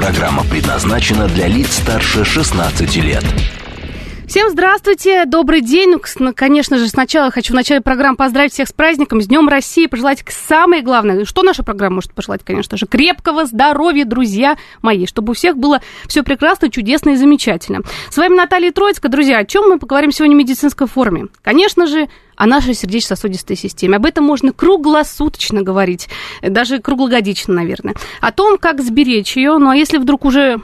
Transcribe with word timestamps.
Программа 0.00 0.44
предназначена 0.44 1.28
для 1.28 1.46
лиц 1.46 1.74
старше 1.74 2.24
16 2.24 2.96
лет. 3.04 3.22
Всем 4.26 4.48
здравствуйте, 4.48 5.26
добрый 5.26 5.60
день. 5.60 5.94
Ну, 6.18 6.32
конечно 6.34 6.78
же, 6.78 6.88
сначала 6.88 7.30
хочу 7.30 7.52
в 7.52 7.56
начале 7.56 7.82
программы 7.82 8.16
поздравить 8.16 8.54
всех 8.54 8.68
с 8.68 8.72
праздником, 8.72 9.20
с 9.20 9.26
Днем 9.26 9.46
России, 9.46 9.84
пожелать 9.84 10.24
самое 10.30 10.82
главное, 10.82 11.26
что 11.26 11.42
наша 11.42 11.62
программа 11.62 11.96
может 11.96 12.14
пожелать, 12.14 12.40
конечно 12.42 12.78
же, 12.78 12.86
крепкого 12.86 13.44
здоровья, 13.44 14.06
друзья 14.06 14.56
мои, 14.80 15.04
чтобы 15.04 15.32
у 15.32 15.34
всех 15.34 15.58
было 15.58 15.82
все 16.08 16.22
прекрасно, 16.22 16.70
чудесно 16.70 17.10
и 17.10 17.16
замечательно. 17.16 17.80
С 18.08 18.16
вами 18.16 18.34
Наталья 18.34 18.72
Троицкая, 18.72 19.12
друзья. 19.12 19.36
О 19.36 19.44
чем 19.44 19.68
мы 19.68 19.78
поговорим 19.78 20.12
сегодня 20.12 20.34
в 20.34 20.38
медицинской 20.38 20.86
форме? 20.86 21.26
Конечно 21.42 21.86
же, 21.86 22.08
о 22.40 22.46
нашей 22.46 22.72
сердечно-сосудистой 22.72 23.54
системе. 23.54 23.96
Об 23.96 24.06
этом 24.06 24.24
можно 24.24 24.54
круглосуточно 24.54 25.60
говорить, 25.60 26.08
даже 26.40 26.78
круглогодично, 26.78 27.52
наверное. 27.52 27.94
О 28.22 28.32
том, 28.32 28.56
как 28.56 28.80
сберечь 28.80 29.36
ее, 29.36 29.58
ну 29.58 29.68
а 29.68 29.76
если 29.76 29.98
вдруг 29.98 30.24
уже 30.24 30.58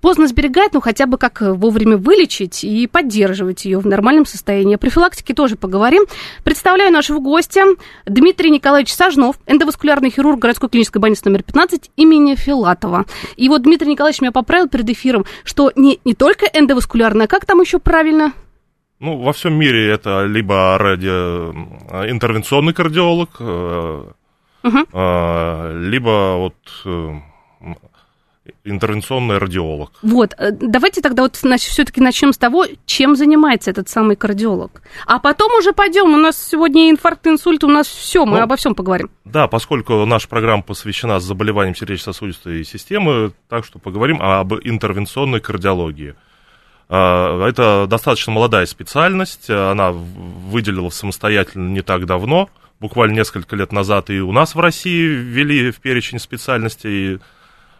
поздно 0.00 0.28
сберегать, 0.28 0.72
ну 0.72 0.80
хотя 0.80 1.06
бы 1.06 1.18
как 1.18 1.40
вовремя 1.40 1.96
вылечить 1.96 2.62
и 2.62 2.86
поддерживать 2.86 3.64
ее 3.64 3.80
в 3.80 3.88
нормальном 3.88 4.24
состоянии. 4.24 4.76
О 4.76 4.78
профилактике 4.78 5.34
тоже 5.34 5.56
поговорим. 5.56 6.04
Представляю 6.44 6.92
нашего 6.92 7.18
гостя 7.18 7.64
Дмитрий 8.06 8.50
Николаевич 8.50 8.94
Сажнов, 8.94 9.34
эндоваскулярный 9.46 10.10
хирург 10.10 10.38
городской 10.38 10.68
клинической 10.68 11.02
больницы 11.02 11.22
номер 11.24 11.42
15 11.42 11.90
имени 11.96 12.36
Филатова. 12.36 13.04
И 13.36 13.48
вот 13.48 13.62
Дмитрий 13.62 13.90
Николаевич 13.90 14.20
меня 14.20 14.30
поправил 14.30 14.68
перед 14.68 14.88
эфиром, 14.88 15.24
что 15.42 15.72
не, 15.74 15.98
не 16.04 16.14
только 16.14 16.46
эндоваскулярная, 16.46 17.26
как 17.26 17.46
там 17.46 17.60
еще 17.60 17.80
правильно? 17.80 18.32
Ну, 19.00 19.16
во 19.16 19.32
всем 19.32 19.54
мире 19.54 19.90
это 19.90 20.26
либо 20.26 20.76
ради 20.78 21.08
э, 21.08 22.10
интервенционный 22.10 22.74
кардиолог, 22.74 23.40
угу. 23.40 24.78
либо 24.92 26.36
вот 26.36 26.54
интервенционный 28.64 29.38
радиолог. 29.38 29.92
Вот, 30.02 30.34
э, 30.38 30.50
давайте 30.52 31.00
тогда 31.00 31.22
вот 31.22 31.36
все-таки 31.36 32.00
начнем 32.00 32.32
с 32.32 32.38
того, 32.38 32.66
чем 32.86 33.16
занимается 33.16 33.70
этот 33.70 33.88
самый 33.88 34.16
кардиолог. 34.16 34.82
А 35.06 35.18
потом 35.18 35.52
уже 35.58 35.72
пойдем, 35.72 36.14
у 36.14 36.16
нас 36.16 36.36
сегодня 36.42 36.90
инфаркт, 36.90 37.26
инсульт, 37.26 37.64
у 37.64 37.68
нас 37.68 37.86
все, 37.86 38.24
мы 38.24 38.38
ну, 38.38 38.44
обо 38.44 38.56
всем 38.56 38.74
поговорим. 38.74 39.10
Да, 39.24 39.48
поскольку 39.48 40.04
наша 40.04 40.28
программа 40.28 40.62
посвящена 40.62 41.20
заболеваниям 41.20 41.74
сердечно-сосудистой 41.74 42.64
системы, 42.64 43.32
так 43.48 43.64
что 43.64 43.78
поговорим 43.78 44.20
об 44.20 44.54
интервенционной 44.54 45.40
кардиологии. 45.40 46.14
А, 46.90 47.48
это 47.48 47.86
достаточно 47.88 48.32
молодая 48.32 48.66
специальность, 48.66 49.48
она 49.48 49.92
выделилась 49.92 50.94
самостоятельно 50.94 51.70
не 51.70 51.80
так 51.80 52.04
давно, 52.04 52.50
буквально 52.80 53.14
несколько 53.14 53.56
лет 53.56 53.72
назад 53.72 54.10
и 54.10 54.20
у 54.20 54.32
нас 54.32 54.54
в 54.54 54.60
России 54.60 55.06
ввели 55.06 55.70
в 55.70 55.80
перечень 55.80 56.18
специальностей 56.18 57.20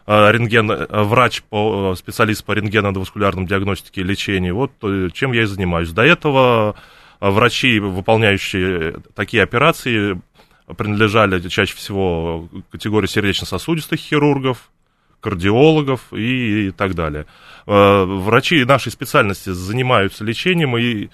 Э, 0.07 0.31
рентген, 0.31 0.71
э, 0.71 1.03
врач, 1.03 1.43
по, 1.43 1.93
э, 1.93 1.95
специалист 1.95 2.43
по 2.43 2.53
рентгеноваскулярной 2.53 3.45
диагностике 3.45 4.01
и 4.01 4.03
лечению. 4.03 4.55
Вот 4.55 4.71
чем 5.13 5.31
я 5.31 5.43
и 5.43 5.45
занимаюсь. 5.45 5.91
До 5.91 6.01
этого 6.01 6.75
врачи, 7.19 7.79
выполняющие 7.79 8.95
такие 9.15 9.43
операции, 9.43 10.19
принадлежали 10.75 11.39
чаще 11.47 11.75
всего 11.75 12.49
категории 12.71 13.07
сердечно-сосудистых 13.07 13.99
хирургов, 13.99 14.71
кардиологов 15.21 16.11
и, 16.11 16.71
так 16.75 16.93
далее. 16.95 17.25
Врачи 17.65 18.65
нашей 18.65 18.91
специальности 18.91 19.51
занимаются 19.51 20.23
лечением 20.23 20.75
и 20.77 21.09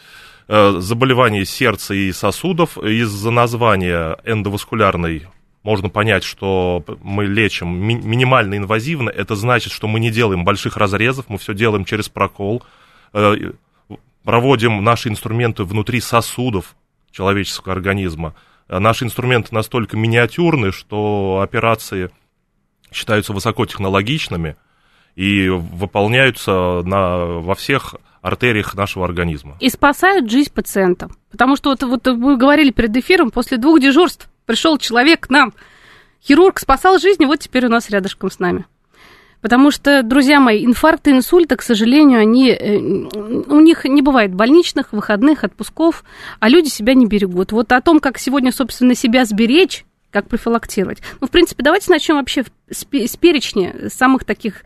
заболеваний 0.48 1.44
сердца 1.46 1.94
и 1.94 2.12
сосудов 2.14 2.78
из-за 2.78 3.32
названия 3.32 4.18
эндоваскулярной 4.24 5.28
можно 5.68 5.90
понять, 5.90 6.24
что 6.24 6.82
мы 7.04 7.26
лечим 7.26 7.68
ми- 7.68 7.96
минимально 7.96 8.56
инвазивно, 8.56 9.10
это 9.10 9.36
значит, 9.36 9.74
что 9.74 9.90
мы 9.90 10.00
не 10.00 10.12
делаем 10.12 10.46
больших 10.46 10.78
разрезов, 10.78 11.26
мы 11.28 11.38
все 11.38 11.54
делаем 11.54 11.84
через 11.84 12.08
прокол, 12.08 12.64
э, 13.12 13.52
проводим 14.24 14.82
наши 14.82 15.10
инструменты 15.10 15.66
внутри 15.66 16.00
сосудов 16.00 16.74
человеческого 17.12 17.74
организма. 17.74 18.34
Э, 18.70 18.80
наши 18.80 19.04
инструменты 19.04 19.54
настолько 19.54 19.98
миниатюрны, 19.98 20.72
что 20.72 21.42
операции 21.44 22.12
считаются 22.98 23.34
высокотехнологичными 23.34 24.58
и 25.16 25.48
выполняются 25.50 26.82
на, 26.84 27.26
во 27.40 27.56
всех 27.56 27.96
артериях 28.22 28.76
нашего 28.76 29.06
организма. 29.06 29.56
И 29.60 29.70
спасают 29.70 30.30
жизнь 30.30 30.52
пациента. 30.52 31.10
Потому 31.32 31.56
что 31.56 31.70
вот, 31.70 31.84
вот 31.84 32.08
вы 32.08 32.38
говорили 32.38 32.72
перед 32.72 32.96
эфиром, 32.98 33.32
после 33.32 33.58
двух 33.58 33.80
дежурств 33.80 34.30
пришел 34.46 34.78
человек 34.78 35.28
к 35.28 35.30
нам, 35.30 35.54
хирург 36.22 36.60
спасал 36.60 37.00
жизни, 37.00 37.26
вот 37.26 37.40
теперь 37.40 37.66
у 37.66 37.70
нас 37.70 37.90
рядышком 37.90 38.32
с 38.32 38.40
нами. 38.40 38.66
Потому 39.42 39.70
что, 39.70 40.02
друзья 40.02 40.40
мои, 40.40 40.66
инфаркты, 40.66 41.12
инсульты, 41.12 41.56
к 41.56 41.62
сожалению, 41.62 42.20
они, 42.20 42.50
э, 42.50 42.78
у 42.78 43.60
них 43.60 43.86
не 43.86 44.02
бывает 44.02 44.34
больничных, 44.34 44.94
выходных, 44.94 45.44
отпусков, 45.44 46.04
а 46.40 46.50
люди 46.50 46.70
себя 46.70 46.96
не 46.96 47.06
берегут. 47.06 47.52
Вот 47.52 47.72
о 47.72 47.82
том, 47.82 48.00
как 48.00 48.18
сегодня, 48.18 48.52
собственно, 48.52 48.96
себя 48.96 49.26
сберечь, 49.26 49.86
как 50.12 50.28
профилактировать. 50.28 51.02
Ну, 51.20 51.28
в 51.28 51.32
принципе, 51.32 51.64
давайте 51.64 51.92
начнем 51.92 52.16
вообще 52.16 52.46
с 52.70 52.86
перечня 52.86 53.90
самых 53.90 54.24
таких, 54.24 54.64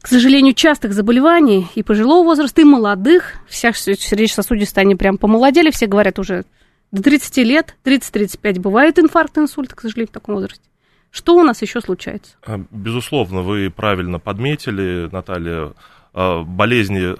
к 0.00 0.08
сожалению, 0.08 0.54
частых 0.54 0.92
заболеваний 0.92 1.68
и 1.74 1.82
пожилого 1.82 2.24
возраста, 2.24 2.60
и 2.60 2.64
молодых. 2.64 3.34
Вся 3.48 3.72
сердечно-сосудистая, 3.72 4.84
они 4.84 4.94
прям 4.94 5.18
помолодели, 5.18 5.70
все 5.70 5.86
говорят 5.86 6.18
уже 6.18 6.44
до 6.90 7.02
30 7.02 7.36
лет, 7.38 7.76
30-35 7.84 8.60
бывает 8.60 8.98
инфаркт, 8.98 9.38
инсульт, 9.38 9.74
к 9.74 9.80
сожалению, 9.80 10.08
в 10.08 10.12
таком 10.12 10.34
возрасте. 10.34 10.64
Что 11.10 11.34
у 11.34 11.42
нас 11.42 11.60
еще 11.62 11.80
случается? 11.80 12.36
А, 12.46 12.60
безусловно, 12.70 13.42
вы 13.42 13.70
правильно 13.70 14.18
подметили, 14.18 15.08
Наталья, 15.12 15.72
а, 16.14 16.42
болезни 16.42 17.16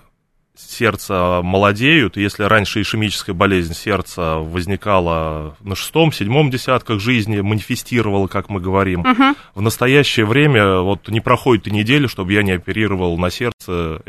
сердца 0.57 1.41
молодеют. 1.43 2.17
Если 2.17 2.43
раньше 2.45 2.83
ишемическая 2.83 3.35
болезнь 3.35 3.75
сердца 3.75 4.37
возникала 4.37 5.57
на 5.61 5.75
шестом-седьмом 5.75 6.51
десятках 6.51 7.01
жизни, 7.01 7.41
манифестировала, 7.41 8.27
как 8.27 8.49
мы 8.49 8.61
говорим, 8.61 9.01
угу. 9.01 9.37
в 9.55 9.63
настоящее 9.63 10.27
время 10.27 10.79
вот 10.79 11.09
не 11.09 11.21
проходит 11.21 11.67
и 11.67 11.71
недели, 11.71 12.07
чтобы 12.07 12.33
я 12.33 12.43
не 12.43 12.53
оперировал 12.53 13.17
на 13.19 13.31
сердце 13.31 14.03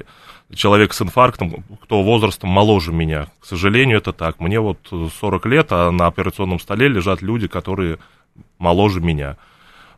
человек 0.53 0.93
с 0.93 1.01
инфарктом, 1.01 1.63
кто 1.81 2.03
возрастом 2.03 2.49
моложе 2.49 2.91
меня. 2.91 3.27
К 3.39 3.45
сожалению, 3.45 3.97
это 3.97 4.13
так. 4.13 4.39
Мне 4.39 4.59
вот 4.59 4.77
40 5.19 5.45
лет, 5.47 5.67
а 5.71 5.91
на 5.91 6.07
операционном 6.07 6.59
столе 6.59 6.87
лежат 6.87 7.21
люди, 7.21 7.47
которые 7.47 7.97
моложе 8.59 8.99
меня. 8.99 9.37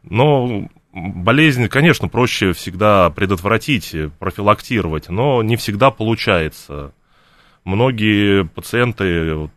Но 0.03 0.69
болезнь, 0.95 1.67
конечно, 1.67 2.07
проще 2.07 2.53
всегда 2.53 3.09
предотвратить, 3.09 3.94
профилактировать, 4.17 5.09
но 5.09 5.44
не 5.44 5.57
всегда 5.57 5.91
получается. 5.91 6.94
Многие 7.66 8.45
пациенты 8.45 9.34
вот, 9.34 9.51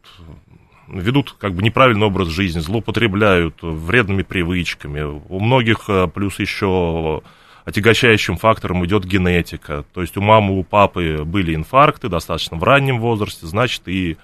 ведут 0.88 1.36
как 1.38 1.54
бы 1.54 1.62
неправильный 1.62 2.06
образ 2.06 2.28
жизни, 2.28 2.58
злоупотребляют 2.58 3.58
вредными 3.62 4.22
привычками. 4.22 5.02
У 5.02 5.38
многих 5.38 5.84
э, 5.88 6.08
плюс 6.12 6.40
еще 6.40 7.22
отягощающим 7.64 8.36
фактором 8.36 8.84
идет 8.84 9.04
генетика. 9.04 9.84
То 9.92 10.00
есть 10.00 10.16
у 10.16 10.22
мамы, 10.22 10.58
у 10.58 10.64
папы 10.64 11.22
были 11.24 11.54
инфаркты 11.54 12.08
достаточно 12.08 12.56
в 12.56 12.64
раннем 12.64 12.98
возрасте, 12.98 13.46
значит 13.46 13.82
и 13.86 14.16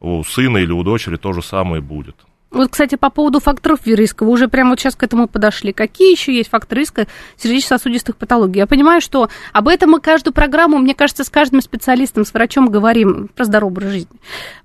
у 0.00 0.24
сына 0.24 0.58
или 0.58 0.72
у 0.72 0.82
дочери 0.82 1.16
то 1.16 1.32
же 1.32 1.42
самое 1.42 1.82
будет. 1.82 2.16
Вот, 2.50 2.72
кстати, 2.72 2.96
по 2.96 3.10
поводу 3.10 3.38
факторов 3.38 3.80
риска, 3.86 4.24
вы 4.24 4.32
уже 4.32 4.48
прямо 4.48 4.70
вот 4.70 4.80
сейчас 4.80 4.96
к 4.96 5.02
этому 5.04 5.28
подошли. 5.28 5.72
Какие 5.72 6.10
еще 6.10 6.34
есть 6.34 6.50
факторы 6.50 6.80
риска 6.80 7.06
сердечно-сосудистых 7.36 8.16
патологий? 8.16 8.58
Я 8.58 8.66
понимаю, 8.66 9.00
что 9.00 9.28
об 9.52 9.68
этом 9.68 9.90
мы 9.90 10.00
каждую 10.00 10.34
программу, 10.34 10.78
мне 10.78 10.94
кажется, 10.94 11.22
с 11.22 11.30
каждым 11.30 11.60
специалистом, 11.60 12.24
с 12.24 12.34
врачом 12.34 12.68
говорим 12.68 13.28
про 13.28 13.44
здоровый 13.44 13.72
образ 13.72 13.90
жизни. 13.92 14.18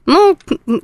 Ну, 0.07 0.35
ну 0.65 0.81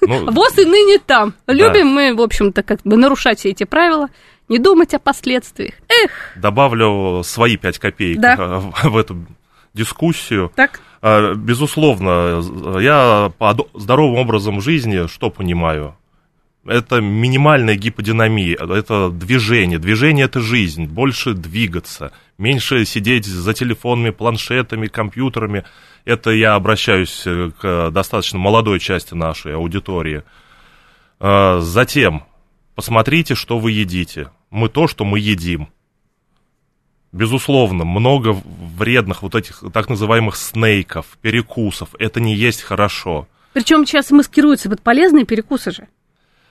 ВОЗ 0.00 0.58
и 0.58 0.64
ныне 0.64 0.98
там. 0.98 1.34
Любим 1.46 1.88
да. 1.88 1.92
мы, 1.94 2.14
в 2.14 2.22
общем-то, 2.22 2.62
как 2.62 2.80
бы 2.84 2.96
нарушать 2.96 3.40
все 3.40 3.50
эти 3.50 3.64
правила 3.64 4.08
не 4.48 4.58
думать 4.58 4.94
о 4.94 4.98
последствиях. 4.98 5.74
Эх! 5.88 6.10
Добавлю 6.36 7.22
свои 7.22 7.56
пять 7.56 7.78
копеек 7.78 8.20
да. 8.20 8.60
в 8.82 8.96
эту 8.96 9.26
дискуссию. 9.74 10.52
Так. 10.54 10.80
А, 11.02 11.34
безусловно, 11.34 12.40
я 12.80 13.30
по 13.36 13.54
здоровым 13.74 14.20
образом 14.20 14.62
жизни 14.62 15.06
что 15.06 15.30
понимаю? 15.30 15.96
Это 16.66 17.00
минимальная 17.00 17.76
гиподинамия, 17.76 18.56
это 18.56 19.10
движение. 19.10 19.78
Движение– 19.78 20.24
это 20.26 20.40
жизнь, 20.40 20.86
больше 20.86 21.34
двигаться, 21.34 22.12
меньше 22.38 22.84
сидеть 22.84 23.26
за 23.26 23.52
телефонами, 23.54 24.10
планшетами, 24.10 24.86
компьютерами. 24.86 25.64
Это 26.04 26.30
я 26.30 26.54
обращаюсь 26.54 27.22
э, 27.26 27.50
к 27.58 27.90
достаточно 27.90 28.38
молодой 28.38 28.80
части 28.80 29.14
нашей 29.14 29.54
аудитории. 29.54 30.22
А, 31.20 31.60
затем, 31.60 32.24
посмотрите, 32.74 33.34
что 33.34 33.58
вы 33.58 33.72
едите. 33.72 34.30
Мы 34.50 34.68
то, 34.68 34.86
что 34.86 35.04
мы 35.04 35.18
едим. 35.18 35.68
Безусловно, 37.12 37.84
много 37.84 38.36
вредных 38.76 39.22
вот 39.22 39.34
этих 39.34 39.62
так 39.72 39.88
называемых 39.88 40.34
снейков, 40.36 41.06
перекусов. 41.22 41.90
Это 41.98 42.20
не 42.20 42.34
есть 42.34 42.62
хорошо. 42.62 43.28
Причем 43.52 43.86
сейчас 43.86 44.10
маскируются 44.10 44.68
под 44.68 44.82
полезные 44.82 45.24
перекусы 45.24 45.70
же. 45.70 45.88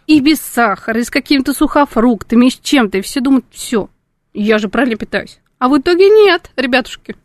И 0.07 0.19
без 0.19 0.39
сахара, 0.41 0.99
и 0.99 1.03
с 1.03 1.09
какими-то 1.09 1.53
сухофруктами, 1.53 2.47
и 2.47 2.49
с 2.49 2.59
чем-то. 2.59 2.97
И 2.97 3.01
все 3.01 3.21
думают, 3.21 3.45
все, 3.51 3.89
я 4.33 4.57
же 4.57 4.67
правильно 4.69 4.97
питаюсь. 4.97 5.39
А 5.59 5.69
в 5.69 5.77
итоге 5.77 6.09
нет, 6.09 6.51
ребятушки. 6.57 7.15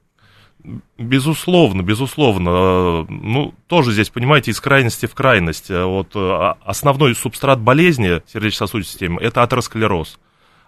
Безусловно, 0.98 1.82
безусловно. 1.82 3.04
Ну, 3.08 3.54
тоже 3.66 3.92
здесь, 3.92 4.10
понимаете, 4.10 4.50
из 4.50 4.60
крайности 4.60 5.06
в 5.06 5.14
крайность. 5.14 5.70
Вот 5.70 6.12
а, 6.14 6.56
основной 6.62 7.14
субстрат 7.14 7.60
болезни 7.60 8.20
сердечно-сосудистой 8.26 8.92
системы– 8.92 9.20
это 9.22 9.42
атеросклероз. 9.42 10.18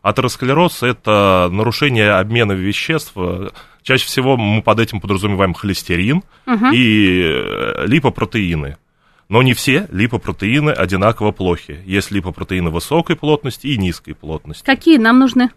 Атеросклероз– 0.02 0.82
это 0.82 1.48
нарушение 1.52 2.12
обмена 2.12 2.52
веществ. 2.52 3.12
Чаще 3.82 4.06
всего 4.06 4.36
мы 4.36 4.62
под 4.62 4.80
этим 4.80 5.00
подразумеваем 5.00 5.54
холестерин 5.54 6.22
угу. 6.46 6.66
и 6.72 7.22
э, 7.22 7.86
липопротеины. 7.86 8.76
Но 9.30 9.42
не 9.42 9.54
все 9.54 9.86
липопротеины 9.92 10.70
одинаково 10.70 11.30
плохи. 11.30 11.80
Есть 11.86 12.10
липопротеины 12.10 12.70
высокой 12.70 13.14
плотности 13.14 13.68
и 13.68 13.78
низкой 13.78 14.14
плотности. 14.14 14.66
Какие 14.66 14.98
нам 14.98 15.20
нужны? 15.20 15.50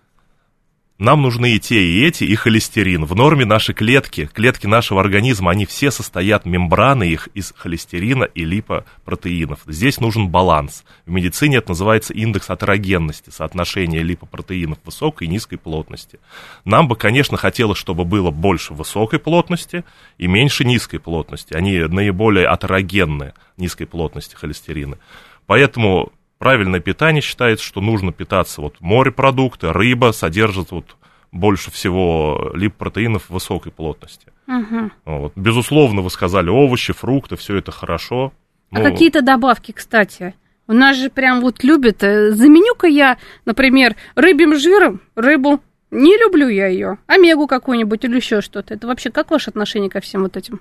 Нам 0.99 1.23
нужны 1.23 1.55
и 1.55 1.59
те, 1.59 1.81
и 1.81 2.05
эти, 2.05 2.23
и 2.23 2.35
холестерин. 2.35 3.05
В 3.05 3.15
норме 3.15 3.45
наши 3.45 3.73
клетки, 3.73 4.29
клетки 4.31 4.67
нашего 4.67 5.01
организма, 5.01 5.49
они 5.49 5.65
все 5.65 5.89
состоят, 5.89 6.45
мембраны 6.45 7.05
их 7.05 7.29
из 7.33 7.51
холестерина 7.57 8.25
и 8.25 8.45
липопротеинов. 8.45 9.61
Здесь 9.65 9.99
нужен 9.99 10.29
баланс. 10.29 10.83
В 11.07 11.11
медицине 11.11 11.57
это 11.57 11.69
называется 11.69 12.13
индекс 12.13 12.51
атерогенности, 12.51 13.31
соотношение 13.31 14.03
липопротеинов 14.03 14.77
высокой 14.85 15.27
и 15.27 15.31
низкой 15.31 15.57
плотности. 15.57 16.19
Нам 16.63 16.87
бы, 16.87 16.95
конечно, 16.95 17.37
хотелось, 17.37 17.79
чтобы 17.79 18.05
было 18.05 18.29
больше 18.29 18.75
высокой 18.75 19.17
плотности 19.17 19.83
и 20.19 20.27
меньше 20.27 20.63
низкой 20.63 20.99
плотности. 20.99 21.55
Они 21.55 21.79
наиболее 21.79 22.47
атерогенны 22.47 23.33
низкой 23.57 23.85
плотности 23.85 24.35
холестерина. 24.35 24.99
Поэтому 25.47 26.11
правильное 26.43 26.81
питание 26.81 27.21
считается, 27.21 27.63
что 27.63 27.79
нужно 27.79 28.11
питаться 28.11 28.59
вот 28.59 28.75
морепродукты, 28.81 29.71
рыба 29.71 30.11
содержит 30.11 30.71
вот 30.71 30.97
больше 31.31 31.71
всего 31.71 32.51
липопротеинов 32.53 33.29
высокой 33.29 33.71
плотности. 33.71 34.27
Угу. 34.49 34.91
Вот. 35.05 35.31
Безусловно, 35.37 36.01
вы 36.01 36.09
сказали, 36.09 36.49
овощи, 36.49 36.91
фрукты, 36.91 37.37
все 37.37 37.55
это 37.55 37.71
хорошо. 37.71 38.33
А 38.71 38.79
ну, 38.79 38.83
какие-то 38.83 39.21
добавки, 39.21 39.71
кстати? 39.71 40.35
У 40.67 40.73
нас 40.73 40.97
же 40.97 41.09
прям 41.09 41.39
вот 41.39 41.63
любят. 41.63 42.03
Э, 42.03 42.31
заменю-ка 42.31 42.87
я, 42.87 43.19
например, 43.45 43.95
рыбьим 44.15 44.57
жиром 44.57 44.99
рыбу. 45.15 45.61
Не 45.91 46.17
люблю 46.17 46.49
я 46.49 46.67
ее. 46.67 46.97
Омегу 47.07 47.47
какую-нибудь 47.47 48.03
или 48.03 48.17
еще 48.17 48.41
что-то. 48.41 48.73
Это 48.73 48.85
вообще 48.87 49.11
как 49.11 49.31
ваше 49.31 49.49
отношение 49.49 49.89
ко 49.89 50.01
всем 50.01 50.23
вот 50.23 50.35
этим? 50.35 50.59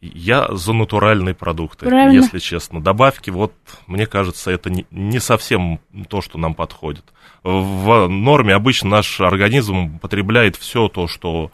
Я 0.00 0.46
за 0.50 0.72
натуральные 0.72 1.34
продукты, 1.34 1.86
Правильно. 1.86 2.12
если 2.12 2.38
честно. 2.38 2.80
Добавки, 2.80 3.30
вот, 3.30 3.52
мне 3.88 4.06
кажется, 4.06 4.50
это 4.52 4.70
не, 4.70 4.86
не 4.92 5.18
совсем 5.18 5.80
то, 6.08 6.20
что 6.20 6.38
нам 6.38 6.54
подходит. 6.54 7.04
В 7.42 8.06
норме 8.06 8.54
обычно 8.54 8.90
наш 8.90 9.20
организм 9.20 9.98
потребляет 9.98 10.54
все 10.54 10.88
то, 10.88 11.08
что 11.08 11.50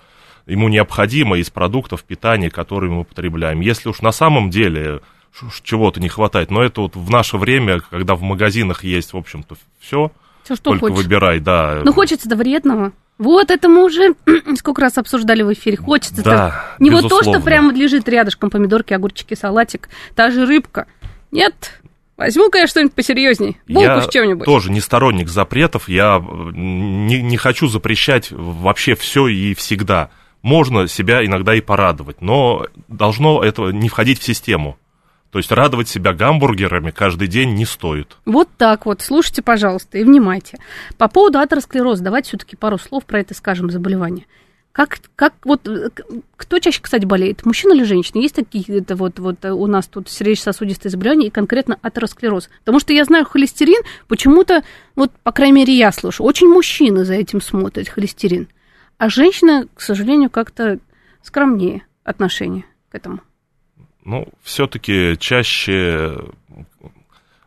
ему 0.46 0.68
необходимо 0.68 1.38
из 1.38 1.48
продуктов 1.48 2.04
питания, 2.04 2.50
которые 2.50 2.92
мы 2.92 3.04
потребляем. 3.04 3.60
Если 3.60 3.88
уж 3.88 4.02
на 4.02 4.12
самом 4.12 4.50
деле 4.50 5.00
чего-то 5.62 6.00
не 6.00 6.08
хватает, 6.08 6.50
но 6.50 6.62
это 6.62 6.82
вот 6.82 6.96
в 6.96 7.10
наше 7.10 7.38
время, 7.38 7.80
когда 7.80 8.14
в 8.14 8.22
магазинах 8.22 8.84
есть, 8.84 9.14
в 9.14 9.16
общем-то, 9.16 9.56
все, 9.80 10.12
все 10.44 10.56
что 10.56 10.70
только 10.70 10.88
хочешь. 10.88 11.04
выбирай, 11.04 11.40
да. 11.40 11.80
Ну, 11.84 11.92
хочется-то 11.92 12.36
вредного. 12.36 12.92
Вот 13.18 13.50
это 13.50 13.68
мы 13.68 13.84
уже 13.84 14.14
сколько 14.56 14.82
раз 14.82 14.98
обсуждали 14.98 15.42
в 15.42 15.52
эфире. 15.52 15.76
Хочется 15.76 16.22
да, 16.22 16.64
не 16.78 16.90
безусловно. 16.90 17.16
вот 17.16 17.24
то, 17.24 17.30
что 17.30 17.44
прямо 17.44 17.72
лежит 17.72 18.08
рядышком, 18.08 18.50
помидорки, 18.50 18.92
огурчики, 18.92 19.34
салатик, 19.34 19.88
та 20.14 20.30
же 20.30 20.46
рыбка. 20.46 20.86
Нет, 21.30 21.80
Возьму-ка 22.16 22.58
я 22.58 22.66
что-нибудь 22.68 22.94
посерьезней. 22.94 23.56
Булку 23.66 23.88
я 23.88 24.00
с 24.00 24.08
чем-нибудь. 24.08 24.44
тоже 24.44 24.70
не 24.70 24.80
сторонник 24.80 25.28
запретов. 25.28 25.88
Я 25.88 26.18
э, 26.18 26.50
не, 26.54 27.20
не 27.20 27.36
хочу 27.36 27.66
запрещать 27.66 28.28
вообще 28.30 28.94
все 28.94 29.26
и 29.26 29.54
всегда. 29.54 30.10
Можно 30.40 30.86
себя 30.86 31.24
иногда 31.24 31.54
и 31.54 31.60
порадовать, 31.60 32.20
но 32.20 32.66
должно 32.86 33.42
это 33.42 33.70
не 33.70 33.88
входить 33.88 34.20
в 34.20 34.24
систему. 34.24 34.78
То 35.34 35.38
есть 35.38 35.50
радовать 35.50 35.88
себя 35.88 36.12
гамбургерами 36.12 36.92
каждый 36.92 37.26
день 37.26 37.54
не 37.54 37.64
стоит. 37.64 38.18
Вот 38.24 38.48
так 38.56 38.86
вот. 38.86 39.02
Слушайте, 39.02 39.42
пожалуйста, 39.42 39.98
и 39.98 40.04
внимайте. 40.04 40.58
По 40.96 41.08
поводу 41.08 41.40
атеросклероза, 41.40 42.04
давайте 42.04 42.28
все-таки 42.28 42.54
пару 42.54 42.78
слов 42.78 43.04
про 43.04 43.18
это 43.18 43.34
скажем, 43.34 43.68
заболевание. 43.68 44.26
Как, 44.70 45.00
как 45.16 45.34
вот, 45.42 45.68
кто 46.36 46.58
чаще, 46.60 46.80
кстати, 46.80 47.04
болеет, 47.04 47.44
мужчина 47.44 47.72
или 47.72 47.82
женщина? 47.82 48.20
Есть 48.22 48.36
такие, 48.36 48.78
это 48.78 48.94
вот, 48.94 49.18
вот 49.18 49.44
у 49.44 49.66
нас 49.66 49.88
тут 49.88 50.08
сердечно-сосудистые 50.08 50.90
заболевания 50.90 51.26
и 51.26 51.30
конкретно 51.30 51.80
атеросклероз? 51.82 52.48
Потому 52.60 52.78
что 52.78 52.92
я 52.92 53.04
знаю 53.04 53.24
холестерин, 53.24 53.82
почему-то, 54.06 54.62
вот, 54.94 55.10
по 55.24 55.32
крайней 55.32 55.54
мере, 55.54 55.76
я 55.76 55.90
слышу, 55.90 56.22
очень 56.22 56.46
мужчины 56.46 57.04
за 57.04 57.14
этим 57.14 57.40
смотрят, 57.40 57.88
холестерин. 57.88 58.46
А 58.98 59.08
женщина, 59.08 59.66
к 59.74 59.80
сожалению, 59.80 60.30
как-то 60.30 60.78
скромнее 61.22 61.82
отношение 62.04 62.66
к 62.88 62.94
этому. 62.94 63.18
Ну, 64.04 64.28
все-таки 64.42 65.16
чаще 65.18 66.18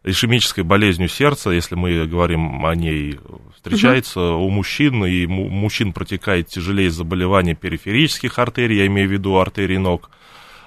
ишемической 0.04 0.64
болезнью 0.64 1.08
сердца, 1.08 1.52
если 1.52 1.76
мы 1.76 2.08
говорим 2.08 2.66
о 2.66 2.74
ней, 2.76 3.20
встречается 3.56 4.20
угу. 4.20 4.46
у 4.46 4.50
мужчин, 4.50 5.06
и 5.06 5.26
у 5.26 5.50
мужчин 5.50 5.94
протекает 5.94 6.48
тяжелее 6.48 6.90
заболевание 6.90 7.56
периферических 7.56 8.40
артерий, 8.40 8.78
я 8.78 8.88
имею 8.88 9.08
в 9.08 9.12
виду 9.12 9.38
артерий 9.38 9.78
ног. 9.78 10.10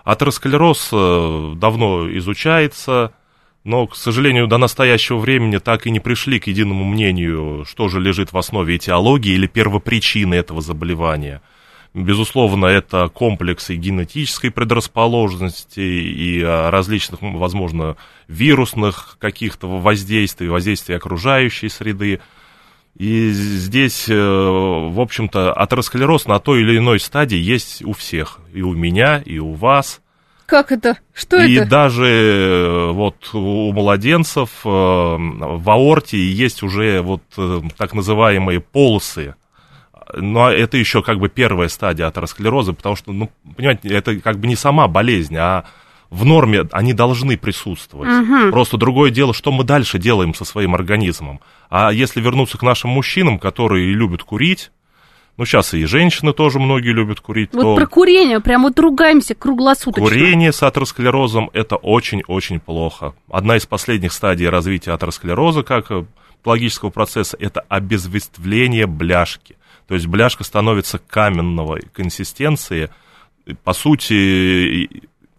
Атеросклероз 0.05 0.91
э, 0.93 1.53
давно 1.57 2.09
изучается, 2.19 3.13
но, 3.65 3.87
к 3.87 3.97
сожалению, 3.97 4.47
до 4.47 4.59
настоящего 4.59 5.19
времени 5.19 5.59
так 5.59 5.87
и 5.87 5.91
не 5.91 6.01
пришли 6.01 6.39
к 6.39 6.47
единому 6.47 6.85
мнению, 6.85 7.65
что 7.69 7.89
же 7.89 8.01
лежит 8.01 8.33
в 8.33 8.39
основе 8.39 8.77
этиологии 8.77 9.33
или 9.33 9.47
первопричины 9.49 10.35
этого 10.35 10.61
заболевания– 10.61 11.43
Безусловно, 11.93 12.67
это 12.67 13.09
комплекс 13.09 13.69
и 13.71 13.75
генетической 13.75 14.51
предрасположенности, 14.51 15.81
и 15.81 16.41
а, 16.41 16.71
различных, 16.71 17.21
возможно, 17.21 17.97
вирусных 18.29 19.17
каких-то 19.19 19.67
воздействий, 19.67 20.49
воздействий 20.49 20.97
окружающей 20.97 21.69
среды. 21.69 22.21
И 22.97 23.31
здесь, 23.31 24.09
э, 24.09 24.15
в 24.15 25.01
общем-то, 25.01 25.53
атеросклероз 25.53 26.27
на 26.27 26.39
той 26.39 26.61
или 26.61 26.79
иной 26.79 27.01
стадии 27.01 27.39
есть 27.39 27.83
у 27.85 27.93
всех. 27.93 28.39
И 28.53 28.63
у 28.63 28.73
меня, 28.75 29.19
и 29.19 29.39
у 29.39 29.55
вас. 29.55 30.01
Как 30.47 30.71
это? 30.71 30.97
Что 31.13 31.39
и 31.39 31.55
это? 31.55 31.65
И 31.65 31.69
даже 31.69 32.07
э, 32.07 32.91
вот 32.93 33.35
у 33.35 33.73
младенцев 33.73 34.51
э, 34.65 34.69
в 34.69 35.71
аорте 35.71 36.19
есть 36.19 36.63
уже 36.63 37.01
вот 37.01 37.23
так 37.77 37.95
называемые 37.95 38.61
полосы 38.61 39.35
но 40.17 40.51
это 40.51 40.77
еще 40.77 41.03
как 41.03 41.19
бы 41.19 41.29
первая 41.29 41.69
стадия 41.69 42.07
атеросклероза, 42.07 42.73
потому 42.73 42.97
что, 42.97 43.13
ну, 43.13 43.31
понимаете, 43.57 43.89
это 43.89 44.17
как 44.17 44.39
бы 44.39 44.47
не 44.47 44.57
сама 44.57 44.89
болезнь, 44.89 45.37
а 45.37 45.65
в 46.11 46.25
норме 46.25 46.63
они 46.73 46.93
должны 46.93 47.37
присутствовать. 47.37 48.11
Угу. 48.11 48.51
Просто 48.51 48.77
другое 48.77 49.11
дело, 49.11 49.33
что 49.33 49.53
мы 49.53 49.65
дальше 49.65 49.99
делаем 49.99 50.35
со 50.35 50.45
своим 50.45 50.75
организмом. 50.75 51.41
А 51.69 51.91
если 51.93 52.21
вернуться 52.21 52.59
к 52.59 52.63
нашим 52.63 52.91
мужчинам, 52.91 53.39
которые 53.39 53.93
любят 53.95 54.23
курить, 54.23 54.71
ну, 55.37 55.47
сейчас 55.47 55.73
и 55.73 55.85
женщины 55.87 56.35
тоже 56.35 56.59
многие 56.59 56.93
любят 56.93 57.21
курить. 57.21 57.51
Вот 57.53 57.63
то... 57.63 57.77
про 57.77 57.87
курение 57.87 58.41
прям 58.41 58.63
вот 58.63 58.79
ругаемся 58.79 59.35
круглосуточно. 59.35 60.03
Курение 60.03 60.53
с 60.53 60.63
атеросклерозом– 60.63 61.49
это 61.55 61.77
очень-очень 61.77 62.61
плохо. 62.61 63.15
Одна 63.31 63.57
из 63.57 63.65
последних 63.65 64.13
стадий 64.13 64.49
развития 64.49 64.93
атеросклероза, 64.93 65.63
как 65.63 65.91
патологического 66.43 66.91
процесса, 66.91 67.37
это 67.41 67.61
обезвествление 67.69 68.87
бляшки. 68.87 69.57
То 69.91 69.95
есть 69.95 70.07
бляшка 70.07 70.45
становится 70.45 71.01
каменного 71.01 71.81
консистенции. 71.93 72.91
По 73.65 73.73
сути, 73.73 74.89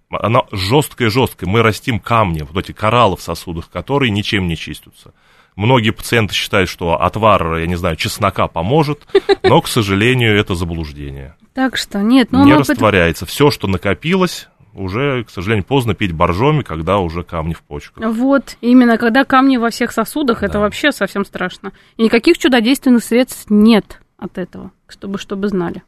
она 0.09 0.41
жесткая-жесткая. 0.51 1.49
Мы 1.49 1.61
растим 1.61 2.01
камни, 2.01 2.41
вот 2.41 2.61
эти 2.61 2.73
кораллы 2.73 3.15
в 3.15 3.21
сосудах, 3.21 3.69
которые 3.69 4.09
ничем 4.09 4.49
не 4.49 4.57
чистятся. 4.57 5.13
Многие 5.55 5.91
пациенты 5.91 6.33
считают, 6.33 6.69
что 6.69 7.01
отвар, 7.01 7.59
я 7.59 7.65
не 7.65 7.77
знаю, 7.77 7.95
чеснока 7.95 8.49
поможет, 8.49 9.07
но, 9.41 9.61
к 9.61 9.69
сожалению, 9.69 10.37
это 10.37 10.53
заблуждение. 10.53 11.37
Так 11.53 11.77
что 11.77 12.01
нет, 12.01 12.33
ну 12.33 12.43
не 12.43 12.53
растворяется. 12.53 13.25
Все, 13.25 13.51
что 13.51 13.69
накопилось, 13.69 14.49
уже, 14.73 15.23
к 15.23 15.29
сожалению, 15.29 15.63
поздно 15.63 15.93
пить 15.93 16.11
боржоми, 16.11 16.63
когда 16.63 16.97
уже 16.97 17.23
камни 17.23 17.53
в 17.53 17.61
почках. 17.61 18.03
Вот, 18.05 18.57
именно 18.59 18.97
когда 18.97 19.23
камни 19.23 19.55
во 19.55 19.69
всех 19.69 19.93
сосудах, 19.93 20.41
да. 20.41 20.47
это 20.47 20.59
вообще 20.59 20.91
совсем 20.91 21.23
страшно. 21.23 21.71
И 21.95 22.03
никаких 22.03 22.37
чудодейственных 22.37 23.01
средств 23.01 23.45
нет 23.49 24.01
от 24.21 24.37
этого, 24.37 24.71
чтобы, 24.87 25.17
чтобы 25.17 25.49
знали. 25.49 25.83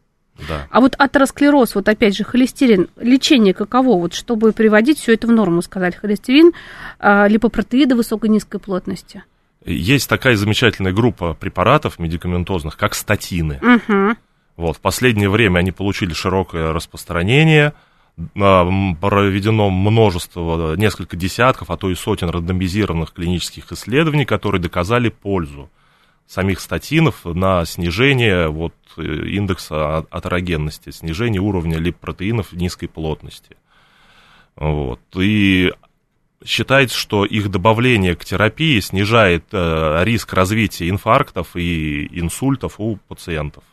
Да. 0.49 0.67
А 0.71 0.81
вот 0.81 0.95
атеросклероз, 0.97 1.75
вот 1.75 1.87
опять 1.87 2.17
же, 2.17 2.23
холестерин, 2.23 2.89
лечение 2.97 3.53
каково, 3.53 3.99
вот 3.99 4.13
чтобы 4.13 4.51
приводить 4.51 4.97
все 4.99 5.13
это 5.13 5.27
в 5.27 5.31
норму, 5.31 5.61
сказать, 5.61 5.95
холестерин, 5.95 6.51
а, 6.99 7.27
липопротеиды 7.27 7.95
высокой 7.95 8.29
низкой 8.29 8.59
плотности? 8.59 9.23
Есть 9.63 10.09
такая 10.09 10.35
замечательная 10.35 10.91
группа 10.91 11.35
препаратов 11.35 11.99
медикаментозных, 11.99 12.75
как 12.75 12.95
статины. 12.95 13.61
Угу. 13.61 14.17
Вот, 14.57 14.77
в 14.77 14.79
последнее 14.81 15.29
время 15.29 15.59
они 15.59 15.71
получили 15.71 16.13
широкое 16.13 16.73
распространение, 16.73 17.73
проведено 18.35 19.69
множество, 19.69 20.75
несколько 20.75 21.15
десятков, 21.15 21.71
а 21.71 21.77
то 21.77 21.89
и 21.89 21.95
сотен 21.95 22.29
рандомизированных 22.29 23.13
клинических 23.13 23.71
исследований, 23.71 24.25
которые 24.25 24.61
доказали 24.61 25.09
пользу 25.09 25.69
самих 26.27 26.59
статинов 26.59 27.25
на 27.25 27.65
снижение 27.65 28.47
вот, 28.47 28.73
э, 28.97 29.01
индекса 29.01 29.99
атерогенности, 30.09 30.91
снижение 30.91 31.41
уровня 31.41 31.77
липопротеинов 31.77 32.53
низкой 32.53 32.87
плотности. 32.87 33.57
Вот. 34.55 34.99
И 35.15 35.71
считается, 36.45 36.97
что 36.97 37.25
их 37.25 37.49
добавление 37.49 38.15
к 38.15 38.25
терапии 38.25 38.79
снижает 38.79 39.45
э, 39.51 40.03
риск 40.03 40.33
развития 40.33 40.89
инфарктов 40.89 41.55
и 41.55 42.07
инсультов 42.19 42.75
у 42.79 42.97
пациентов. 43.07 43.63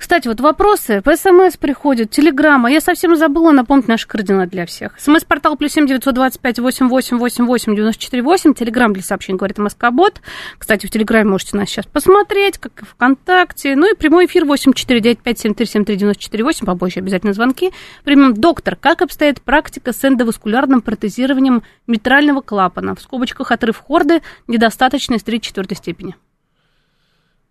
Кстати, 0.00 0.28
вот 0.28 0.40
вопросы 0.40 1.02
по 1.02 1.14
СМС 1.14 1.58
приходят, 1.58 2.10
телеграмма. 2.10 2.72
Я 2.72 2.80
совсем 2.80 3.14
забыла 3.16 3.50
напомнить 3.50 3.86
наши 3.86 4.08
координаты 4.08 4.50
для 4.50 4.64
всех. 4.64 4.98
СМС-портал 4.98 5.58
плюс 5.58 5.72
семь 5.72 5.86
девятьсот 5.86 6.14
двадцать 6.14 6.40
пять 6.40 6.58
восемь 6.58 6.88
восемь 6.88 7.18
восемь 7.18 7.44
восемь 7.44 7.76
девяносто 7.76 8.02
четыре 8.02 8.22
восемь. 8.22 8.54
Телеграмм 8.54 8.94
для 8.94 9.02
сообщений 9.02 9.36
говорит 9.36 9.58
МСК-бот. 9.58 10.22
Кстати, 10.56 10.86
в 10.86 10.90
Телеграме 10.90 11.28
можете 11.28 11.54
нас 11.58 11.68
сейчас 11.68 11.84
посмотреть, 11.84 12.56
как 12.56 12.80
и 12.80 12.86
ВКонтакте. 12.86 13.76
Ну 13.76 13.92
и 13.92 13.94
прямой 13.94 14.24
эфир 14.24 14.46
восемь 14.46 14.72
четыре 14.72 15.00
девять 15.00 15.18
пять 15.18 15.38
семь 15.38 15.52
три 15.52 15.66
семь 15.66 15.84
три 15.84 15.96
девяносто 15.96 16.22
четыре 16.22 16.44
восемь. 16.44 16.64
Побольше 16.64 17.00
обязательно 17.00 17.34
звонки. 17.34 17.70
Примем 18.02 18.32
доктор. 18.32 18.76
Как 18.76 19.02
обстоит 19.02 19.42
практика 19.42 19.92
с 19.92 20.02
эндоваскулярным 20.02 20.80
протезированием 20.80 21.62
митрального 21.86 22.40
клапана? 22.40 22.94
В 22.94 23.02
скобочках 23.02 23.52
отрыв 23.52 23.76
хорды 23.76 24.22
недостаточность 24.48 25.26
3 25.26 25.42
четвертой 25.42 25.76
степени. 25.76 26.16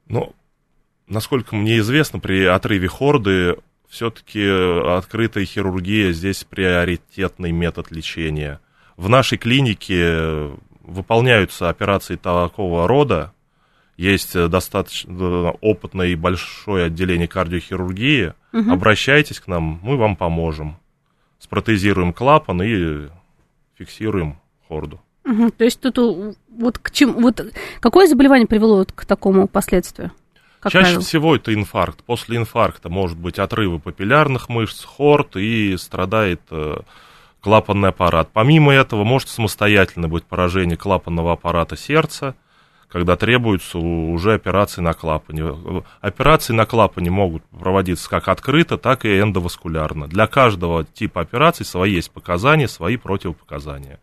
Ну, 0.08 0.34
насколько 1.10 1.56
мне 1.56 1.80
известно, 1.80 2.20
при 2.20 2.46
отрыве 2.46 2.88
хорды 2.88 3.58
все-таки 3.90 4.48
открытая 4.98 5.46
хирургия 5.46 6.12
здесь 6.12 6.44
приоритетный 6.44 7.52
метод 7.52 7.92
лечения. 7.92 8.62
В 8.96 9.10
нашей 9.10 9.38
клинике 9.38 10.52
выполняются 10.82 11.70
операции 11.70 12.16
такого 12.16 12.88
рода. 12.88 13.34
Есть 13.98 14.34
достаточно 14.34 15.52
опытное 15.62 16.08
и 16.08 16.16
большое 16.16 16.86
отделение 16.86 17.28
кардиохирургии. 17.28 18.34
Угу. 18.54 18.72
Обращайтесь 18.72 19.40
к 19.40 19.48
нам, 19.48 19.80
мы 19.84 19.98
вам 19.98 20.16
поможем. 20.16 20.78
Спротезируем 21.40 22.14
клапан 22.14 22.62
и 22.62 23.10
фиксируем 23.78 24.40
хорду. 24.68 25.02
Угу, 25.26 25.52
то 25.52 25.64
есть 25.64 25.82
тут 25.82 25.98
вот 26.50 26.78
к 26.78 26.92
чему, 26.92 27.20
вот 27.20 27.42
какое 27.80 28.08
заболевание 28.08 28.48
привело 28.48 28.78
вот 28.78 28.92
к 28.92 29.06
такому 29.06 29.48
последствию? 29.48 30.12
Как 30.60 30.74
Чаще 30.74 30.86
правило. 30.86 31.02
всего 31.02 31.36
это 31.36 31.54
инфаркт. 31.54 32.04
После 32.04 32.38
инфаркта 32.38 32.90
может 32.90 33.18
быть 33.18 33.40
отрывы 33.40 33.80
папиллярных 33.80 34.50
мышц, 34.50 34.84
хорд 34.84 35.38
и 35.38 35.78
страдает 35.78 36.42
э, 36.52 36.80
клапанный 37.40 37.90
аппарат. 37.90 38.30
Помимо 38.34 38.74
этого 38.74 39.06
может 39.06 39.30
самостоятельно 39.30 40.10
быть 40.10 40.26
поражение 40.26 40.76
клапанного 40.76 41.32
аппарата 41.32 41.78
сердца, 41.78 42.36
когда 42.90 43.16
требуются 43.16 43.78
уже 43.78 44.34
операции 44.34 44.82
на 44.82 44.94
клапане. 44.94 45.84
Операции 46.02 46.54
на 46.54 46.66
клапане 46.66 47.10
могут 47.10 47.44
проводиться 47.46 48.10
как 48.10 48.28
открыто, 48.28 48.78
так 48.78 49.06
и 49.06 49.20
эндоваскулярно. 49.20 50.08
Для 50.08 50.28
каждого 50.28 50.84
типа 50.84 51.22
операций 51.22 51.66
свои 51.66 51.94
есть 51.94 52.12
показания, 52.12 52.68
свои 52.68 52.98
противопоказания. 52.98 54.00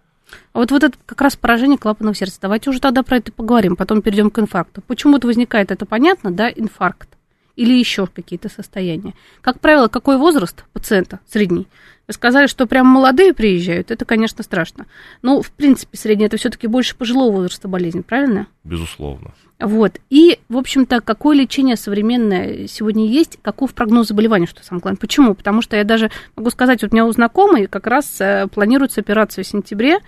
А 0.53 0.59
вот, 0.59 0.71
вот 0.71 0.83
это 0.83 0.97
как 1.07 1.21
раз 1.21 1.37
поражение 1.37 1.79
клапанного 1.79 2.15
сердца. 2.15 2.39
Давайте 2.43 2.71
уже 2.71 2.81
тогда 2.81 3.03
про 3.03 3.19
это 3.19 3.33
поговорим, 3.33 3.77
потом 3.77 4.03
перейдем 4.03 4.31
к 4.31 4.39
инфаркту. 4.39 4.83
Почему 4.83 5.17
это 5.17 5.27
возникает, 5.27 5.71
это 5.71 5.87
понятно, 5.87 6.31
да, 6.31 6.49
инфаркт? 6.49 7.16
Или 7.57 7.73
еще 7.73 8.07
какие-то 8.07 8.49
состояния. 8.49 9.15
Как 9.41 9.61
правило, 9.61 9.89
какой 9.89 10.19
возраст 10.19 10.65
пациента 10.73 11.21
средний? 11.27 11.67
Вы 12.07 12.15
сказали, 12.15 12.47
что 12.47 12.67
прям 12.67 12.87
молодые 12.87 13.35
приезжают, 13.35 13.91
это, 13.91 14.05
конечно, 14.05 14.45
страшно. 14.45 14.87
Но, 15.23 15.43
в 15.43 15.51
принципе, 15.51 15.97
средний 15.97 16.27
это 16.27 16.37
все-таки 16.37 16.69
больше 16.69 16.95
пожилого 16.95 17.33
возраста 17.33 17.67
болезнь, 17.67 18.05
правильно? 18.05 18.47
Безусловно. 18.63 19.35
Вот. 19.59 19.99
И, 20.11 20.39
в 20.49 20.57
общем-то, 20.57 21.01
какое 21.01 21.37
лечение 21.37 21.77
современное 21.77 22.69
сегодня 22.69 23.07
есть, 23.07 23.39
каков 23.43 23.75
прогноз 23.75 24.09
заболевания, 24.09 24.47
что 24.47 24.63
самое 24.63 24.83
главное. 24.83 25.01
Почему? 25.01 25.35
Потому 25.35 25.63
что 25.63 25.77
я 25.77 25.85
даже 25.85 26.11
могу 26.37 26.51
сказать, 26.51 26.83
вот 26.83 26.93
у 26.93 26.95
меня 26.95 27.07
у 27.07 27.13
знакомой 27.13 27.67
как 27.67 27.87
раз 27.87 28.21
э, 28.21 28.47
планируется 28.53 29.01
операция 29.01 29.43
в 29.43 29.47
сентябре, 29.47 29.99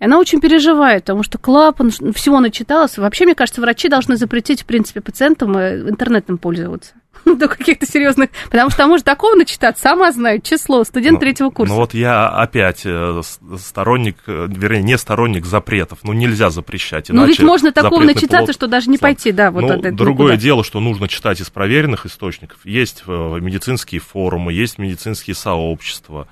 и 0.00 0.04
она 0.04 0.18
очень 0.18 0.40
переживает, 0.40 1.04
потому 1.04 1.22
что 1.22 1.38
клапан, 1.38 1.90
всего 1.90 2.40
начиталась. 2.40 2.98
Вообще, 2.98 3.26
мне 3.26 3.34
кажется, 3.34 3.60
врачи 3.60 3.88
должны 3.88 4.16
запретить, 4.16 4.62
в 4.62 4.66
принципе, 4.66 5.00
пациентам 5.00 5.56
э, 5.56 5.88
интернетом 5.88 6.36
пользоваться. 6.36 6.94
До 7.24 7.46
каких-то 7.46 7.86
серьезных... 7.86 8.30
Потому 8.50 8.70
что, 8.70 8.84
а 8.84 8.86
может, 8.88 9.06
такого 9.06 9.36
начитать, 9.36 9.78
сама 9.78 10.10
знаю, 10.10 10.40
число, 10.40 10.82
студент 10.82 11.14
ну, 11.14 11.20
третьего 11.20 11.50
курса. 11.50 11.72
Ну 11.72 11.80
вот 11.80 11.94
я 11.94 12.28
опять 12.28 12.82
э, 12.84 13.22
сторонник, 13.56 14.16
э, 14.26 14.48
вернее, 14.50 14.82
не 14.82 14.98
сторонник 14.98 15.46
запретов. 15.46 16.00
Ну 16.02 16.12
нельзя 16.12 16.50
запрещать, 16.50 17.08
Ну 17.10 17.24
ведь 17.24 17.40
можно 17.40 17.70
такого 17.70 18.02
начитаться, 18.02 18.52
что 18.52 18.66
даже 18.66 18.90
не 18.90 18.98
пойти, 18.98 19.30
да, 19.30 19.52
вот 19.52 19.62
ну, 19.62 19.68
это, 19.68 19.92
Другое 19.92 20.32
никуда. 20.32 20.42
дело, 20.42 20.64
что 20.64 20.80
нужно 20.80 21.06
читать 21.06 21.40
из 21.40 21.50
проверенных 21.50 22.04
источников. 22.04 22.58
Есть 22.64 23.04
медицинские 23.06 24.00
форумы, 24.00 24.52
есть 24.52 24.78
медицинские 24.78 25.36
сообщества. 25.36 26.26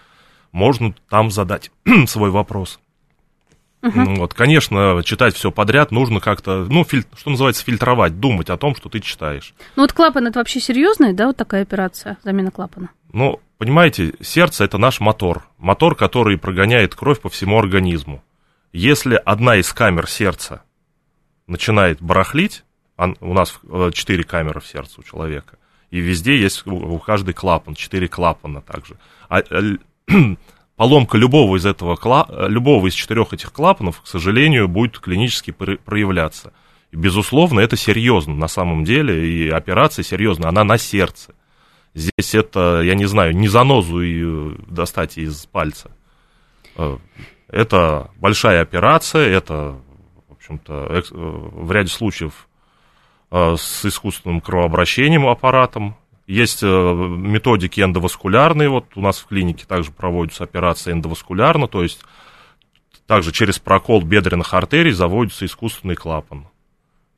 Можно 0.50 0.94
там 1.08 1.30
задать 1.30 1.70
свой 2.06 2.30
вопрос. 2.30 2.80
Uh-huh. 3.82 4.16
Вот, 4.16 4.32
конечно, 4.32 5.02
читать 5.04 5.34
все 5.34 5.50
подряд 5.50 5.90
нужно 5.90 6.20
как-то, 6.20 6.66
ну, 6.70 6.84
филь, 6.84 7.04
что 7.16 7.30
называется, 7.30 7.64
фильтровать, 7.64 8.20
думать 8.20 8.48
о 8.48 8.56
том, 8.56 8.76
что 8.76 8.88
ты 8.88 9.00
читаешь. 9.00 9.54
Ну, 9.74 9.82
вот 9.82 9.92
клапан 9.92 10.28
это 10.28 10.38
вообще 10.38 10.60
серьезная, 10.60 11.12
да, 11.12 11.26
вот 11.26 11.36
такая 11.36 11.62
операция, 11.62 12.16
замена 12.22 12.52
клапана? 12.52 12.90
Ну, 13.12 13.40
понимаете, 13.58 14.14
сердце 14.20 14.64
это 14.64 14.78
наш 14.78 15.00
мотор, 15.00 15.48
мотор, 15.58 15.96
который 15.96 16.38
прогоняет 16.38 16.94
кровь 16.94 17.20
по 17.20 17.28
всему 17.28 17.58
организму. 17.58 18.22
Если 18.72 19.20
одна 19.22 19.56
из 19.56 19.72
камер 19.72 20.08
сердца 20.08 20.62
начинает 21.48 22.00
барахлить, 22.00 22.64
а 22.96 23.12
у 23.20 23.34
нас 23.34 23.58
э, 23.68 23.90
четыре 23.92 24.22
камеры 24.22 24.60
в 24.60 24.66
сердце 24.66 25.00
у 25.00 25.02
человека, 25.02 25.58
и 25.90 25.98
везде 25.98 26.40
есть 26.40 26.66
у 26.66 26.98
каждой 26.98 27.34
клапан, 27.34 27.74
четыре 27.74 28.08
клапана 28.08 28.62
также. 28.62 28.96
А, 29.28 29.40
э, 29.40 29.76
поломка 30.76 31.18
любого 31.18 31.56
из 31.56 31.66
этого, 31.66 31.98
любого 32.48 32.86
из 32.86 32.94
четырех 32.94 33.32
этих 33.32 33.52
клапанов, 33.52 34.02
к 34.02 34.06
сожалению, 34.06 34.68
будет 34.68 34.98
клинически 34.98 35.50
проявляться. 35.50 36.52
И, 36.90 36.96
безусловно, 36.96 37.60
это 37.60 37.76
серьезно 37.76 38.34
на 38.34 38.48
самом 38.48 38.84
деле, 38.84 39.26
и 39.26 39.48
операция 39.48 40.02
серьезная, 40.02 40.50
она 40.50 40.64
на 40.64 40.78
сердце. 40.78 41.34
Здесь 41.94 42.34
это, 42.34 42.80
я 42.82 42.94
не 42.94 43.04
знаю, 43.04 43.36
не 43.36 43.48
занозу 43.48 44.00
и 44.00 44.22
э, 44.24 44.54
достать 44.68 45.18
из 45.18 45.44
пальца. 45.46 45.90
Э, 46.76 46.96
это 47.48 48.10
большая 48.16 48.62
операция, 48.62 49.28
это, 49.28 49.78
в 50.28 50.32
общем-то, 50.32 50.86
э, 50.90 51.02
в 51.10 51.70
ряде 51.70 51.90
случаев 51.90 52.48
с 53.30 53.86
искусственным 53.86 54.42
кровообращением 54.42 55.26
аппаратом, 55.26 55.96
есть 56.32 56.62
э, 56.62 56.66
методики 56.66 57.80
эндоваскулярные, 57.80 58.70
вот 58.70 58.86
у 58.96 59.00
нас 59.00 59.18
в 59.18 59.26
клинике 59.26 59.66
также 59.66 59.92
проводятся 59.92 60.44
операции 60.44 60.92
эндоваскулярно, 60.92 61.68
то 61.68 61.82
есть 61.82 62.00
также 63.06 63.32
через 63.32 63.58
прокол 63.58 64.02
бедренных 64.02 64.54
артерий 64.54 64.92
заводится 64.92 65.44
искусственный 65.44 65.94
клапан. 65.94 66.48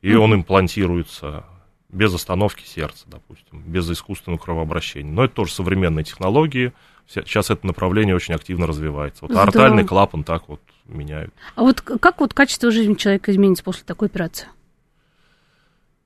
И 0.01 0.09
mm-hmm. 0.09 0.17
он 0.17 0.35
имплантируется 0.35 1.45
без 1.89 2.13
остановки 2.13 2.65
сердца, 2.65 3.05
допустим, 3.07 3.61
без 3.65 3.89
искусственного 3.89 4.39
кровообращения. 4.39 5.11
Но 5.11 5.23
это 5.23 5.33
тоже 5.33 5.53
современные 5.53 6.03
технологии. 6.03 6.73
Сейчас 7.07 7.49
это 7.49 7.65
направление 7.65 8.15
очень 8.15 8.33
активно 8.33 8.67
развивается. 8.67 9.19
Вот 9.21 9.31
Здорово. 9.31 9.47
артальный 9.47 9.85
клапан 9.85 10.23
так 10.23 10.49
вот 10.49 10.59
меняют. 10.85 11.33
А 11.55 11.61
вот 11.61 11.79
как 11.81 12.19
вот 12.19 12.33
качество 12.33 12.69
жизни 12.71 12.95
человека 12.95 13.31
изменится 13.31 13.63
после 13.63 13.83
такой 13.85 14.09
операции? 14.09 14.47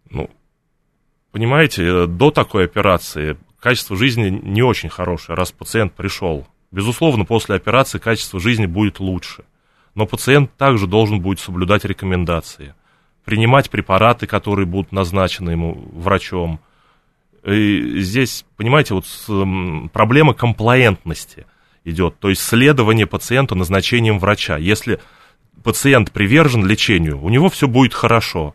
Ну, 0.10 0.30
понимаете, 1.32 1.84
э, 1.84 2.08
до 2.08 2.32
такой 2.32 2.66
операции 2.66 3.38
качество 3.60 3.96
жизни 3.96 4.30
не 4.30 4.62
очень 4.62 4.90
хорошее, 4.90 5.36
раз 5.36 5.52
пациент 5.52 5.94
пришел. 5.94 6.48
Безусловно, 6.72 7.26
после 7.26 7.56
операции 7.56 7.98
качество 7.98 8.40
жизни 8.40 8.66
будет 8.66 9.00
лучше. 9.00 9.44
Но 9.96 10.06
пациент 10.06 10.56
также 10.56 10.88
должен 10.88 11.20
будет 11.20 11.40
соблюдать 11.40 11.84
рекомендации, 11.84 12.76
принимать 13.26 13.70
препараты, 13.70 14.28
которые 14.28 14.66
будут 14.66 14.92
назначены 14.92 15.52
ему 15.52 15.90
врачом. 15.94 16.60
И 17.44 18.00
здесь, 18.02 18.46
понимаете, 18.56 18.94
вот 18.94 19.06
проблема 19.92 20.34
комплаентности. 20.34 21.46
идет, 21.86 22.20
то 22.20 22.30
есть 22.30 22.42
следование 22.42 23.08
пациенту 23.08 23.56
назначением 23.56 24.20
врача. 24.20 24.58
Если 24.58 25.00
пациент 25.64 26.12
привержен 26.12 26.66
лечению, 26.66 27.22
у 27.22 27.30
него 27.30 27.50
все 27.50 27.68
будет 27.68 27.94
хорошо. 27.94 28.54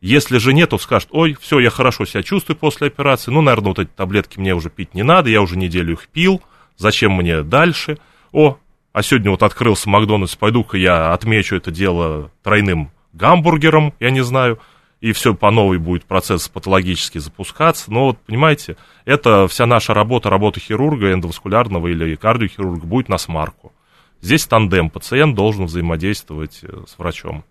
Если 0.00 0.38
же 0.38 0.52
нет, 0.52 0.70
то 0.70 0.78
скажет, 0.78 1.08
ой, 1.10 1.36
все, 1.40 1.58
я 1.58 1.70
хорошо 1.70 2.04
себя 2.04 2.22
чувствую 2.22 2.56
после 2.56 2.86
операции, 2.86 3.32
ну, 3.32 3.40
наверное, 3.40 3.68
вот 3.70 3.78
эти 3.80 3.90
таблетки 3.90 4.38
мне 4.38 4.54
уже 4.54 4.70
пить 4.70 4.94
не 4.94 5.02
надо, 5.02 5.28
я 5.28 5.42
уже 5.42 5.56
неделю 5.56 5.94
их 5.94 6.08
пил, 6.08 6.40
зачем 6.76 7.12
мне 7.14 7.42
дальше? 7.42 7.98
О, 8.30 8.58
а 8.92 9.02
сегодня 9.02 9.30
вот 9.30 9.42
открылся 9.42 9.88
Макдональдс, 9.88 10.36
пойду-ка 10.36 10.76
я 10.76 11.12
отмечу 11.12 11.56
это 11.56 11.72
дело 11.72 12.30
тройным 12.42 12.92
гамбургером, 13.12 13.92
я 13.98 14.10
не 14.10 14.22
знаю, 14.22 14.60
и 15.00 15.12
все 15.12 15.34
по 15.34 15.50
новой 15.50 15.78
будет 15.78 16.04
процесс 16.04 16.48
патологически 16.48 17.18
запускаться. 17.18 17.92
Но 17.92 18.06
вот, 18.06 18.18
понимаете, 18.18 18.76
это 19.04 19.46
вся 19.48 19.66
наша 19.66 19.94
работа, 19.94 20.30
работа 20.30 20.60
хирурга, 20.60 21.12
эндоваскулярного 21.12 21.88
или 21.88 22.14
кардиохирурга 22.16 22.86
будет 22.86 23.08
на 23.08 23.18
смарку. 23.18 23.72
Здесь 24.20 24.46
тандем, 24.46 24.90
пациент 24.90 25.36
должен 25.36 25.66
взаимодействовать 25.66 26.60
э, 26.62 26.82
с 26.88 26.98
врачом. 26.98 27.44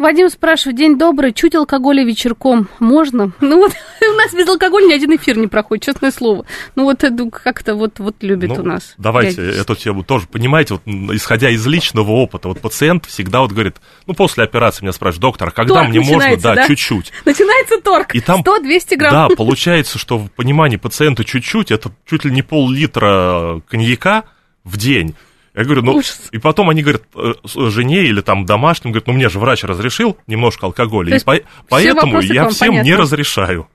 Вадим 0.00 0.30
спрашивает, 0.30 0.78
день 0.78 0.96
добрый, 0.96 1.34
чуть 1.34 1.54
алкоголя 1.54 2.02
вечерком 2.02 2.68
можно? 2.78 3.32
Ну 3.40 3.58
вот 3.58 3.72
у 4.00 4.16
нас 4.16 4.32
без 4.32 4.48
алкоголя 4.48 4.86
ни 4.86 4.94
один 4.94 5.14
эфир 5.14 5.36
не 5.36 5.46
проходит, 5.46 5.84
честное 5.84 6.10
слово. 6.10 6.46
Ну 6.74 6.84
вот 6.84 7.04
это 7.04 7.28
как-то 7.28 7.74
вот, 7.74 7.98
вот 7.98 8.16
любит 8.22 8.48
ну, 8.48 8.62
у 8.62 8.62
нас. 8.62 8.94
Давайте 8.96 9.36
дядя. 9.36 9.60
эту 9.60 9.74
тему 9.74 10.02
тоже, 10.02 10.26
понимаете, 10.26 10.74
вот 10.74 10.82
исходя 11.14 11.50
из 11.50 11.66
личного 11.66 12.12
опыта, 12.12 12.48
вот 12.48 12.60
пациент 12.60 13.04
всегда 13.04 13.40
вот 13.40 13.52
говорит, 13.52 13.76
ну 14.06 14.14
после 14.14 14.44
операции 14.44 14.84
меня 14.84 14.92
спрашивают, 14.92 15.20
доктор, 15.20 15.48
а 15.48 15.50
когда 15.50 15.74
торг 15.74 15.88
мне 15.90 16.00
можно? 16.00 16.36
Да, 16.38 16.54
да, 16.54 16.66
чуть-чуть. 16.66 17.12
Начинается 17.26 17.78
торг, 17.82 18.14
И 18.14 18.20
там, 18.20 18.40
100-200 18.40 18.96
грамм. 18.96 19.12
Да, 19.12 19.36
получается, 19.36 19.98
что 19.98 20.16
в 20.16 20.30
понимании 20.30 20.78
пациента 20.78 21.24
чуть-чуть, 21.24 21.70
это 21.70 21.92
чуть 22.06 22.24
ли 22.24 22.30
не 22.30 22.40
пол-литра 22.40 23.60
коньяка 23.68 24.24
в 24.64 24.78
день. 24.78 25.14
Я 25.60 25.66
говорю, 25.66 25.82
ну, 25.82 25.92
Ужас. 25.96 26.18
и 26.32 26.38
потом 26.38 26.70
они 26.70 26.80
говорят 26.80 27.02
э, 27.14 27.34
жене 27.44 28.04
или 28.04 28.22
там 28.22 28.46
домашним, 28.46 28.92
говорят, 28.92 29.08
ну, 29.08 29.12
мне 29.12 29.28
же 29.28 29.38
врач 29.38 29.62
разрешил 29.62 30.16
немножко 30.26 30.64
алкоголя, 30.64 31.14
и 31.14 31.22
по, 31.22 31.38
поэтому 31.68 32.22
я 32.22 32.48
всем 32.48 32.68
понятно. 32.68 32.86
не 32.88 32.94
разрешаю. 32.94 33.68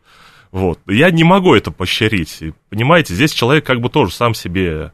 Вот, 0.51 0.79
я 0.87 1.11
не 1.11 1.23
могу 1.23 1.53
это 1.53 1.69
пощарить. 1.69 2.37
И, 2.41 2.53
понимаете, 2.69 3.13
здесь 3.13 3.33
человек 3.33 3.67
как 3.67 3.81
бы 3.81 3.89
тоже 3.89 4.13
сам 4.13 4.33
себе 4.33 4.93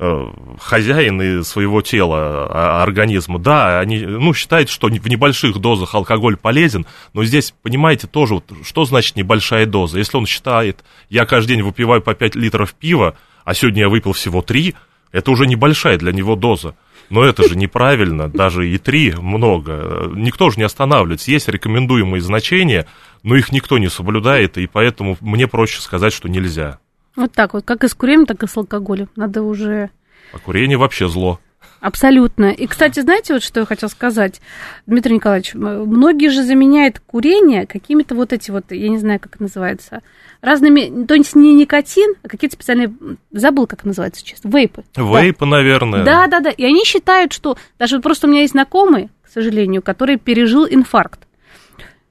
э, 0.00 0.24
хозяин 0.60 1.22
и 1.22 1.44
своего 1.44 1.82
тела, 1.82 2.48
а, 2.50 2.82
организма. 2.82 3.38
Да, 3.38 3.78
они, 3.78 4.00
ну, 4.00 4.34
считают, 4.34 4.70
что 4.70 4.88
в 4.88 5.08
небольших 5.08 5.58
дозах 5.58 5.94
алкоголь 5.94 6.36
полезен, 6.36 6.84
но 7.12 7.22
здесь, 7.22 7.54
понимаете, 7.62 8.08
тоже, 8.08 8.34
вот, 8.34 8.50
что 8.64 8.86
значит 8.86 9.14
небольшая 9.14 9.66
доза? 9.66 9.98
Если 9.98 10.16
он 10.16 10.26
считает, 10.26 10.82
я 11.10 11.26
каждый 11.26 11.50
день 11.50 11.62
выпиваю 11.62 12.02
по 12.02 12.14
5 12.14 12.34
литров 12.34 12.74
пива, 12.74 13.16
а 13.44 13.54
сегодня 13.54 13.82
я 13.82 13.88
выпил 13.88 14.14
всего 14.14 14.42
3, 14.42 14.74
это 15.14 15.30
уже 15.30 15.46
небольшая 15.46 15.96
для 15.96 16.12
него 16.12 16.34
доза. 16.34 16.74
Но 17.08 17.22
это 17.22 17.48
же 17.48 17.56
неправильно, 17.56 18.28
даже 18.28 18.68
и 18.68 18.78
три 18.78 19.14
много. 19.16 20.10
Никто 20.12 20.50
же 20.50 20.58
не 20.58 20.64
останавливается. 20.64 21.30
Есть 21.30 21.48
рекомендуемые 21.48 22.20
значения, 22.20 22.86
но 23.22 23.36
их 23.36 23.52
никто 23.52 23.78
не 23.78 23.88
соблюдает, 23.88 24.58
и 24.58 24.66
поэтому 24.66 25.16
мне 25.20 25.46
проще 25.46 25.80
сказать, 25.80 26.12
что 26.12 26.28
нельзя. 26.28 26.78
Вот 27.14 27.30
так 27.30 27.54
вот, 27.54 27.64
как 27.64 27.84
и 27.84 27.88
с 27.88 27.94
курением, 27.94 28.26
так 28.26 28.42
и 28.42 28.48
с 28.48 28.56
алкоголем. 28.56 29.08
Надо 29.14 29.42
уже... 29.42 29.90
А 30.32 30.38
курение 30.38 30.76
вообще 30.76 31.08
зло. 31.08 31.38
Абсолютно. 31.84 32.46
И, 32.46 32.66
кстати, 32.66 33.00
знаете, 33.00 33.34
вот 33.34 33.42
что 33.42 33.60
я 33.60 33.66
хотела 33.66 33.90
сказать, 33.90 34.40
Дмитрий 34.86 35.16
Николаевич, 35.16 35.52
многие 35.52 36.30
же 36.30 36.42
заменяют 36.42 36.98
курение 37.00 37.66
какими-то 37.66 38.14
вот 38.14 38.32
эти 38.32 38.50
вот, 38.50 38.72
я 38.72 38.88
не 38.88 38.96
знаю, 38.96 39.20
как 39.20 39.34
это 39.34 39.42
называется, 39.42 40.00
разными, 40.40 41.04
то 41.04 41.12
есть 41.12 41.36
не 41.36 41.52
никотин, 41.52 42.14
а 42.22 42.28
какие-то 42.28 42.56
специальные, 42.56 42.94
забыл, 43.32 43.66
как 43.66 43.84
называется 43.84 44.22
сейчас, 44.22 44.40
вейпы. 44.44 44.84
Вейпы, 44.96 45.40
да. 45.40 45.46
наверное. 45.46 46.04
Да, 46.04 46.26
да, 46.26 46.40
да. 46.40 46.48
И 46.48 46.64
они 46.64 46.86
считают, 46.86 47.34
что, 47.34 47.58
даже 47.78 48.00
просто 48.00 48.28
у 48.28 48.30
меня 48.30 48.40
есть 48.40 48.52
знакомый, 48.52 49.10
к 49.22 49.28
сожалению, 49.28 49.82
который 49.82 50.16
пережил 50.16 50.66
инфаркт. 50.66 51.20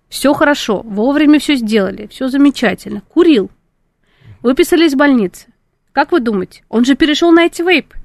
Все 0.08 0.36
хорошо, 0.36 0.84
вовремя 0.84 1.40
все 1.40 1.56
сделали, 1.56 2.06
все 2.12 2.28
замечательно. 2.28 3.02
Курил. 3.10 3.50
Выписали 4.44 4.86
из 4.86 4.94
больницы. 4.94 5.48
Как 5.94 6.12
вы 6.12 6.20
думаете? 6.20 6.62
Он 6.70 6.86
же 6.86 6.94
перешел 6.94 7.32
на 7.32 7.46
эти 7.46 7.64
вейпы. 7.64 8.03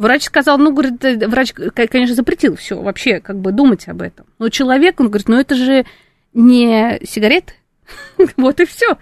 Врач 0.00 0.22
сказал, 0.22 0.56
ну, 0.56 0.72
говорит, 0.72 1.04
э, 1.04 1.28
врач, 1.28 1.52
конечно, 1.52 2.14
запретил 2.14 2.56
все 2.56 2.80
вообще, 2.80 3.20
как 3.20 3.38
бы 3.38 3.52
думать 3.52 3.86
об 3.86 4.00
этом. 4.00 4.24
Но 4.38 4.48
человек, 4.48 4.98
он 4.98 5.08
говорит, 5.08 5.28
ну, 5.28 5.38
это 5.38 5.54
же 5.54 5.84
не 6.32 6.98
сигареты. 7.04 7.52
вот 8.38 8.60
и 8.60 8.64
все. 8.64 8.96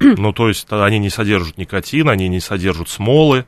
ну, 0.00 0.32
то 0.32 0.48
есть 0.48 0.66
они 0.70 0.98
не 0.98 1.10
содержат 1.10 1.58
никотин, 1.58 2.08
они 2.08 2.28
не 2.28 2.40
содержат 2.40 2.88
смолы. 2.88 3.44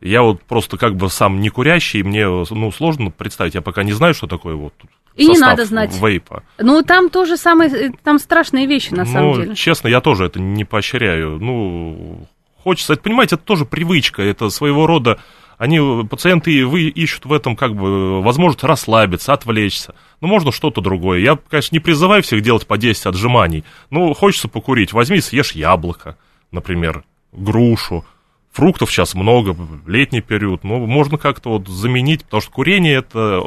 Я 0.00 0.22
вот 0.22 0.42
просто 0.42 0.78
как 0.78 0.96
бы 0.96 1.10
сам 1.10 1.38
не 1.38 1.50
курящий, 1.50 2.02
мне 2.02 2.26
ну, 2.26 2.72
сложно 2.72 3.10
представить, 3.10 3.54
я 3.54 3.60
пока 3.60 3.82
не 3.82 3.92
знаю, 3.92 4.14
что 4.14 4.26
такое 4.26 4.54
вот 4.54 4.72
и 5.16 5.26
не 5.26 5.38
надо 5.38 5.66
знать. 5.66 5.94
Вейпа. 6.00 6.44
Ну, 6.56 6.82
там 6.82 7.10
тоже 7.10 7.36
самые, 7.36 7.70
э, 7.70 7.90
там 8.02 8.18
страшные 8.18 8.66
вещи, 8.66 8.94
на 8.94 9.04
ну, 9.04 9.12
самом 9.12 9.34
деле. 9.34 9.54
честно, 9.54 9.88
я 9.88 10.00
тоже 10.00 10.24
это 10.24 10.40
не 10.40 10.64
поощряю. 10.64 11.38
Ну, 11.38 12.26
хочется, 12.64 12.94
это, 12.94 13.02
понимаете, 13.02 13.34
это 13.34 13.44
тоже 13.44 13.66
привычка, 13.66 14.22
это 14.22 14.48
своего 14.48 14.86
рода 14.86 15.20
они, 15.60 16.06
пациенты 16.08 16.64
вы 16.64 16.84
ищут 16.84 17.26
в 17.26 17.34
этом 17.34 17.54
как 17.54 17.76
бы 17.76 18.22
возможность 18.22 18.64
расслабиться, 18.64 19.34
отвлечься. 19.34 19.94
Ну, 20.22 20.28
можно 20.28 20.52
что-то 20.52 20.80
другое. 20.80 21.18
Я, 21.18 21.36
конечно, 21.36 21.74
не 21.74 21.80
призываю 21.80 22.22
всех 22.22 22.40
делать 22.40 22.66
по 22.66 22.78
10 22.78 23.04
отжиманий. 23.04 23.62
Ну, 23.90 24.14
хочется 24.14 24.48
покурить. 24.48 24.94
Возьми, 24.94 25.20
съешь 25.20 25.52
яблоко, 25.52 26.16
например, 26.50 27.04
грушу. 27.32 28.06
Фруктов 28.52 28.90
сейчас 28.90 29.12
много, 29.12 29.54
летний 29.86 30.22
период. 30.22 30.64
Ну, 30.64 30.86
можно 30.86 31.18
как-то 31.18 31.50
вот 31.50 31.68
заменить, 31.68 32.24
потому 32.24 32.40
что 32.40 32.50
курение 32.52 32.94
это 32.94 33.44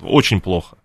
очень 0.00 0.40
плохо 0.40 0.76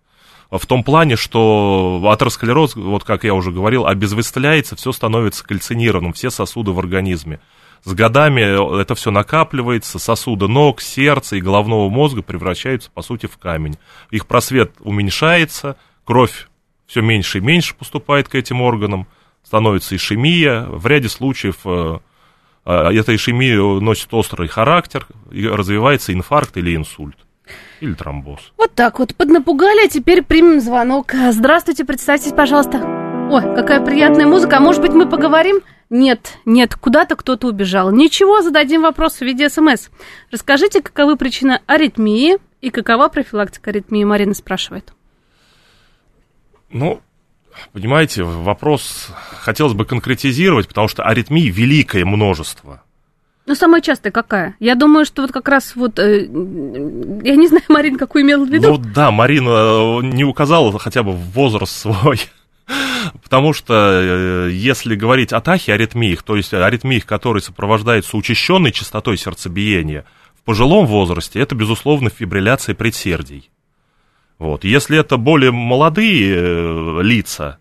в 0.50 0.66
том 0.66 0.84
плане, 0.84 1.16
что 1.16 2.08
атеросклероз, 2.12 2.76
вот 2.76 3.04
как 3.04 3.24
я 3.24 3.34
уже 3.34 3.50
говорил, 3.50 3.86
обезвествляется, 3.86 4.76
все 4.76 4.92
становится 4.92 5.44
кальцинированным, 5.44 6.12
все 6.12 6.28
сосуды 6.30 6.72
в 6.72 6.78
организме 6.78 7.40
с 7.84 7.94
годами 7.94 8.80
это 8.80 8.94
все 8.94 9.10
накапливается, 9.10 9.98
сосуды 9.98 10.46
ног, 10.46 10.80
сердца 10.80 11.36
и 11.36 11.40
головного 11.40 11.88
мозга 11.88 12.22
превращаются, 12.22 12.90
по 12.92 13.02
сути, 13.02 13.26
в 13.26 13.38
камень. 13.38 13.76
Их 14.10 14.26
просвет 14.26 14.72
уменьшается, 14.80 15.76
кровь 16.04 16.48
все 16.86 17.00
меньше 17.00 17.38
и 17.38 17.40
меньше 17.40 17.74
поступает 17.74 18.28
к 18.28 18.34
этим 18.34 18.60
органам, 18.60 19.06
становится 19.42 19.96
ишемия. 19.96 20.62
В 20.62 20.86
ряде 20.86 21.08
случаев 21.08 21.56
э, 21.64 21.98
э, 22.66 22.72
эта 22.92 23.14
ишемия 23.14 23.58
носит 23.80 24.12
острый 24.14 24.46
характер, 24.46 25.06
и 25.30 25.46
развивается 25.46 26.12
инфаркт 26.12 26.56
или 26.58 26.76
инсульт. 26.76 27.16
Или 27.80 27.94
тромбоз. 27.94 28.52
Вот 28.58 28.74
так 28.74 28.98
вот, 28.98 29.16
поднапугали, 29.16 29.86
а 29.86 29.88
теперь 29.88 30.22
примем 30.22 30.60
звонок. 30.60 31.14
Здравствуйте, 31.30 31.84
представьтесь, 31.84 32.32
пожалуйста. 32.32 33.02
Ой, 33.30 33.42
какая 33.54 33.84
приятная 33.84 34.26
музыка. 34.26 34.58
А 34.58 34.60
может 34.60 34.82
быть, 34.82 34.92
мы 34.92 35.08
поговорим 35.08 35.62
нет, 35.92 36.38
нет, 36.46 36.74
куда-то 36.74 37.16
кто-то 37.16 37.46
убежал. 37.46 37.92
Ничего, 37.92 38.40
зададим 38.40 38.80
вопрос 38.80 39.18
в 39.18 39.20
виде 39.20 39.50
смс. 39.50 39.88
Расскажите, 40.30 40.80
каковы 40.80 41.16
причины 41.16 41.60
аритмии 41.66 42.38
и 42.62 42.70
какова 42.70 43.08
профилактика 43.08 43.70
аритмии, 43.70 44.02
Марина 44.02 44.32
спрашивает. 44.32 44.94
Ну, 46.70 47.02
понимаете, 47.74 48.22
вопрос 48.22 49.10
хотелось 49.40 49.74
бы 49.74 49.84
конкретизировать, 49.84 50.66
потому 50.66 50.88
что 50.88 51.02
аритмий 51.02 51.50
великое 51.50 52.06
множество. 52.06 52.82
Ну, 53.44 53.54
самая 53.54 53.82
частая 53.82 54.12
какая? 54.12 54.56
Я 54.60 54.76
думаю, 54.76 55.04
что 55.04 55.20
вот 55.20 55.32
как 55.32 55.46
раз 55.48 55.76
вот, 55.76 55.98
э, 55.98 56.22
я 56.22 57.36
не 57.36 57.48
знаю, 57.48 57.64
Марин, 57.68 57.98
какую 57.98 58.24
имел 58.24 58.46
в 58.46 58.48
виду. 58.48 58.68
Ну 58.68 58.76
да, 58.78 59.10
Марина 59.10 60.00
э, 60.00 60.06
не 60.06 60.24
указала 60.24 60.78
хотя 60.78 61.02
бы 61.02 61.12
возраст 61.12 61.76
свой. 61.76 62.20
Потому 63.22 63.52
что 63.52 63.74
э, 63.74 64.50
если 64.52 64.94
говорить 64.94 65.32
о 65.32 65.40
тахиаритмиях, 65.40 66.22
то 66.22 66.36
есть 66.36 66.54
аритмиях, 66.54 67.06
которые 67.06 67.42
сопровождаются 67.42 68.16
учащенной 68.16 68.72
частотой 68.72 69.16
сердцебиения, 69.16 70.04
в 70.34 70.42
пожилом 70.42 70.86
возрасте 70.86 71.40
это, 71.40 71.54
безусловно, 71.54 72.10
фибрилляция 72.10 72.74
предсердий. 72.74 73.50
Вот. 74.38 74.64
Если 74.64 74.98
это 74.98 75.16
более 75.16 75.52
молодые 75.52 76.34
э, 76.34 77.02
лица, 77.02 77.58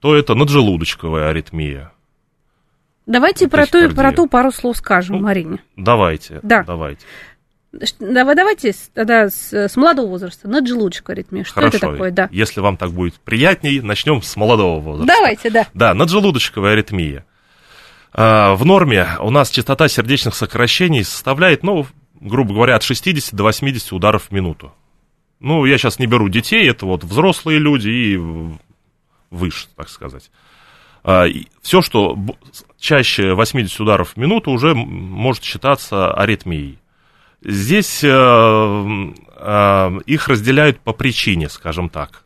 то 0.00 0.14
это 0.14 0.34
наджелудочковая 0.34 1.30
аритмия. 1.30 1.92
Давайте 3.06 3.48
про 3.48 3.66
ту, 3.66 3.90
про 3.94 4.12
ту 4.12 4.26
пару 4.26 4.50
слов 4.50 4.78
скажем, 4.78 5.16
ну, 5.16 5.22
Марине. 5.22 5.58
Давайте, 5.76 6.40
да. 6.42 6.62
давайте. 6.62 7.04
Давай, 7.98 8.36
давайте 8.36 8.74
тогда 8.92 9.28
с, 9.28 9.52
с 9.52 9.76
молодого 9.76 10.08
возраста, 10.08 10.48
наджелудочковая 10.48 11.16
аритмия. 11.16 11.44
Что 11.44 11.54
Хорошо. 11.54 11.76
это 11.76 11.90
такое, 11.90 12.10
да? 12.10 12.28
Если 12.30 12.60
вам 12.60 12.76
так 12.76 12.92
будет 12.92 13.14
приятней, 13.20 13.80
начнем 13.80 14.22
с 14.22 14.36
молодого 14.36 14.80
возраста. 14.80 15.12
Давайте, 15.14 15.50
да. 15.50 15.66
Да, 15.74 15.94
наджелудочковая 15.94 16.72
аритмия. 16.72 17.24
А, 18.12 18.54
в 18.54 18.64
норме 18.64 19.08
у 19.20 19.30
нас 19.30 19.50
частота 19.50 19.88
сердечных 19.88 20.34
сокращений 20.34 21.04
составляет, 21.04 21.62
ну, 21.62 21.86
грубо 22.20 22.54
говоря, 22.54 22.76
от 22.76 22.82
60 22.82 23.34
до 23.34 23.42
80 23.42 23.92
ударов 23.92 24.28
в 24.28 24.30
минуту. 24.30 24.72
Ну, 25.40 25.64
я 25.64 25.76
сейчас 25.76 25.98
не 25.98 26.06
беру 26.06 26.28
детей, 26.28 26.68
это 26.70 26.86
вот 26.86 27.02
взрослые 27.02 27.58
люди 27.58 27.88
и 27.88 28.20
выше, 29.30 29.66
так 29.76 29.88
сказать. 29.88 30.30
А, 31.02 31.26
Все, 31.60 31.82
что 31.82 32.16
чаще 32.78 33.34
80 33.34 33.78
ударов 33.80 34.12
в 34.12 34.16
минуту, 34.16 34.52
уже 34.52 34.74
может 34.74 35.42
считаться 35.42 36.12
аритмией. 36.14 36.78
Здесь 37.44 38.02
э, 38.02 38.08
э, 39.36 39.90
их 40.06 40.28
разделяют 40.28 40.80
по 40.80 40.92
причине, 40.92 41.48
скажем 41.48 41.88
так. 41.88 42.24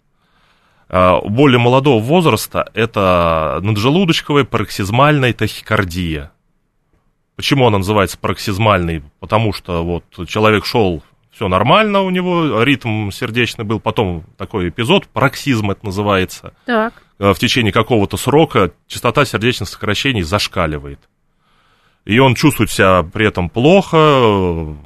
Э, 0.88 1.18
У 1.20 1.28
более 1.28 1.59
молодого 1.59 2.00
возраста 2.02 2.70
это 2.74 3.59
наджелудочковая 3.62 4.44
пароксизмальная 4.44 5.33
тахикардия. 5.33 6.31
Почему 7.37 7.66
она 7.66 7.78
называется 7.78 8.18
пароксизмальной? 8.18 9.02
Потому 9.20 9.52
что 9.52 9.85
вот 9.85 10.04
человек 10.28 10.64
шел, 10.64 11.02
все 11.31 11.48
нормально 11.48 12.00
у 12.00 12.11
него, 12.11 12.62
ритм 12.62 13.11
сердечный 13.11 13.64
был, 13.64 13.78
потом 13.81 14.24
такой 14.37 14.70
эпизод, 14.70 15.07
пароксизм 15.09 15.70
это 15.70 15.85
называется. 15.87 16.52
Так. 16.64 16.94
Э, 17.18 17.33
в 17.33 17.38
течение 17.38 17.72
какого-то 17.72 18.16
срока 18.16 18.72
частота 18.87 19.24
сердечных 19.24 19.68
сокращений 19.68 20.22
зашкаливает. 20.22 21.00
И 22.09 22.21
он 22.21 22.35
чувствует 22.35 22.71
себя 22.71 23.03
при 23.03 23.27
этом 23.27 23.51
плохо, 23.51 23.97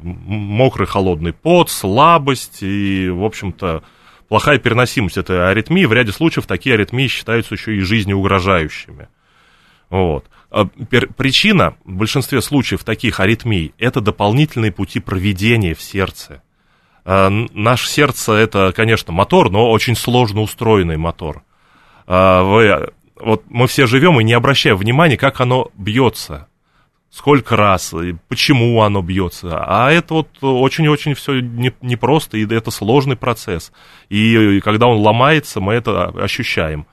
мокрый 0.02 0.88
холодный 0.88 1.32
пот, 1.32 1.70
слабость 1.70 2.64
и, 2.64 3.08
в 3.08 3.22
общем-то, 3.22 3.84
плохая 4.26 4.58
переносимость 4.58 5.18
этой 5.18 5.48
аритмии. 5.48 5.84
В 5.84 5.92
ряде 5.92 6.10
случаев 6.10 6.46
такие 6.46 6.74
аритмии 6.74 7.06
считаются 7.06 7.54
еще 7.54 7.76
и 7.76 7.80
жизнеугрожающими. 7.80 9.06
Вот. 9.88 10.24
А 10.50 10.64
Причина 10.64 11.76
в 11.84 11.92
большинстве 11.92 12.42
случаев 12.42 12.82
таких 12.82 13.20
аритмий– 13.20 13.72
это 13.78 14.00
дополнительные 14.00 14.72
пути 14.72 14.98
проведения 14.98 15.74
в 15.74 15.80
сердце. 15.80 16.42
А, 17.04 17.30
Наше 17.30 17.88
сердце– 17.88 18.32
это, 18.34 18.72
конечно, 18.74 19.12
мотор, 19.12 19.48
но 19.48 19.70
очень 19.70 19.94
сложно 19.94 20.40
устроенный 20.40 20.96
мотор. 20.96 21.44
А, 22.08 22.42
Вы, 22.42 22.90
вот 23.14 23.44
мы 23.48 23.68
все 23.68 23.86
живем 23.86 24.20
и 24.20 24.24
не 24.24 24.32
обращаем 24.32 24.76
внимания, 24.76 25.16
как 25.16 25.40
оно 25.40 25.70
бьется, 25.76 26.48
сколько 27.12 27.56
раз, 27.56 27.92
и 27.92 28.16
почему 28.28 28.82
оно 28.82 29.02
бьется. 29.02 29.62
А 29.66 29.92
это 29.92 30.14
вот 30.14 30.28
очень-очень 30.40 31.14
все 31.14 31.40
непросто, 31.40 32.38
и 32.38 32.46
это 32.46 32.70
сложный 32.70 33.16
процесс. 33.16 33.70
И 34.08 34.60
когда 34.64 34.86
он 34.86 34.98
ломается, 34.98 35.60
мы 35.60 35.74
это 35.74 36.06
ощущаем. 36.06 36.86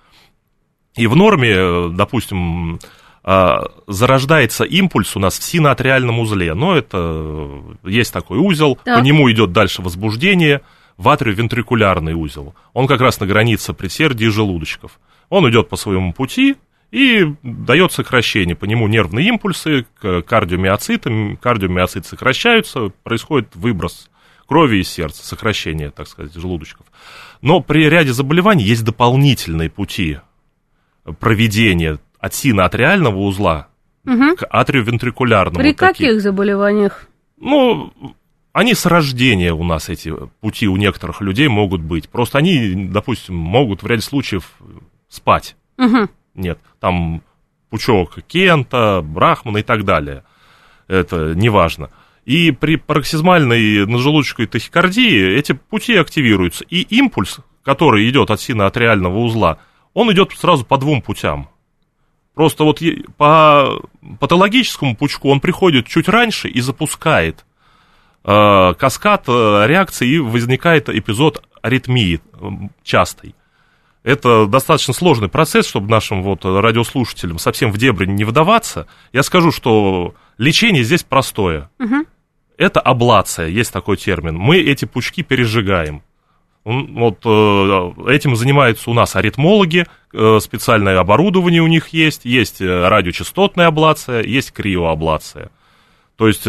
И 0.96 1.08
в 1.08 1.16
норме, 1.16 1.54
э, 1.56 1.90
допустим, 1.94 2.80
а, 3.24 3.64
зарождается 3.88 4.66
импульс 4.66 5.16
у 5.16 5.20
нас 5.20 5.40
в 5.40 5.44
синоатриальном 5.44 6.20
узле. 6.20 6.54
Но 6.54 6.76
это 6.76 6.98
э, 6.98 7.90
есть 7.90 8.12
такой 8.12 8.40
узел, 8.40 8.78
Так. 8.84 9.00
по 9.00 9.04
нему 9.04 9.32
идет 9.32 9.54
дальше 9.54 9.82
возбуждение 9.82 10.62
в 10.98 11.08
атриовентрикулярный 11.08 12.14
узел. 12.14 12.56
Он 12.74 12.88
как 12.88 13.00
раз 13.00 13.22
на 13.22 13.26
границе 13.26 13.74
предсердий 13.74 14.28
и 14.28 14.30
желудочков. 14.30 15.00
Он 15.30 15.50
идет 15.50 15.70
по 15.70 15.78
своему 15.78 16.12
пути 16.12 16.58
и 16.92 17.34
дает 17.44 17.92
сокращение. 17.92 18.56
По 18.56 18.66
нему 18.66 18.88
нервные 18.88 19.28
импульсы, 19.28 19.86
к 20.00 20.22
кардиомиоцитам, 20.24 21.38
кардиомиоциты 21.38 22.08
сокращаются, 22.08 22.90
происходит 23.04 23.56
выброс 23.56 24.10
крови 24.48 24.78
из 24.78 24.90
сердца, 24.90 25.26
сокращение, 25.26 25.92
так 25.92 26.08
сказать, 26.08 26.34
желудочков. 26.34 26.88
Но 27.42 27.62
при 27.62 27.88
ряде 27.88 28.14
заболеваний 28.14 28.64
есть 28.64 28.84
дополнительные 28.84 29.70
пути 29.70 30.18
проведения 31.20 32.00
от 32.20 32.34
синоатриального 32.34 33.18
узла 33.20 33.68
Мгм. 34.04 34.36
к 34.38 34.48
атриовентрикулярному. 34.50 35.60
При 35.60 35.74
такие. 35.74 36.10
каких 36.10 36.22
заболеваниях? 36.22 37.08
Ну, 37.38 37.94
они 38.54 38.74
с 38.74 38.86
рождения 38.86 39.54
у 39.54 39.64
нас, 39.64 39.90
эти 39.90 40.14
пути 40.42 40.68
у 40.68 40.78
некоторых 40.78 41.22
людей 41.22 41.48
могут 41.48 41.82
быть. 41.82 42.10
Просто 42.10 42.38
они, 42.40 42.90
допустим, 42.90 43.36
могут 43.36 43.84
в 43.84 43.88
ряде 43.88 44.02
случаев 44.02 44.52
спать. 45.10 45.56
Мгм. 45.78 46.10
Нет, 46.36 46.60
там 46.80 47.22
пучок 47.70 48.20
Кента, 48.28 49.02
Брахмана 49.04 49.60
и 49.60 49.64
так 49.64 49.86
далее. 49.86 50.24
Это 50.88 51.34
неважно. 51.36 51.90
И 52.26 52.52
при 52.52 52.76
пароксизмальной 52.76 53.86
наджелудочковой 53.86 54.48
тахикардии 54.48 55.36
эти 55.36 55.54
пути 55.54 55.96
активируются. 55.96 56.64
И 56.66 56.82
импульс, 56.82 57.40
который 57.64 58.10
идет 58.10 58.30
от 58.30 58.42
синоатриального 58.42 59.18
узла, 59.20 59.60
он 59.94 60.12
идет 60.12 60.32
сразу 60.34 60.66
по 60.66 60.78
двум 60.78 61.02
путям. 61.02 61.50
Просто 62.36 62.64
вот 62.64 62.82
по 63.18 63.82
патологическому 64.20 64.96
пучку 64.96 65.30
он 65.30 65.40
приходит 65.40 65.88
чуть 65.88 66.08
раньше 66.08 66.48
и 66.48 66.62
запускает 66.62 67.46
э, 68.24 68.74
каскад 68.78 69.26
э, 69.28 69.66
реакции, 69.68 70.08
и 70.08 70.20
возникает 70.20 70.88
эпизод 70.90 71.44
аритмии 71.62 72.22
частой. 72.84 73.36
Это 74.04 74.46
достаточно 74.46 74.94
сложный 74.94 75.28
процесс, 75.28 75.68
чтобы 75.68 75.90
нашим 75.90 76.24
вот 76.24 76.46
радиослушателям 76.46 77.38
совсем 77.38 77.72
в 77.72 77.78
дебри 77.78 78.06
не 78.06 78.24
выдаваться. 78.24 78.88
Я 79.12 79.24
скажу, 79.24 79.52
что 79.52 80.16
лечение 80.38 80.84
здесь 80.84 81.04
простое. 81.04 81.70
Мгм. 81.80 82.06
Это 82.58 82.80
аблация, 82.80 83.48
есть 83.48 83.72
такой 83.74 83.98
термин. 83.98 84.36
Мы 84.36 84.58
эти 84.58 84.86
пучки 84.86 85.24
пережигаем. 85.24 86.02
Вот 86.66 87.22
э, 87.26 87.92
этим 88.10 88.36
занимаются 88.36 88.90
у 88.90 88.94
нас 88.94 89.16
аритмологи, 89.16 89.86
э, 90.14 90.40
специальное 90.42 91.00
оборудование 91.00 91.62
у 91.62 91.68
них 91.68 91.90
есть, 91.90 92.26
есть 92.26 92.62
э, 92.62 92.88
радиочастотная 92.88 93.68
аблация, 93.68 94.24
есть 94.24 94.52
криоаблация. 94.52 95.52
То 96.18 96.28
есть 96.28 96.46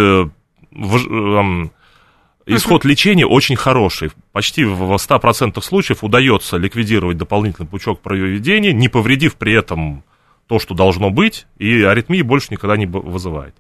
исход 2.57 2.85
лечения 2.85 3.27
очень 3.27 3.57
хороший. 3.57 4.11
Почти 4.33 4.65
в 4.65 4.95
100% 4.95 5.61
случаев 5.63 6.05
удается 6.05 6.57
ликвидировать 6.57 7.17
дополнительный 7.17 7.69
пучок 7.69 8.01
проведения, 8.01 8.73
не 8.73 8.89
повредив 8.89 9.37
при 9.37 9.53
этом 9.53 10.05
то, 10.47 10.59
что 10.59 10.75
должно 10.75 11.11
быть, 11.11 11.47
и 11.59 11.83
аритмии 11.83 12.23
больше 12.23 12.49
никогда 12.51 12.77
не 12.77 12.87
вызывает. 12.87 13.55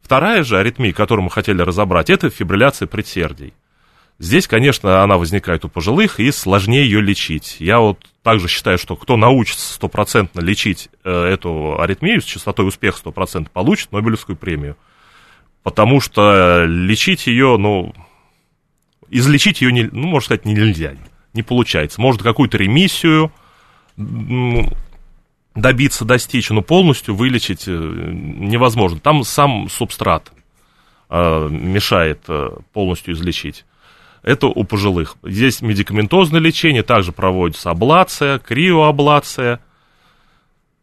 Вторая 0.00 0.42
же 0.42 0.58
аритмия, 0.58 0.92
которую 0.92 1.24
мы 1.24 1.30
хотели 1.30 1.62
разобрать, 1.62 2.10
это 2.10 2.30
фибрилляция 2.30 2.86
предсердий. 2.86 3.54
Здесь, 4.18 4.46
конечно, 4.46 5.02
она 5.02 5.18
возникает 5.18 5.64
у 5.64 5.68
пожилых, 5.68 6.20
и 6.20 6.30
сложнее 6.30 6.84
ее 6.84 7.00
лечить. 7.00 7.56
Я 7.58 7.80
вот 7.80 7.98
также 8.22 8.48
считаю, 8.48 8.78
что 8.78 8.96
кто 8.96 9.16
научится 9.16 9.74
стопроцентно 9.74 10.40
лечить 10.40 10.88
э, 11.02 11.10
эту 11.10 11.80
аритмию 11.80 12.20
с 12.20 12.24
частотой 12.24 12.68
успеха 12.68 13.00
100%, 13.04 13.48
получит 13.52 13.92
Нобелевскую 13.92 14.36
премию. 14.36 14.76
Потому 15.62 16.00
что 16.00 16.64
лечить 16.64 17.26
ее, 17.26 17.56
ну, 17.58 17.92
излечить 19.14 19.62
ее, 19.62 19.72
не, 19.72 19.84
ну, 19.84 20.08
можно 20.08 20.26
сказать, 20.26 20.44
нельзя, 20.44 20.94
не 21.32 21.42
получается. 21.42 22.00
Может, 22.00 22.22
какую-то 22.22 22.58
ремиссию 22.58 23.32
добиться, 25.54 26.04
достичь, 26.04 26.50
но 26.50 26.62
полностью 26.62 27.14
вылечить 27.14 27.68
э, 27.68 27.70
невозможно. 27.70 28.98
Там 28.98 29.22
сам 29.22 29.68
субстрат 29.68 30.32
э, 31.08 31.48
мешает 31.48 32.24
э, 32.28 32.50
полностью 32.72 33.14
излечить. 33.14 33.64
Это 34.24 34.48
у 34.48 34.64
пожилых. 34.64 35.16
Здесь 35.22 35.62
медикаментозное 35.62 36.40
лечение, 36.40 36.82
также 36.82 37.12
проводится 37.12 37.70
аблация, 37.70 38.40
криоаблация. 38.40 39.60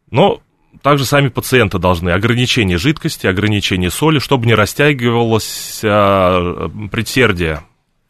Но 0.10 0.42
также 0.82 1.04
сами 1.04 1.28
пациенты 1.28 1.80
должны 1.80 2.12
ограничение 2.12 2.78
жидкости, 2.78 3.28
ограничение 3.28 3.90
соли, 3.90 4.20
чтобы 4.20 4.46
не 4.46 4.54
растягивалось 4.54 5.80
предсердие, 5.82 7.62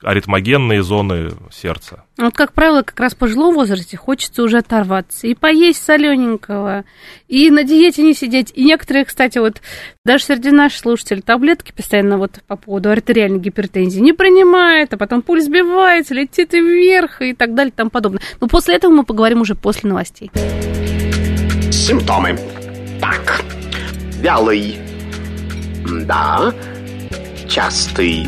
аритмогенные 0.04 0.84
зоны 0.84 1.32
сердца. 1.52 2.04
Вот, 2.18 2.36
как 2.36 2.54
правило, 2.54 2.82
как 2.82 3.00
раз 3.00 3.14
в 3.14 3.18
пожилом 3.18 3.56
возрасте 3.56 3.98
хочется 3.98 4.44
уже 4.44 4.60
оторваться 4.60 5.28
и 5.28 5.36
поесть 5.36 5.84
солененького, 5.84 6.84
и 7.28 7.50
на 7.50 7.64
диете 7.64 8.04
не 8.04 8.14
сидеть. 8.14 8.52
И 8.56 8.64
некоторые, 8.64 9.06
кстати, 9.06 9.38
вот 9.38 9.62
даже 10.06 10.26
среди 10.26 10.52
наших 10.52 10.80
слушателей 10.80 11.22
таблетки 11.22 11.72
постоянно 11.76 12.18
вот 12.18 12.40
по 12.48 12.56
поводу 12.56 12.90
артериальной 12.90 13.40
гипертензии 13.40 14.00
не 14.00 14.14
принимают, 14.14 14.94
а 14.94 14.98
потом 14.98 15.22
пульс 15.22 15.46
сбивается, 15.46 16.14
летит 16.14 16.54
вверх 16.54 17.22
и 17.22 17.34
так 17.34 17.54
далее 17.54 17.72
и 17.72 17.76
тому 17.76 17.90
подобное. 17.90 18.22
Но 18.40 18.48
после 18.48 18.76
этого 18.76 18.92
мы 18.92 19.04
поговорим 19.04 19.42
уже 19.42 19.56
после 19.56 19.90
новостей. 19.90 20.32
Симптомы. 21.72 22.38
Так. 23.00 23.42
Вялый. 24.22 24.78
Да. 26.06 26.54
Частый. 27.48 28.28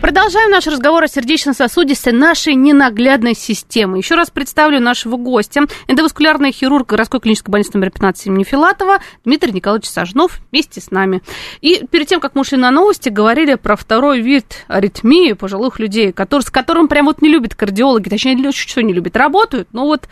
Продолжаем 0.00 0.52
наш 0.52 0.64
разговор 0.68 1.02
о 1.02 1.08
сердечно-сосудистой 1.08 2.12
нашей 2.12 2.54
ненаглядной 2.54 3.34
системы. 3.34 3.98
Еще 3.98 4.14
раз 4.14 4.30
представлю 4.30 4.80
нашего 4.80 5.16
гостя. 5.16 5.62
Эндоваскулярный 5.88 6.52
хирург 6.52 6.90
городской 6.90 7.18
клинической 7.18 7.50
больницы 7.50 7.72
номер 7.74 7.90
15 7.90 8.26
имени 8.28 8.44
Филатова 8.44 9.00
Дмитрий 9.24 9.50
Николаевич 9.50 9.88
Сажнов 9.88 10.40
вместе 10.52 10.80
с 10.80 10.92
нами. 10.92 11.20
И 11.62 11.84
перед 11.90 12.06
тем, 12.06 12.20
как 12.20 12.36
мы 12.36 12.42
ушли 12.42 12.56
на 12.56 12.70
новости, 12.70 13.08
говорили 13.08 13.56
про 13.56 13.74
второй 13.74 14.20
вид 14.20 14.64
аритмии 14.68 15.32
пожилых 15.32 15.80
людей, 15.80 16.12
который, 16.12 16.42
с 16.42 16.50
которым 16.50 16.86
прям 16.86 17.06
вот 17.06 17.20
не 17.20 17.28
любят 17.28 17.56
кардиологи, 17.56 18.08
точнее, 18.08 18.52
что 18.52 18.82
не 18.84 18.92
любят, 18.92 19.16
работают, 19.16 19.68
но 19.72 19.84
вот 19.84 20.08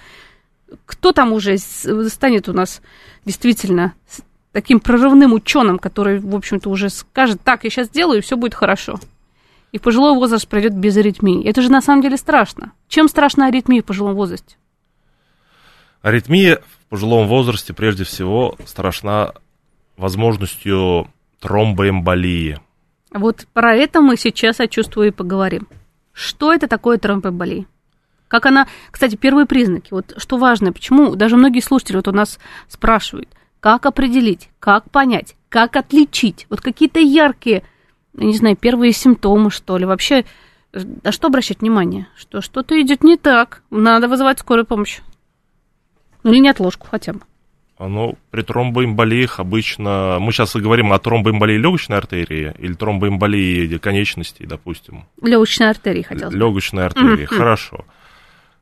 кто 0.85 1.12
там 1.12 1.33
уже 1.33 1.59
станет 1.59 2.49
у 2.49 2.53
нас 2.53 2.83
действительно 3.25 3.94
таким 4.51 4.81
прорывным 4.81 5.33
ученым, 5.33 5.79
который, 5.79 6.18
в 6.18 6.35
общем-то, 6.35 6.70
уже 6.70 6.90
скажет, 6.90 7.40
так, 7.44 7.62
я 7.62 7.70
сейчас 7.70 7.87
сделаю, 7.87 8.18
и 8.18 8.22
все 8.22 8.37
будет 8.37 8.55
хорошо 8.55 8.99
и 9.77 9.79
в 9.79 9.83
пожилой 9.83 10.15
возраст 10.15 10.49
пройдет 10.49 10.75
без 10.75 10.97
аритмии. 10.97 11.47
Это 11.47 11.61
же 11.61 11.71
на 11.71 11.83
самом 11.83 12.01
деле 12.01 12.17
страшно. 12.17 12.73
Чем 12.89 13.09
страшна 13.09 13.49
аритмия 13.49 13.83
в 13.83 13.85
пожилом 13.85 14.15
возрасте? 14.15 14.57
Аритмия 16.01 16.62
в 16.81 16.87
пожилом 16.89 17.29
возрасте 17.29 17.75
прежде 17.75 18.05
всего 18.05 18.57
страшна 18.65 19.35
возможностью 19.99 21.09
тромбоэмболии. 21.41 22.59
Вот 23.12 23.47
про 23.53 23.75
это 23.75 24.01
мы 24.01 24.17
сейчас, 24.17 24.61
я 24.61 24.67
чувствую, 24.67 25.09
и 25.09 25.11
поговорим. 25.11 25.69
Что 26.15 26.55
это 26.55 26.69
такое 26.69 26.97
тромбоэмболия? 26.97 27.67
Как 28.29 28.47
она, 28.47 28.67
кстати, 28.91 29.17
первые 29.17 29.45
признаки. 29.45 29.89
Вот 29.91 30.15
что 30.17 30.39
важно, 30.39 30.73
почему 30.73 31.17
даже 31.17 31.37
многие 31.37 31.61
слушатели 31.61 31.97
вот 31.97 32.09
у 32.09 32.12
нас 32.12 32.39
спрашивают, 32.67 33.29
как 33.61 33.85
определить, 33.85 34.49
как 34.59 34.91
понять, 34.91 35.37
как 35.51 35.77
отличить. 35.77 36.47
Вот 36.49 36.62
какие-то 36.62 36.99
яркие 36.99 37.62
не 38.16 38.35
знаю, 38.35 38.57
первые 38.57 38.92
симптомы, 38.92 39.50
что 39.50 39.76
ли. 39.79 39.87
Вообще, 39.87 40.24
на 40.72 41.12
что 41.12 41.29
обращать 41.29 41.61
внимание? 41.61 42.09
Что 42.16 42.40
что-то 42.40 42.81
идет 42.81 43.05
не 43.05 43.16
так, 43.16 43.62
надо 43.70 44.09
вызывать 44.09 44.38
скорую 44.40 44.66
помощь. 44.66 45.00
Ну 46.22 46.33
или 46.33 46.40
неотложку 46.40 46.88
хотя 46.90 47.12
бы. 47.12 47.20
Ну, 47.79 48.16
при 48.31 48.40
тромбоэмболиях 48.40 49.38
обычно... 49.38 50.16
Мы 50.18 50.33
сейчас 50.33 50.57
и 50.57 50.61
говорим 50.61 50.94
о 50.94 50.98
тромбоэмболии 50.98 51.59
легочной 51.59 51.98
артерии 51.98 52.55
или 52.59 52.72
тромбоэмболии 52.72 53.76
конечностей, 53.76 54.46
допустим. 54.46 55.05
Легочной 55.20 55.68
артерии 55.68 56.00
хотел 56.00 56.31
сказать. 56.31 56.38
Легочной 56.38 56.87
артерии, 56.87 57.24
mm-hmm. 57.24 57.37
хорошо. 57.37 57.85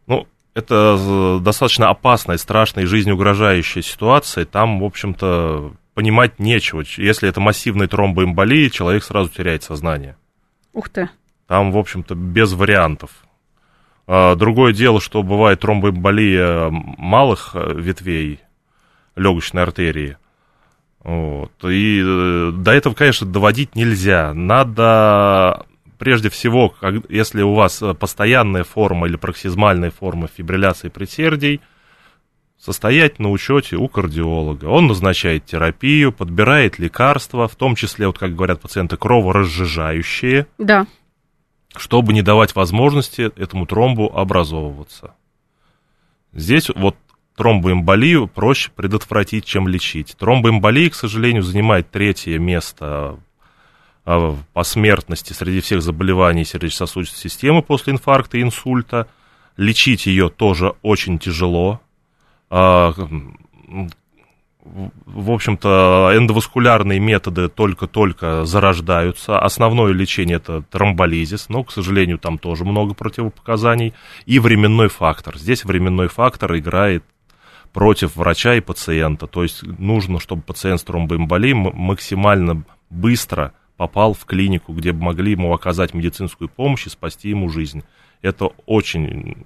Ну, 0.09 0.27
это 0.55 1.39
достаточно 1.41 1.91
опасная, 1.91 2.39
страшная 2.39 2.85
и 2.85 2.87
жизнеугрожающая 2.89 3.83
ситуация. 3.83 4.47
Там, 4.47 4.81
в 4.81 4.85
общем-то, 4.85 5.75
понимать 5.95 6.39
нечего. 6.39 6.85
Если 6.97 7.29
это 7.29 7.41
массивный 7.41 7.87
тромбоэмболия, 7.87 8.69
человек 8.69 9.05
сразу 9.05 9.31
теряет 9.31 9.63
сознание. 9.63 10.17
Ух 10.73 10.89
ты. 10.89 11.09
Там, 11.47 11.73
в 11.73 11.79
общем-то, 11.79 12.15
без 12.15 12.53
вариантов. 12.53 13.11
А, 14.07 14.35
другое 14.35 14.73
дело, 14.73 15.01
что 15.01 15.23
бывает 15.23 15.61
тромбоэмболия 15.61 16.69
малых 16.71 17.53
э, 17.55 17.75
ветвей 17.75 18.41
легочной 19.17 19.63
артерии. 19.63 20.17
Вот. 21.03 21.53
И 21.65 22.03
э, 22.05 22.53
до 22.53 22.73
этого, 22.73 22.95
конечно, 22.95 23.27
доводить 23.27 23.77
нельзя. 23.77 24.35
Надо 24.35 25.67
прежде 25.99 26.29
всего, 26.29 26.75
если 27.09 27.43
у 27.43 27.55
вас 27.55 27.83
постоянная 27.99 28.65
форма 28.65 29.07
или 29.07 29.17
проксизмальная 29.17 29.91
форма 29.91 30.29
фибрилляции 30.29 30.89
предсердий– 30.89 31.61
состоять 32.65 33.19
на 33.19 33.31
учете 33.31 33.77
у 33.77 33.89
кардиолога. 33.89 34.65
Он 34.65 34.87
назначает 34.87 35.45
терапию, 35.45 36.13
подбирает 36.13 36.79
лекарства, 36.79 37.47
в 37.47 37.57
том 37.57 37.75
числе, 37.75 38.07
вот 38.07 38.17
как 38.17 38.35
говорят 38.35 38.63
пациенты, 38.63 38.97
кроворазжижающие, 38.97 40.47
да. 40.57 40.87
чтобы 41.77 42.15
не 42.15 42.23
давать 42.23 42.55
возможности 42.55 43.31
этому 43.37 43.67
тромбу 43.67 44.11
образовываться. 44.11 45.15
Здесь 46.33 46.71
вот 46.75 46.97
тромбоэмболию 47.37 48.29
проще 48.29 48.71
предотвратить, 48.75 49.45
чем 49.45 49.69
лечить. 49.69 50.17
Тромбоэмболия, 50.19 50.89
к 50.89 50.95
сожалению, 50.95 51.43
занимает 51.43 51.91
третье 51.91 52.39
место 52.39 53.19
а, 54.07 54.39
по 54.55 54.65
смертности 54.65 55.35
среди 55.35 55.61
всех 55.61 55.83
заболеваний 55.83 56.47
сердечно-сосудистой 56.47 57.31
системы 57.31 57.61
после 57.61 57.93
инфаркта 57.93 58.39
и 58.39 58.43
инсульта. 58.43 59.07
Лечить 59.59 60.07
ее 60.07 60.31
тоже 60.31 60.75
очень 60.83 61.19
тяжело, 61.19 61.81
в 62.51 63.01
общем-то, 65.31 66.13
эндоваскулярные 66.15 66.99
методы 66.99 67.49
только-только 67.49 68.45
зарождаются. 68.45 69.39
Основное 69.39 69.93
лечение 69.93 70.37
это 70.37 70.63
тромболизис, 70.63 71.51
но, 71.51 71.65
к 71.65 71.71
сожалению, 71.71 72.19
там 72.19 72.39
тоже 72.39 72.65
много 72.65 72.95
противопоказаний. 72.95 73.93
И 74.25 74.39
временной 74.39 74.89
фактор. 74.89 75.37
Здесь 75.37 75.65
временной 75.65 76.09
фактор 76.09 76.57
играет 76.57 77.05
против 77.73 78.17
врача 78.17 78.55
и 78.55 78.61
пациента. 78.61 79.27
То 79.27 79.43
есть 79.43 79.63
нужно, 79.63 80.19
чтобы 80.19 80.43
пациент 80.43 80.81
с 80.81 80.85
тромбоэмболией 80.85 81.55
максимально 81.55 82.65
быстро 82.89 83.53
попал 83.77 84.15
в 84.15 84.25
клинику, 84.25 84.73
где 84.73 84.93
бы 84.93 85.03
могли 85.03 85.33
ему 85.33 85.53
оказать 85.53 85.93
медицинскую 85.93 86.49
помощь 86.49 86.87
и 86.87 86.91
спасти 86.91 87.29
ему 87.29 87.49
жизнь. 87.49 87.83
Это 88.23 88.51
очень 88.65 89.45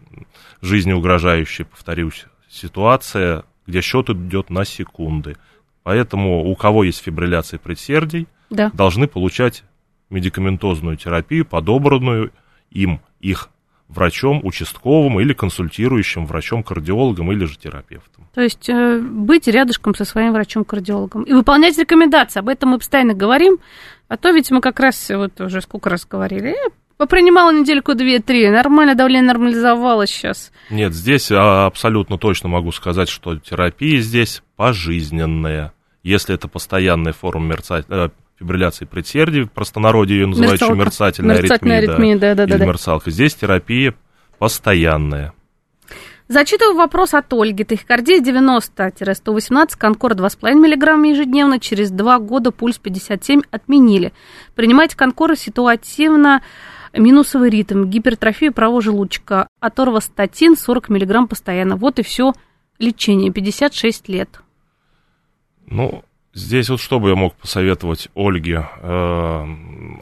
жизнеугрожающее, 0.61 1.65
повторюсь, 1.65 2.27
ситуация, 2.49 3.45
где 3.67 3.81
счет 3.81 4.11
идет 4.11 4.51
на 4.51 4.65
секунды. 4.65 5.37
Поэтому 5.83 6.51
у 6.51 6.55
кого 6.55 6.85
есть 6.85 7.03
фибрилляция 7.03 7.59
предсердий, 7.59 8.27
да. 8.51 8.71
должны 8.75 9.07
получать 9.07 9.65
медикаментозную 10.11 10.97
терапию, 10.97 11.45
подобранную 11.45 12.33
им, 12.71 13.01
их 13.21 13.51
врачом, 13.89 14.41
участковым 14.45 15.19
или 15.21 15.33
консультирующим 15.33 16.27
врачом-кардиологом 16.27 17.33
или 17.33 17.45
же 17.47 17.57
терапевтом. 17.57 18.29
То 18.35 18.43
есть 18.43 18.69
э, 18.69 19.01
быть 19.01 19.49
рядышком 19.49 19.95
со 19.95 20.05
своим 20.05 20.33
врачом-кардиологом 20.33 21.23
и 21.23 21.33
выполнять 21.33 21.79
рекомендации. 21.79 22.41
Об 22.41 22.49
этом 22.49 22.71
мы 22.71 22.79
постоянно 22.79 23.15
говорим. 23.15 23.59
А 24.09 24.17
то 24.17 24.31
ведь 24.31 24.51
мы 24.51 24.61
как 24.61 24.81
раз 24.81 25.11
вот 25.11 25.41
уже 25.41 25.61
сколько 25.61 25.91
раз 25.91 26.07
говорили, 26.07 26.55
Попринимала 26.99 27.53
недельку 27.53 27.95
две-три, 27.95 28.51
нормально 28.51 28.97
давление 28.97 29.23
нормализовалось 29.23 30.11
сейчас. 30.11 30.51
Нет, 30.69 30.93
здесь 30.93 31.31
а, 31.31 31.67
абсолютно 31.67 32.19
точно 32.19 32.49
могу 32.49 32.73
сказать, 32.73 33.09
что 33.09 33.37
терапия 33.39 34.01
здесь 34.01 34.43
пожизненная. 34.57 35.73
Если 36.03 36.35
это 36.35 36.49
постоянная 36.49 37.13
форма 37.13 37.55
мерца... 37.55 37.85
Э, 37.89 38.09
фибрилляции 38.39 38.85
предсердий, 38.85 39.43
в 39.43 39.51
простонародье 39.51 40.19
ее 40.19 40.27
называют 40.27 40.61
еще 40.61 40.75
мерцательная, 40.75 41.37
мерцательная 41.37 41.79
аритмия, 41.79 41.95
аритмия 41.95 42.19
да, 42.19 42.35
да, 42.35 42.47
да, 42.47 42.55
или 42.55 42.61
да. 42.61 42.67
мерцалка. 42.67 43.11
Здесь 43.11 43.35
терапия 43.35 43.95
постоянная. 44.39 45.33
Зачитываю 46.29 46.77
вопрос 46.77 47.15
от 47.15 47.33
Ольги. 47.33 47.65
Тахикардия 47.65 48.21
90-118, 48.21 49.71
конкор 49.79 50.13
2,5 50.13 50.55
мг 50.55 51.09
ежедневно. 51.09 51.59
Через 51.59 51.91
два 51.91 52.19
года 52.19 52.51
пульс 52.51 52.79
57 52.79 53.43
отменили. 53.51 54.13
Принимайте 54.55 54.97
конкоры 54.97 55.37
ситуативно 55.37 56.43
минусовый 56.99 57.51
ритм, 57.51 57.85
гипертрофия 57.85 58.51
правого 58.51 58.83
желудочка, 58.83 59.49
аторвостатин 59.61 60.57
40 60.57 60.89
мг 60.89 61.29
постоянно. 61.29 61.77
Вот 61.77 61.99
и 61.99 62.03
все 62.03 62.33
лечение, 62.79 63.33
56 63.33 64.09
лет. 64.09 64.41
Ну, 65.67 66.03
здесь 66.33 66.69
вот 66.69 66.81
что 66.81 66.99
бы 66.99 67.11
я 67.11 67.17
мог 67.17 67.35
посоветовать 67.35 68.09
Ольге? 68.15 68.69
Э, 68.81 69.47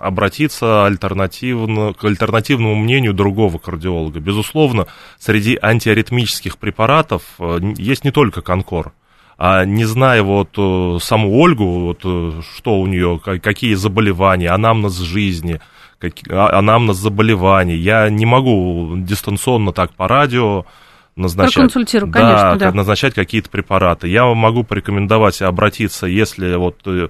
обратиться 0.01 0.87
альтернативно, 0.87 1.93
к 1.93 2.05
альтернативному 2.05 2.75
мнению 2.77 3.15
другого 3.15 3.59
кардиолога. 3.59 4.21
Безусловно, 4.21 4.87
среди 5.19 5.59
антиаритмических 5.61 6.59
препаратов 6.59 7.23
э, 7.39 7.59
есть 7.77 8.05
не 8.05 8.11
только 8.11 8.43
конкор. 8.43 8.93
А 9.39 9.65
не 9.65 9.85
зная 9.85 10.23
вот 10.23 10.51
э, 10.57 10.99
саму 11.01 11.39
Ольгу, 11.39 11.65
вот, 11.65 12.01
что 12.01 12.81
у 12.81 12.87
нее, 12.87 13.21
какие 13.23 13.75
заболевания, 13.75 14.51
анамнез 14.51 14.99
жизни– 14.99 15.61
как, 15.99 16.15
а, 16.29 16.59
анамнез 16.59 16.97
заболеваний. 16.97 17.77
Я 17.77 18.09
не 18.11 18.27
могу 18.27 18.95
дистанционно 18.97 19.73
так 19.73 19.95
по 19.95 20.09
радио 20.09 20.67
назначать, 21.17 21.73
конечно, 21.73 22.07
да, 22.07 22.57
да. 22.57 22.73
назначать 22.73 23.15
какие-то 23.15 23.49
препараты. 23.49 24.09
Я 24.09 24.27
могу 24.27 24.65
порекомендовать 24.65 25.41
обратиться, 25.41 26.07
если 26.07 26.57
вот 26.57 26.81
э, 26.85 27.09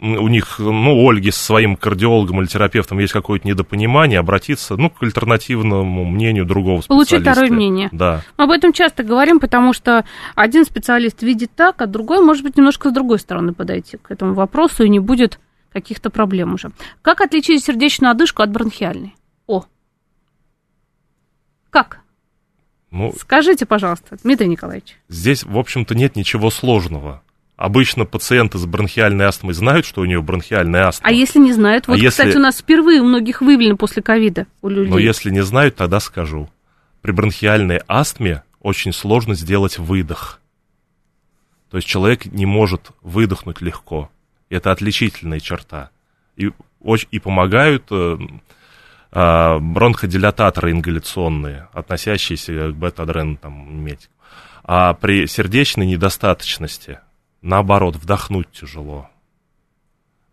у 0.00 0.28
них, 0.28 0.58
ну, 0.58 1.04
у 1.04 1.08
Ольги 1.08 1.30
с 1.30 1.36
своим 1.36 1.76
кардиологом 1.76 2.40
или 2.40 2.46
терапевтом 2.46 2.98
есть 2.98 3.12
какое-то 3.12 3.46
недопонимание, 3.46 4.18
обратиться, 4.18 4.76
ну, 4.76 4.90
к 4.90 5.02
альтернативному 5.02 6.04
мнению 6.04 6.44
другого 6.44 6.80
специалиста. 6.80 7.14
Получить 7.16 7.32
второе 7.32 7.50
мнение. 7.50 7.88
Да. 7.92 8.22
Мы 8.36 8.44
об 8.44 8.50
этом 8.50 8.72
часто 8.72 9.02
говорим, 9.02 9.40
потому 9.40 9.72
что 9.72 10.04
один 10.34 10.64
специалист 10.64 11.22
видит 11.22 11.50
так, 11.54 11.80
а 11.82 11.86
другой, 11.86 12.20
может 12.20 12.42
быть, 12.42 12.56
немножко 12.56 12.90
с 12.90 12.92
другой 12.92 13.18
стороны 13.18 13.52
подойти 13.52 13.96
к 13.96 14.10
этому 14.10 14.34
вопросу 14.34 14.84
и 14.84 14.88
не 14.88 15.00
будет 15.00 15.38
каких-то 15.72 16.10
проблем 16.10 16.54
уже. 16.54 16.70
Как 17.02 17.20
отличить 17.20 17.64
сердечную 17.64 18.10
одышку 18.10 18.42
от 18.42 18.50
бронхиальной? 18.50 19.14
О! 19.46 19.64
Как? 21.70 22.00
Ну, 22.90 23.12
Скажите, 23.18 23.66
пожалуйста, 23.66 24.16
Дмитрий 24.22 24.48
Николаевич. 24.48 24.96
Здесь, 25.08 25.44
в 25.44 25.58
общем-то, 25.58 25.94
нет 25.94 26.16
ничего 26.16 26.50
сложного. 26.50 27.22
Обычно 27.56 28.04
пациенты 28.04 28.56
с 28.56 28.64
бронхиальной 28.66 29.26
астмой 29.26 29.52
знают, 29.52 29.84
что 29.84 30.00
у 30.00 30.04
нее 30.04 30.22
бронхиальная 30.22 30.86
астма. 30.86 31.08
А 31.08 31.12
если 31.12 31.40
не 31.40 31.52
знают? 31.52 31.84
А 31.88 31.90
Вот, 31.92 31.96
если- 31.98 32.22
кстати, 32.22 32.36
у 32.36 32.40
нас 32.40 32.58
впервые 32.58 33.00
у 33.00 33.04
многих 33.04 33.40
выявлено 33.42 33.76
после 33.76 34.00
ковида 34.00 34.46
у 34.62 34.68
людей. 34.68 34.90
Но 34.90 34.98
если 34.98 35.30
не 35.30 35.42
знают, 35.42 35.74
тогда 35.74 35.98
скажу. 36.00 36.48
При 37.02 37.10
бронхиальной 37.10 37.80
астме 37.88 38.42
очень 38.60 38.92
сложно 38.92 39.34
сделать 39.34 39.78
выдох. 39.78 40.40
То 41.70 41.76
есть 41.78 41.88
человек 41.88 42.26
не 42.26 42.46
может 42.46 42.90
выдохнуть 43.02 43.60
легко. 43.60 44.08
Это 44.48 44.72
отличительная 44.72 45.40
черта. 45.40 45.90
И, 46.36 46.50
и 47.10 47.18
помогают 47.18 47.86
э, 47.90 48.16
а, 49.10 49.58
бронходилататоры 49.58 50.70
ингаляционные, 50.70 51.68
относящиеся 51.72 52.70
к 52.70 52.76
бета-адрену 52.76 53.36
там, 53.36 53.84
медикам. 53.84 54.12
А 54.64 54.94
при 54.94 55.26
сердечной 55.26 55.86
недостаточности, 55.86 57.00
наоборот, 57.40 57.96
вдохнуть 57.96 58.50
тяжело. 58.52 59.08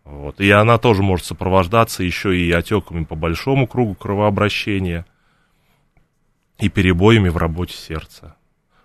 Вот. 0.04 0.40
И 0.40 0.50
она 0.50 0.78
тоже 0.78 1.02
может 1.02 1.26
сопровождаться 1.26 2.02
еще 2.02 2.36
и 2.36 2.52
отеками 2.52 3.04
по 3.04 3.16
большому 3.16 3.66
кругу 3.66 3.94
кровообращения 3.94 5.06
и 6.58 6.68
перебоями 6.68 7.28
в 7.28 7.36
работе 7.38 7.74
сердца. 7.74 8.36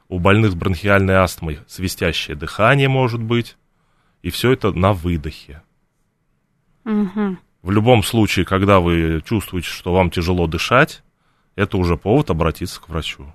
У 0.07 0.19
больных 0.19 0.51
с 0.51 0.55
бронхиальной 0.55 1.15
астмой 1.15 1.59
свистящее 1.67 2.35
дыхание 2.35 2.89
может 2.89 3.21
быть, 3.21 3.55
и 4.21 4.29
все 4.29 4.51
это 4.51 4.71
на 4.71 4.93
выдохе. 4.93 5.61
Мгм. 6.83 7.39
В 7.61 7.71
любом 7.71 8.03
случае, 8.03 8.45
когда 8.45 8.79
вы 8.79 9.21
чувствуете, 9.23 9.67
что 9.67 9.93
вам 9.93 10.09
тяжело 10.09 10.47
дышать, 10.47 11.03
это 11.55 11.77
уже 11.77 11.97
повод 11.97 12.29
обратиться 12.29 12.81
к 12.81 12.89
врачу. 12.89 13.33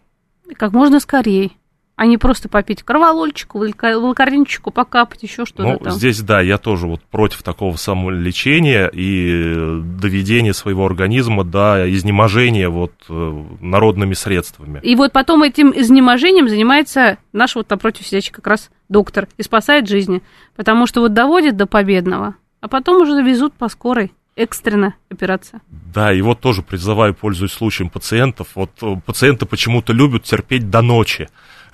Как 0.57 0.73
можно 0.73 1.01
скорее. 1.01 1.53
А 1.97 2.05
не 2.05 2.19
просто 2.19 2.51
попить 2.51 2.83
кроволольчику, 2.83 3.59
валка- 3.59 3.99
волкаринчику, 3.99 4.71
покапать, 4.71 5.23
еще 5.23 5.47
что-то 5.47 5.63
Ну, 5.63 5.79
там. 5.79 5.93
здесь, 5.95 6.21
да, 6.21 6.43
я 6.43 6.59
тоже 6.59 6.87
вот 6.87 7.03
против 7.03 7.43
такого 7.43 7.77
самолечения 7.77 8.89
и 8.89 9.55
э, 9.57 9.81
доведения 9.83 10.53
своего 10.53 10.85
организма 10.85 11.43
до 11.43 11.91
изнеможения 11.91 12.69
вот 12.69 12.93
э, 13.09 13.45
народными 13.63 14.13
средствами. 14.13 14.79
И 14.83 14.95
вот 14.95 15.13
потом 15.13 15.43
этим 15.43 15.73
изнеможением 15.75 16.51
занимается 16.51 17.17
наш 17.33 17.55
вот 17.55 17.71
напротив 17.71 18.07
сидящий 18.07 18.31
как 18.33 18.47
раз 18.47 18.71
доктор 18.91 19.27
и 19.39 19.43
спасает 19.43 19.89
жизни. 19.89 20.23
Потому 20.55 20.87
что 20.87 21.01
вот 21.01 21.15
доводит 21.15 21.57
до 21.57 21.67
победного, 21.67 22.35
а 22.61 22.69
потом 22.69 23.01
уже 23.01 23.23
везут 23.23 23.55
по 23.55 23.71
скорой. 23.71 24.13
Экстренно 24.39 24.95
операция. 25.11 25.63
Да, 25.95 26.13
и 26.13 26.21
вот 26.21 26.41
тоже 26.41 26.61
призываю, 26.61 27.15
пользуясь 27.15 27.53
случаем 27.53 27.89
пациентов, 27.89 28.49
вот 28.55 28.71
э, 28.83 28.97
пациенты 29.07 29.47
почему-то 29.47 29.95
любят 29.95 30.25
терпеть 30.25 30.69
до 30.69 30.83
ночи. 30.83 31.31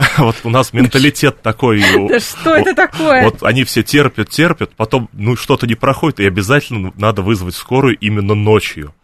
Вот 0.18 0.36
у 0.44 0.50
нас 0.50 0.72
менталитет 0.72 1.42
такой. 1.42 1.82
Да 2.08 2.20
что 2.20 2.54
это 2.54 2.74
такое? 2.74 3.24
Вот 3.24 3.42
они 3.42 3.64
все 3.64 3.82
терпят, 3.82 4.28
терпят, 4.28 4.74
потом, 4.76 5.08
ну, 5.12 5.36
что-то 5.36 5.66
не 5.66 5.74
проходит, 5.74 6.20
и 6.20 6.26
обязательно 6.26 6.92
надо 6.96 7.22
вызвать 7.22 7.54
скорую 7.54 7.96
именно 7.98 8.34
ночью. 8.34 8.94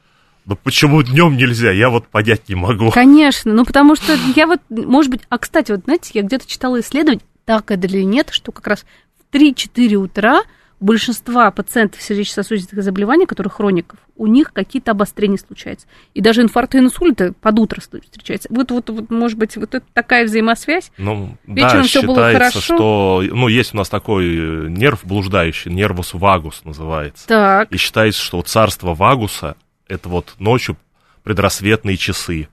Ну, 0.46 0.56
почему 0.56 1.02
днем 1.02 1.36
нельзя, 1.36 1.70
я 1.70 1.90
вот 1.90 2.08
понять 2.08 2.48
не 2.48 2.54
могу. 2.54 2.90
Конечно, 2.94 3.52
ну 3.52 3.64
потому 3.64 3.96
что 3.96 4.16
я 4.34 4.46
вот, 4.46 4.60
может 4.70 5.10
быть, 5.10 5.22
а 5.28 5.38
кстати, 5.38 5.72
вот 5.72 5.82
знаете, 5.84 6.10
я 6.14 6.22
где-то 6.22 6.46
читала 6.46 6.80
исследование, 6.80 7.24
так 7.44 7.70
это 7.70 7.86
или 7.86 8.02
нет, 8.02 8.30
что 8.30 8.52
как 8.52 8.66
раз 8.66 8.84
в 9.30 9.34
3-4 9.34 9.94
утра 9.94 10.42
большинства 10.80 11.50
пациентов 11.50 12.00
сердечно-сосудистых 12.02 12.82
заболеваний, 12.82 13.26
которые 13.26 13.50
хроников, 13.50 13.98
у 14.16 14.26
них 14.26 14.52
какие-то 14.52 14.92
обострения 14.92 15.38
случаются. 15.38 15.86
И 16.14 16.20
даже 16.20 16.42
инфаркты 16.42 16.78
и 16.78 16.80
инсульты 16.80 17.32
под 17.32 17.58
утро 17.58 17.80
встречаются. 17.80 18.48
Вот, 18.50 18.70
вот, 18.70 18.90
вот, 18.90 19.10
может 19.10 19.38
быть, 19.38 19.56
вот 19.56 19.74
это 19.74 19.84
такая 19.92 20.24
взаимосвязь. 20.24 20.92
Ну, 20.98 21.36
Вечером 21.46 21.82
да, 21.82 21.88
всё 21.88 22.02
было 22.02 22.30
считается, 22.30 22.60
хорошо? 22.60 22.60
что, 22.60 23.22
ну, 23.26 23.48
есть 23.48 23.74
у 23.74 23.76
нас 23.76 23.88
такой 23.88 24.26
э, 24.26 24.68
нерв 24.68 25.04
блуждающий, 25.04 25.72
нервус 25.72 26.14
вагус 26.14 26.64
называется. 26.64 27.26
Так, 27.26 27.72
И 27.72 27.76
считается, 27.76 28.20
что 28.20 28.40
царство 28.42 28.94
вагуса– 28.94 29.56
это 29.88 30.08
вот 30.08 30.34
ночью 30.38 30.76
предрассветные 31.24 31.96
часы. 31.96 32.48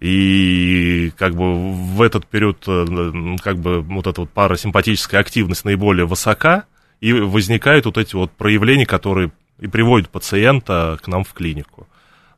И 0.00 1.10
как 1.16 1.34
бы 1.34 1.54
в 1.54 2.02
этот 2.02 2.26
период 2.26 2.62
э, 2.66 3.36
как 3.42 3.58
бы 3.58 3.80
вот 3.80 4.06
эта 4.06 4.20
вот 4.20 4.30
парасимпатическая 4.30 5.20
активность 5.20 5.64
наиболее 5.64 6.04
высока, 6.06 6.64
и 7.00 7.12
возникают 7.12 7.84
вот 7.86 7.98
эти 7.98 8.14
вот 8.14 8.30
проявления, 8.32 8.86
которые 8.86 9.30
и 9.58 9.66
приводят 9.68 10.08
пациента 10.10 10.98
к 11.02 11.08
нам 11.08 11.24
в 11.24 11.32
клинику. 11.32 11.86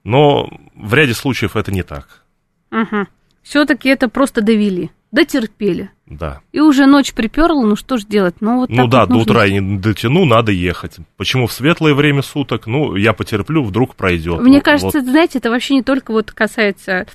Но 0.05 0.49
в 0.75 0.95
ряде 0.95 1.15
случаев 1.15 1.57
это 1.57 1.73
не 1.73 1.83
так, 1.83 2.23
все-таки 3.43 3.89
это 3.89 4.09
просто 4.09 4.41
довели, 4.43 4.91
дотерпели. 5.11 5.91
да. 6.07 6.41
И 6.53 6.61
уже 6.61 6.87
ночь 6.87 7.13
приперла, 7.15 7.65
ну 7.65 7.77
что 7.77 7.97
ж 7.97 8.05
делать? 8.05 8.37
Ну, 8.41 8.59
вот 8.61 8.69
Ну 8.71 8.87
да, 8.89 9.01
вот 9.01 9.09
до 9.09 9.15
нужно. 9.15 9.33
утра 9.33 9.45
я 9.47 9.59
не 9.61 9.79
дотяну, 9.79 10.25
надо 10.27 10.53
ехать. 10.53 10.97
Почему 11.17 11.47
в 11.47 11.53
светлое 11.53 11.95
время 11.95 12.23
суток? 12.23 12.67
Ну, 12.67 12.95
я 12.95 13.13
потерплю, 13.15 13.63
вдруг 13.65 13.95
пройдет. 13.97 14.41
Мне 14.41 14.57
Вот- 14.57 14.65
кажется, 14.65 15.01
знаете, 15.01 15.39
это 15.39 15.51
вообще 15.51 15.75
не 15.75 15.83
только 15.83 16.13
вот 16.13 16.31
касается 16.33 17.07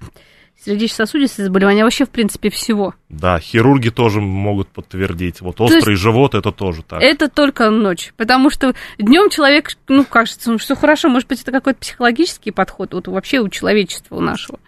сердечно-сосудистых 0.66 1.46
заболеваний, 1.46 1.82
а 1.82 1.84
вообще, 1.84 2.06
в 2.06 2.10
принципе, 2.10 2.50
всего. 2.50 2.94
Да, 3.10 3.40
хирурги 3.40 3.90
тоже 3.90 4.22
могут 4.22 4.70
подтвердить. 4.70 5.42
Вот 5.42 5.60
есть 5.60 5.76
острый 5.76 5.96
живот 5.96 6.36
это 6.36 6.52
тоже 6.52 6.84
так. 6.84 7.02
Это 7.02 7.30
только 7.30 7.70
ночь, 7.70 8.14
потому 8.18 8.50
что 8.50 8.74
днем 8.98 9.30
человек, 9.30 9.72
ну, 9.88 10.06
кажется, 10.06 10.52
ну, 10.52 10.58
все 10.58 10.76
хорошо, 10.76 11.10
может 11.10 11.28
быть, 11.28 11.42
это 11.42 11.52
какой-то 11.52 11.80
психологический 11.80 12.52
подход, 12.52 12.94
вот 12.94 13.08
вообще 13.08 13.40
у 13.40 13.50
человечества, 13.50 14.16
у 14.16 14.22
нашего. 14.22 14.60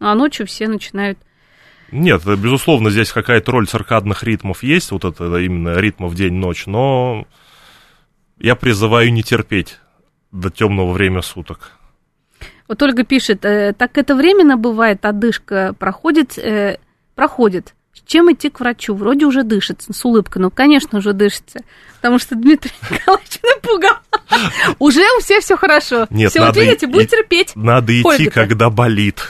Ну, 0.00 0.08
а 0.08 0.14
ночью 0.14 0.46
все 0.46 0.68
начинают... 0.68 1.18
Нет, 1.90 2.22
безусловно, 2.24 2.90
здесь 2.90 3.12
какая-то 3.12 3.52
роль 3.52 3.66
циркадных 3.66 4.22
ритмов 4.22 4.62
есть, 4.62 4.90
вот 4.92 5.04
это 5.04 5.36
именно 5.36 5.78
ритмов 5.78 6.14
день-ночь, 6.14 6.64
но 6.66 7.26
я 8.38 8.56
призываю 8.56 9.12
не 9.12 9.22
терпеть 9.22 9.78
до 10.32 10.50
темного 10.50 10.92
времени 10.92 11.20
суток. 11.20 11.72
Вот 12.72 12.80
Ольга 12.80 13.04
пишет, 13.04 13.44
э, 13.44 13.74
так 13.76 13.98
это 13.98 14.14
временно 14.14 14.56
бывает, 14.56 15.04
одышка 15.04 15.74
проходит, 15.78 16.38
э, 16.38 16.78
проходит. 17.14 17.74
С 17.92 18.00
чем 18.10 18.32
идти 18.32 18.48
к 18.48 18.60
врачу? 18.60 18.94
Вроде 18.94 19.26
уже 19.26 19.42
дышится, 19.42 19.92
с 19.92 20.02
улыбкой. 20.06 20.40
Ну, 20.40 20.50
конечно, 20.50 20.96
уже 20.96 21.12
дышится. 21.12 21.60
Потому 21.96 22.18
что 22.18 22.34
Дмитрий 22.34 22.72
Николаевич 22.90 23.40
напугал. 23.42 23.98
Уже 24.78 25.02
у 25.18 25.20
всех 25.20 25.42
все 25.44 25.58
хорошо. 25.58 26.06
Нет, 26.08 26.30
все, 26.30 26.46
вот 26.46 26.56
видите, 26.56 26.86
будет 26.86 27.10
терпеть. 27.10 27.54
Надо 27.54 27.92
идти, 27.92 28.30
когда 28.30 28.70
болит. 28.70 29.22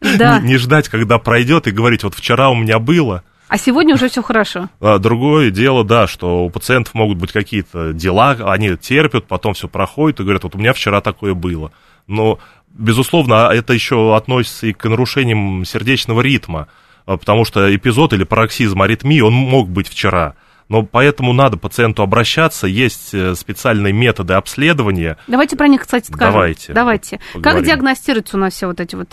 Да. 0.00 0.38
Не, 0.38 0.50
не 0.50 0.56
ждать, 0.56 0.88
когда 0.88 1.18
пройдет, 1.18 1.66
и 1.66 1.72
говорить, 1.72 2.04
вот 2.04 2.14
вчера 2.14 2.50
у 2.50 2.54
меня 2.54 2.78
было. 2.78 3.24
А 3.48 3.58
сегодня 3.58 3.96
уже 3.96 4.08
все 4.08 4.22
хорошо. 4.22 4.68
А 4.80 4.98
другое 4.98 5.50
дело, 5.50 5.82
да, 5.82 6.06
что 6.06 6.44
у 6.44 6.50
пациентов 6.50 6.94
могут 6.94 7.18
быть 7.18 7.32
какие-то 7.32 7.92
дела, 7.92 8.36
они 8.44 8.76
терпят, 8.76 9.26
потом 9.26 9.54
все 9.54 9.66
проходит 9.66 10.20
и 10.20 10.22
говорят, 10.22 10.44
вот 10.44 10.54
у 10.54 10.58
меня 10.58 10.72
вчера 10.72 11.00
такое 11.00 11.34
было. 11.34 11.72
Но, 12.06 12.38
безусловно, 12.74 13.48
а 13.48 13.54
это 13.54 13.72
еще 13.72 14.16
относится 14.16 14.66
и 14.66 14.72
к 14.72 14.88
нарушениям 14.88 15.64
сердечного 15.64 16.20
ритма, 16.20 16.68
а, 17.06 17.16
потому 17.16 17.44
что 17.44 17.74
эпизод 17.74 18.12
или 18.12 18.24
пароксизм 18.24 18.80
аритмии, 18.82 19.20
он 19.20 19.32
мог 19.32 19.68
быть 19.68 19.88
вчера. 19.88 20.34
Но 20.68 20.84
поэтому 20.84 21.32
надо 21.32 21.56
пациенту 21.56 22.02
обращаться, 22.02 22.68
есть 22.68 23.12
э, 23.12 23.34
специальные 23.34 23.92
методы 23.92 24.34
обследования. 24.34 25.18
Давайте 25.26 25.56
про 25.56 25.66
них, 25.66 25.82
кстати, 25.82 26.06
скажем. 26.12 26.32
Давайте. 26.32 26.72
Давайте. 26.72 27.16
Как 27.18 27.32
Поговорим. 27.34 27.64
диагностируются 27.64 28.36
у 28.36 28.40
нас 28.40 28.54
все 28.54 28.68
вот 28.68 28.78
эти 28.78 28.94
вот, 28.94 29.08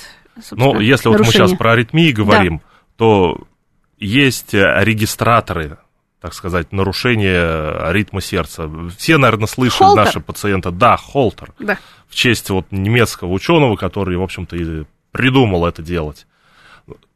Ну, 0.52 0.80
если 0.80 1.08
вот 1.08 1.16
мы 1.16 1.24
нарушения? 1.24 1.48
сейчас 1.48 1.58
про 1.58 1.72
аритмии 1.72 2.12
говорим, 2.12 2.62
то 2.96 3.40
есть 3.98 4.54
э, 4.54 4.84
регистраторы, 4.84 5.80
так 6.22 6.34
сказать, 6.34 6.72
нарушения 6.72 7.92
ритма 7.92 8.22
сердца. 8.22 8.70
Все, 8.98 9.18
наверное, 9.18 9.48
слышали 9.48 9.88
Холтер? 9.88 10.06
наши 10.06 10.20
пациенты. 10.20 10.72
Да, 10.72 10.98
Холтер. 10.98 11.54
Да. 11.60 11.78
В 12.08 12.16
честь 12.16 12.50
вот 12.50 12.68
немецкого 12.72 13.32
ученого, 13.32 13.76
который, 13.76 14.18
в 14.18 14.24
общем-то, 14.24 14.56
и 14.56 14.84
придумал 15.12 15.66
это 15.66 15.82
делать. 15.82 16.26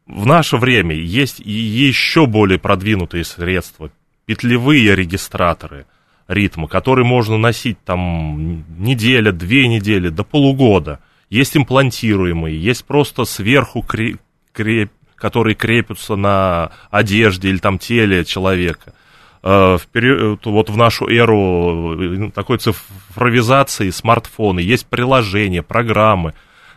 В 0.06 0.26
наше 0.26 0.58
время 0.58 0.96
есть 0.96 1.40
и 1.40 1.52
еще 1.52 2.26
более 2.26 2.60
продвинутые 2.60 3.24
средства. 3.24 3.92
Петлевые 4.26 4.96
регистраторы 4.96 5.86
ритма, 6.28 6.68
которые 6.68 7.06
можно 7.06 7.38
носить 7.38 7.78
там 7.84 8.64
неделя, 8.78 9.32
две 9.32 9.68
недели, 9.68 10.10
до 10.10 10.24
полугода. 10.24 11.00
Есть 11.30 11.56
имплантируемые, 11.56 12.62
есть 12.62 12.86
просто 12.86 13.26
сверху 13.26 13.86
кре- 13.88 14.20
креп- 14.54 14.90
которые 15.22 15.54
крепятся 15.54 16.16
на 16.16 16.72
одежде 16.90 17.50
или 17.50 17.60
там 17.60 17.78
теле 17.78 18.26
человека. 18.26 18.94
Э, 19.44 19.78
в 19.78 19.86
период- 19.92 20.44
вот 20.46 20.70
в 20.72 20.76
нашу 20.76 21.08
эру 21.08 22.28
э, 22.28 22.32
такой 22.32 22.58
цифровизации 22.58 23.92
смартфоны, 23.92 24.60
есть 24.60 24.88
приложения, 24.88 25.62
программы, 25.62 26.34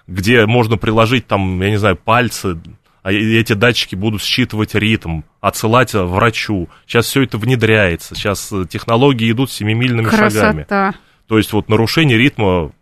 где 0.07 0.45
можно 0.45 0.77
приложить 0.77 1.27
там, 1.27 1.61
я 1.63 1.71
не 1.71 1.79
знаю, 1.79 1.97
пальцы, 1.97 2.59
а 3.03 3.13
эти 3.13 3.55
датчики 3.55 3.95
будут 3.95 4.23
считывать 4.23 4.75
ритм, 4.75 5.23
отсылать 5.41 5.95
врачу. 5.95 6.69
Сейчас 6.87 7.07
все 7.07 7.23
это 7.23 7.39
внедряется, 7.39 8.15
сейчас 8.15 8.53
э, 8.53 8.67
технологии 8.69 9.31
идут 9.31 9.51
семимильными 9.51 10.11
шагами. 10.11 10.65
Красота. 10.65 10.95
То 11.29 11.39
есть 11.39 11.55
вот 11.55 11.71
нарушение 11.71 12.19
ритма, 12.19 12.73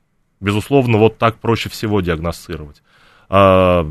безусловно, 0.40 0.98
вот 0.98 1.18
так 1.18 1.36
проще 1.36 1.68
всего 1.68 2.00
диагностировать. 2.00 2.82
А, 3.28 3.88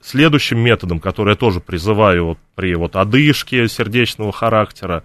следующим 0.00 0.58
методом, 0.58 1.00
который 1.00 1.30
я 1.30 1.36
тоже 1.36 1.60
призываю 1.60 2.26
вот 2.26 2.38
при 2.54 2.74
вот 2.74 2.96
одышке 2.96 3.68
сердечного 3.68 4.32
характера, 4.32 5.04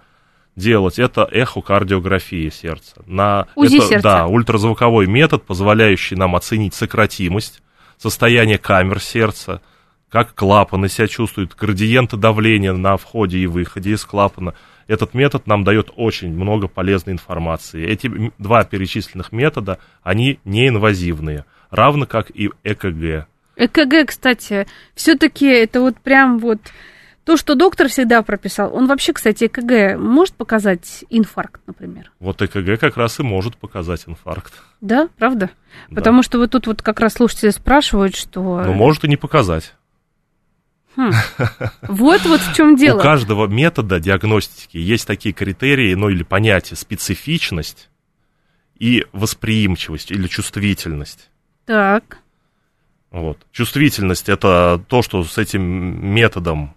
делать, 0.56 0.98
это 0.98 1.28
эхокардиография 1.30 2.50
сердца. 2.50 3.02
На, 3.06 3.46
УЗИ 3.56 3.76
это, 3.76 3.86
сердца. 3.86 4.02
Да, 4.02 4.26
ультразвуковой 4.26 5.06
метод, 5.06 5.44
позволяющий 5.44 6.16
нам 6.16 6.36
оценить 6.36 6.74
сократимость, 6.74 7.62
состояние 7.98 8.58
камер 8.58 9.00
сердца, 9.00 9.60
как 10.08 10.34
клапаны 10.34 10.88
себя 10.88 11.08
чувствуют, 11.08 11.56
градиенты 11.56 12.16
давления 12.16 12.72
на 12.72 12.96
входе 12.96 13.38
и 13.38 13.46
выходе 13.46 13.92
из 13.92 14.04
клапана. 14.04 14.54
Этот 14.86 15.14
метод 15.14 15.46
нам 15.46 15.64
дает 15.64 15.90
очень 15.96 16.32
много 16.32 16.68
полезной 16.68 17.14
информации. 17.14 17.84
Эти 17.84 18.32
два 18.38 18.64
перечисленных 18.64 19.32
метода, 19.32 19.78
они 20.02 20.38
неинвазивные, 20.44 21.46
равно 21.70 22.06
как 22.06 22.30
и 22.30 22.50
ЭКГ. 22.62 23.26
ЭКГ, 23.56 24.08
кстати, 24.08 24.66
все-таки 24.94 25.46
это 25.46 25.80
вот 25.80 25.96
прям 25.98 26.38
вот 26.38 26.60
то, 27.24 27.36
что 27.36 27.54
доктор 27.54 27.88
всегда 27.88 28.22
прописал. 28.22 28.74
Он 28.74 28.86
вообще, 28.86 29.12
кстати, 29.12 29.46
ЭКГ 29.46 29.98
может 29.98 30.34
показать 30.34 31.04
инфаркт, 31.10 31.60
например. 31.66 32.12
Вот 32.20 32.42
ЭКГ 32.42 32.78
как 32.78 32.96
раз 32.96 33.18
и 33.18 33.22
может 33.22 33.56
показать 33.56 34.04
инфаркт. 34.06 34.52
Да, 34.80 35.08
правда? 35.18 35.50
Да. 35.88 35.96
Потому 35.96 36.22
что 36.22 36.38
вот 36.38 36.50
тут 36.50 36.66
вот 36.66 36.82
как 36.82 37.00
раз 37.00 37.14
слушатели 37.14 37.50
спрашивают, 37.50 38.14
что... 38.14 38.62
Но 38.62 38.74
может 38.74 39.04
и 39.04 39.08
не 39.08 39.16
показать. 39.16 39.74
Хм. 40.96 41.10
Вот 41.88 42.24
вот 42.24 42.40
в 42.40 42.54
чем 42.54 42.76
дело. 42.76 42.98
У 42.98 43.02
каждого 43.02 43.46
метода 43.46 43.98
диагностики 43.98 44.76
есть 44.76 45.06
такие 45.06 45.34
критерии, 45.34 45.94
ну 45.94 46.08
или 46.08 46.22
понятия 46.22 46.76
специфичность 46.76 47.88
и 48.78 49.06
восприимчивость 49.12 50.10
или 50.10 50.28
чувствительность. 50.28 51.30
Так. 51.64 52.18
Вот. 53.14 53.38
Чувствительность 53.52 54.28
это 54.28 54.82
то, 54.88 55.00
что 55.00 55.22
с 55.22 55.38
этим 55.38 55.62
методом 55.62 56.74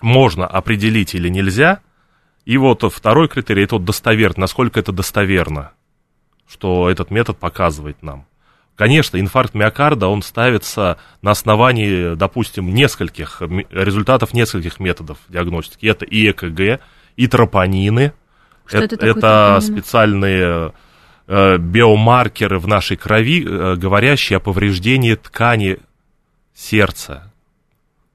можно 0.00 0.46
определить 0.46 1.16
или 1.16 1.28
нельзя. 1.28 1.80
И 2.44 2.56
вот 2.58 2.84
второй 2.94 3.26
критерий 3.26 3.64
это 3.64 3.74
вот 3.74 3.84
достоверность, 3.84 4.38
насколько 4.38 4.78
это 4.78 4.92
достоверно, 4.92 5.72
что 6.48 6.88
этот 6.88 7.10
метод 7.10 7.38
показывает 7.38 8.04
нам. 8.04 8.24
Конечно, 8.76 9.18
инфаркт 9.18 9.54
миокарда, 9.54 10.06
он 10.06 10.22
ставится 10.22 10.96
на 11.22 11.32
основании, 11.32 12.14
допустим, 12.14 12.72
нескольких, 12.72 13.42
результатов 13.70 14.32
нескольких 14.32 14.78
методов 14.78 15.18
диагностики. 15.28 15.86
Это 15.86 16.04
и 16.04 16.30
ЭКГ, 16.30 16.80
и 17.16 17.26
тропонины. 17.26 18.12
Что 18.64 18.78
это 18.78 18.96
такое 18.96 19.10
это 19.10 19.20
тропонины? 19.20 19.60
специальные 19.60 20.72
биомаркеры 21.58 22.58
в 22.58 22.68
нашей 22.68 22.96
крови, 22.96 23.44
э, 23.44 23.76
говорящие 23.76 24.36
о 24.36 24.40
повреждении 24.40 25.14
ткани 25.14 25.78
сердца. 26.54 27.32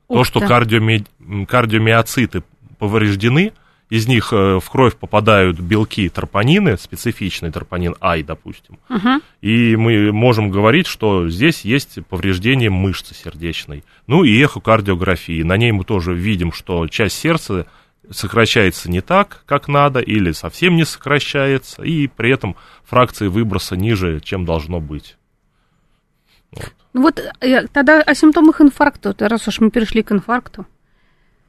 То, 0.07 0.19
Ух 0.19 0.25
что 0.25 0.39
ты. 0.39 0.45
кардиоми- 0.45 1.45
кардиомиоциты 1.45 2.43
повреждены, 2.79 3.53
из 3.89 4.07
них 4.07 4.31
э, 4.31 4.59
в 4.59 4.69
кровь 4.69 4.95
попадают 4.95 5.59
белки 5.59 6.07
тропонины, 6.07 6.77
специфичный 6.77 7.51
тропонин 7.51 7.95
Ай, 7.99 8.23
допустим. 8.23 8.79
Мгм. 8.87 9.21
И 9.41 9.75
мы 9.75 10.13
можем 10.13 10.49
говорить, 10.49 10.87
что 10.87 11.29
здесь 11.29 11.61
есть 11.65 11.99
повреждение 12.07 12.69
мышцы 12.69 13.13
сердечной. 13.13 13.83
Ну 14.07 14.23
и 14.23 14.41
эхокардиографии. 14.41 15.43
На 15.43 15.57
ней 15.57 15.73
мы 15.73 15.83
тоже 15.83 16.13
видим, 16.13 16.53
что 16.53 16.87
часть 16.87 17.17
сердца 17.17 17.67
сокращается 18.11 18.89
не 18.89 19.01
так, 19.01 19.43
как 19.45 19.67
надо, 19.67 19.99
или 19.99 20.31
совсем 20.31 20.75
не 20.75 20.85
сокращается, 20.85 21.83
и 21.83 22.07
при 22.07 22.31
этом 22.31 22.55
фракции 22.83 23.27
выброса 23.27 23.75
ниже, 23.75 24.19
чем 24.21 24.45
должно 24.45 24.79
быть. 24.79 25.17
Ну 26.93 27.03
вот 27.03 27.19
э, 27.39 27.67
тогда 27.67 28.01
о 28.01 28.13
симптомах 28.13 28.61
инфаркта, 28.61 29.09
вот 29.09 29.21
раз 29.21 29.47
уж 29.47 29.59
мы 29.59 29.71
перешли 29.71 30.03
к 30.03 30.11
инфаркту. 30.11 30.65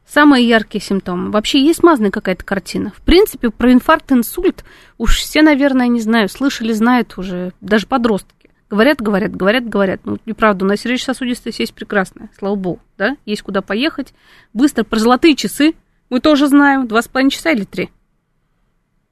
Самые 0.06 0.46
яркие 0.46 0.82
симптомы. 0.82 1.30
Вообще 1.30 1.64
есть 1.64 1.80
смазанная 1.80 2.10
какая-то 2.10 2.44
картина? 2.44 2.92
В 2.96 3.00
принципе, 3.02 3.50
про 3.50 3.72
инфаркт, 3.72 4.12
инсульт 4.12 4.64
уж 4.98 5.16
все, 5.16 5.42
наверное, 5.42 5.88
не 5.88 6.00
знаю, 6.00 6.28
слышали, 6.28 6.72
знают 6.72 7.16
уже, 7.16 7.52
даже 7.60 7.86
подростки. 7.86 8.50
Говорят, 8.68 9.00
говорят, 9.00 9.36
говорят, 9.36 9.68
говорят. 9.68 10.00
Ну, 10.04 10.18
неправда, 10.26 10.64
у 10.64 10.68
нас 10.68 10.80
сердечно-сосудистая 10.80 11.52
есть 11.56 11.74
прекрасная, 11.74 12.30
слава 12.38 12.54
богу, 12.54 12.80
да? 12.96 13.16
Есть 13.26 13.42
куда 13.42 13.62
поехать. 13.62 14.14
Быстро, 14.54 14.82
про 14.84 14.98
золотые 14.98 15.36
часы 15.36 15.74
мы 16.12 16.20
тоже 16.20 16.46
знаем. 16.46 16.86
Два 16.86 17.00
с 17.00 17.08
половиной 17.08 17.30
часа 17.30 17.52
или 17.52 17.64
три? 17.64 17.90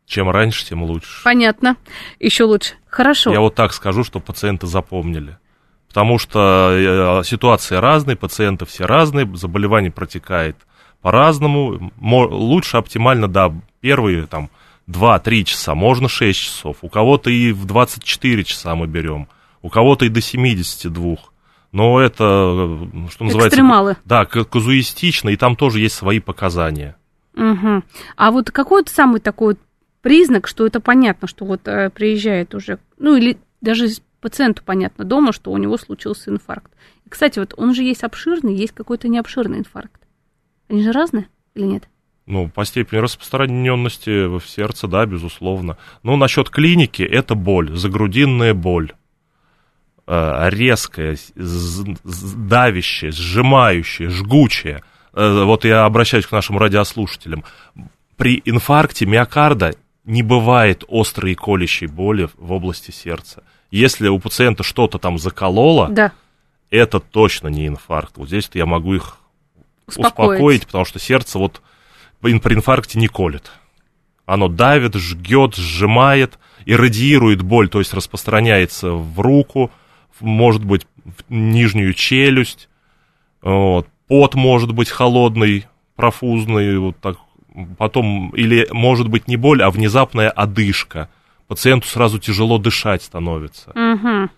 Чем 0.05 0.28
раньше, 0.28 0.66
тем 0.66 0.82
лучше. 0.82 1.24
Понятно. 1.24 1.76
Еще 2.18 2.44
лучше. 2.44 2.74
Хорошо. 2.90 3.32
Я 3.32 3.40
вот 3.40 3.55
так 3.55 3.72
скажу, 3.72 4.05
что 4.05 4.20
пациенты 4.20 4.66
запомнили. 4.66 5.38
Потому 5.88 6.18
что 6.18 7.20
э, 7.22 7.24
ситуации 7.24 7.76
разные, 7.76 8.16
пациенты 8.16 8.66
все 8.66 8.84
разные, 8.84 9.26
заболевание 9.34 9.90
протекает 9.90 10.57
по-разному. 11.01 11.90
Лучше 11.98 12.76
оптимально, 12.76 13.28
да, 13.28 13.51
первые 13.80 14.26
там 14.26 14.51
2-3 14.86 15.44
часа, 15.44 15.74
можно 15.74 16.07
6 16.07 16.38
часов. 16.38 16.76
У 16.82 16.90
кого-то 16.90 17.30
и 17.30 17.53
в 17.53 17.64
24 17.64 18.44
часа 18.44 18.74
мы 18.74 18.86
берем, 18.86 19.26
у 19.62 19.70
кого-то 19.70 20.05
и 20.05 20.11
до 20.11 20.20
72. 20.20 21.16
Но 21.72 22.00
это, 22.00 22.24
э, 22.24 23.08
что 23.10 23.24
называется... 23.24 23.48
Экстремалы. 23.48 23.96
Да, 24.04 24.24
казуистично, 24.24 25.28
и 25.28 25.36
там 25.36 25.56
тоже 25.56 25.80
есть 25.80 25.94
свои 25.94 26.18
показания. 26.18 26.96
Мгм. 27.34 27.84
А 28.16 28.30
вот 28.30 28.50
какой 28.50 28.82
то 28.84 28.90
самый 28.90 29.20
такой 29.20 29.56
признак, 30.02 30.48
что 30.48 30.66
это 30.66 30.80
понятно, 30.80 31.28
что 31.28 31.44
вот 31.44 31.66
э, 31.68 31.90
приезжает 31.90 32.54
уже, 32.54 32.78
ну 32.98 33.16
или 33.16 33.38
даже 33.60 33.86
пациенту 34.20 34.62
понятно 34.64 35.04
дома, 35.04 35.32
что 35.32 35.52
у 35.52 35.56
него 35.56 35.76
случился 35.76 36.30
инфаркт. 36.30 36.72
И, 37.06 37.08
кстати, 37.08 37.38
вот 37.38 37.54
он 37.56 37.74
же 37.74 37.82
есть 37.82 38.02
обширный, 38.02 38.54
есть 38.54 38.72
какой-то 38.72 39.08
необширный 39.08 39.58
инфаркт. 39.58 40.00
Они 40.68 40.82
же 40.82 40.92
разные 40.92 41.28
или 41.54 41.64
нет? 41.64 41.88
Ну, 42.26 42.48
по 42.48 42.64
степени 42.64 43.00
распространенности 43.00 44.26
в 44.26 44.46
сердце, 44.46 44.86
да, 44.86 45.04
безусловно. 45.04 45.78
Но 46.02 46.16
насчет 46.16 46.48
клиники, 46.48 47.02
это 47.02 47.34
боль, 47.34 47.76
загрудинная 47.76 48.54
боль. 48.54 48.92
Э, 50.07 51.14
з- 51.36 51.96
давящая, 52.36 53.12
сжимающая, 53.12 54.09
жгучая. 54.11 54.82
Э, 55.14 55.44
Вот 55.44 55.64
я 55.64 55.84
обращаюсь 55.84 56.26
к 56.26 56.32
нашим 56.32 56.59
радиослушателям. 56.59 57.44
При 58.16 58.42
инфаркте 58.44 59.07
миокарда 59.07 59.74
не 60.05 60.22
бывает 60.22 60.84
острой 60.88 61.32
и 61.32 61.34
колющей 61.34 61.86
боли 61.86 62.28
в 62.36 62.53
области 62.53 62.90
сердца. 62.90 63.42
Если 63.70 64.09
у 64.09 64.18
пациента 64.18 64.62
что-то 64.62 64.98
там 64.98 65.18
закололо, 65.18 65.88
Да, 65.90 66.12
это 66.70 66.98
точно 67.01 67.48
не 67.48 67.66
инфаркт. 67.68 68.16
Вот 68.16 68.28
здесь 68.28 68.51
я 68.55 68.66
могу 68.66 68.94
их 68.94 69.18
успокоить. 69.86 70.11
успокоить, 70.11 70.66
потому 70.66 70.84
что 70.84 70.98
сердце 70.98 71.38
вот 71.38 71.62
при 72.20 72.32
инфаркте 72.55 72.98
не 72.98 73.07
колет. 73.09 73.51
Оно 74.26 74.48
давит, 74.48 74.94
жгет, 74.94 75.57
сжимает, 75.57 76.38
и 76.66 76.76
радиирует 76.76 77.42
боль, 77.42 77.68
то 77.68 77.78
есть 77.78 77.94
распространяется 77.94 78.92
в 78.92 79.18
руку, 79.20 79.70
может 80.20 80.64
быть, 80.64 80.86
нижнюю 81.28 81.94
челюсть, 81.94 82.68
вот. 83.42 83.86
пот 84.06 84.34
может 84.34 84.72
быть 84.72 84.90
холодный, 84.90 85.66
профузный, 85.96 86.78
вот 86.78 86.98
так. 87.00 87.16
потом, 87.78 88.30
или 88.30 88.66
может 88.70 89.08
быть 89.08 89.28
не 89.28 89.36
боль, 89.36 89.62
а 89.62 89.70
внезапная 89.70 90.30
одышка. 90.30 91.08
Пациенту 91.48 91.88
сразу 91.88 92.18
тяжело 92.18 92.58
дышать 92.58 93.02
становится. 93.02 93.72
Мгм. 93.74 94.30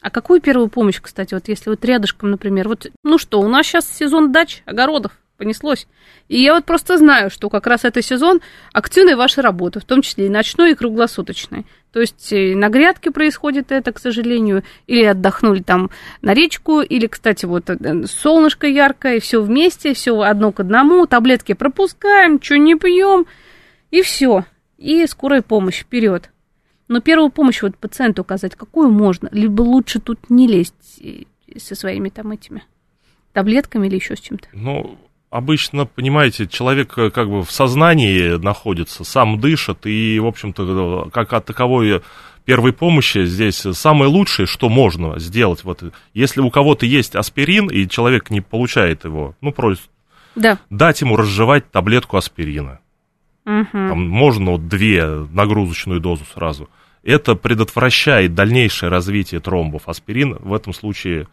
А 0.00 0.10
какую 0.10 0.40
первую 0.40 0.68
помощь, 0.68 1.00
кстати, 1.00 1.34
вот 1.34 1.48
если 1.48 1.70
вот 1.70 1.84
рядышком, 1.84 2.30
например, 2.30 2.68
вот, 2.68 2.86
ну 3.02 3.18
что, 3.18 3.40
у 3.40 3.48
нас 3.48 3.66
сейчас 3.66 3.90
сезон 3.90 4.30
дач, 4.30 4.62
огородов, 4.64 5.12
понеслось. 5.36 5.88
И 6.28 6.40
я 6.40 6.54
вот 6.54 6.64
просто 6.66 6.98
знаю, 6.98 7.30
что 7.30 7.48
как 7.48 7.66
раз 7.66 7.84
это 7.84 8.02
сезон 8.02 8.40
активной 8.72 9.16
вашей 9.16 9.42
работы, 9.42 9.80
в 9.80 9.84
том 9.84 10.02
числе 10.02 10.26
и 10.26 10.30
ночной, 10.30 10.72
и 10.72 10.74
круглосуточной. 10.74 11.66
То 11.92 12.00
есть 12.00 12.32
э, 12.32 12.54
на 12.54 12.68
грядке 12.68 13.10
происходит 13.10 13.72
это, 13.72 13.92
к 13.92 13.98
сожалению, 13.98 14.62
или 14.86 15.04
отдохнули 15.04 15.62
там 15.62 15.90
на 16.20 16.34
речку, 16.34 16.80
или, 16.80 17.06
кстати, 17.06 17.46
вот 17.46 17.70
э, 17.70 18.06
солнышко 18.06 18.66
яркое, 18.66 19.20
все 19.20 19.40
вместе, 19.40 19.94
все 19.94 20.20
одно 20.20 20.52
к 20.52 20.60
одному, 20.60 21.06
таблетки 21.06 21.54
пропускаем, 21.54 22.40
что 22.42 22.58
не 22.58 22.74
пьем, 22.74 23.26
и 23.90 24.02
все. 24.02 24.44
И 24.76 25.06
скорая 25.06 25.42
помощь 25.42 25.80
вперед. 25.80 26.30
Но 26.88 27.00
первую 27.00 27.30
помощь 27.30 27.62
вот 27.62 27.76
пациенту 27.76 28.22
оказать 28.22 28.54
какую 28.54 28.90
можно? 28.90 29.28
Либо 29.32 29.62
лучше 29.62 29.98
тут 30.00 30.30
не 30.30 30.46
лезть 30.46 31.00
э, 31.00 31.22
со 31.58 31.74
своими 31.74 32.10
там 32.10 32.32
этими 32.32 32.64
таблетками 33.32 33.86
или 33.86 33.96
еще 33.96 34.16
с 34.16 34.20
чем-то. 34.20 34.48
Ну, 34.52 34.98
обычно, 35.30 35.86
понимаете, 35.86 36.46
человек 36.46 36.96
э, 36.98 37.10
как 37.10 37.28
бы 37.28 37.42
в 37.42 37.50
сознании 37.50 38.36
находится, 38.42 39.04
сам 39.04 39.40
дышит, 39.40 39.86
и, 39.86 40.18
в 40.18 40.26
общем-то, 40.26 41.06
э, 41.06 41.10
как 41.10 41.32
от 41.32 41.46
таковой 41.46 42.02
первой 42.44 42.72
помощи 42.72 43.24
здесь 43.26 43.56
самое 43.72 44.10
лучшее, 44.10 44.46
что 44.46 44.68
можно 44.68 45.18
сделать. 45.18 45.64
Вот, 45.64 45.82
если 46.14 46.40
у 46.40 46.50
кого-то 46.50 46.86
есть 46.86 47.14
аспирин, 47.14 47.68
и 47.68 47.86
человек 47.86 48.30
не 48.30 48.40
получает 48.40 49.04
его, 49.04 49.34
ну, 49.40 49.52
просит 49.52 49.90
Да. 50.34 50.58
дать 50.70 51.00
ему 51.02 51.16
разжевать 51.16 51.70
таблетку 51.70 52.16
аспирина. 52.16 52.80
Мгм. 53.44 53.66
Там 53.72 54.08
можно 54.08 54.52
вот 54.52 54.68
две 54.68 55.04
нагрузочную 55.06 56.00
дозу 56.00 56.24
сразу. 56.32 56.68
Это 57.02 57.34
предотвращает 57.34 58.34
дальнейшее 58.34 58.90
развитие 58.90 59.40
тромбов. 59.40 59.88
Аспирин 59.88 60.36
в 60.40 60.52
этом 60.52 60.74
случае 60.74 61.26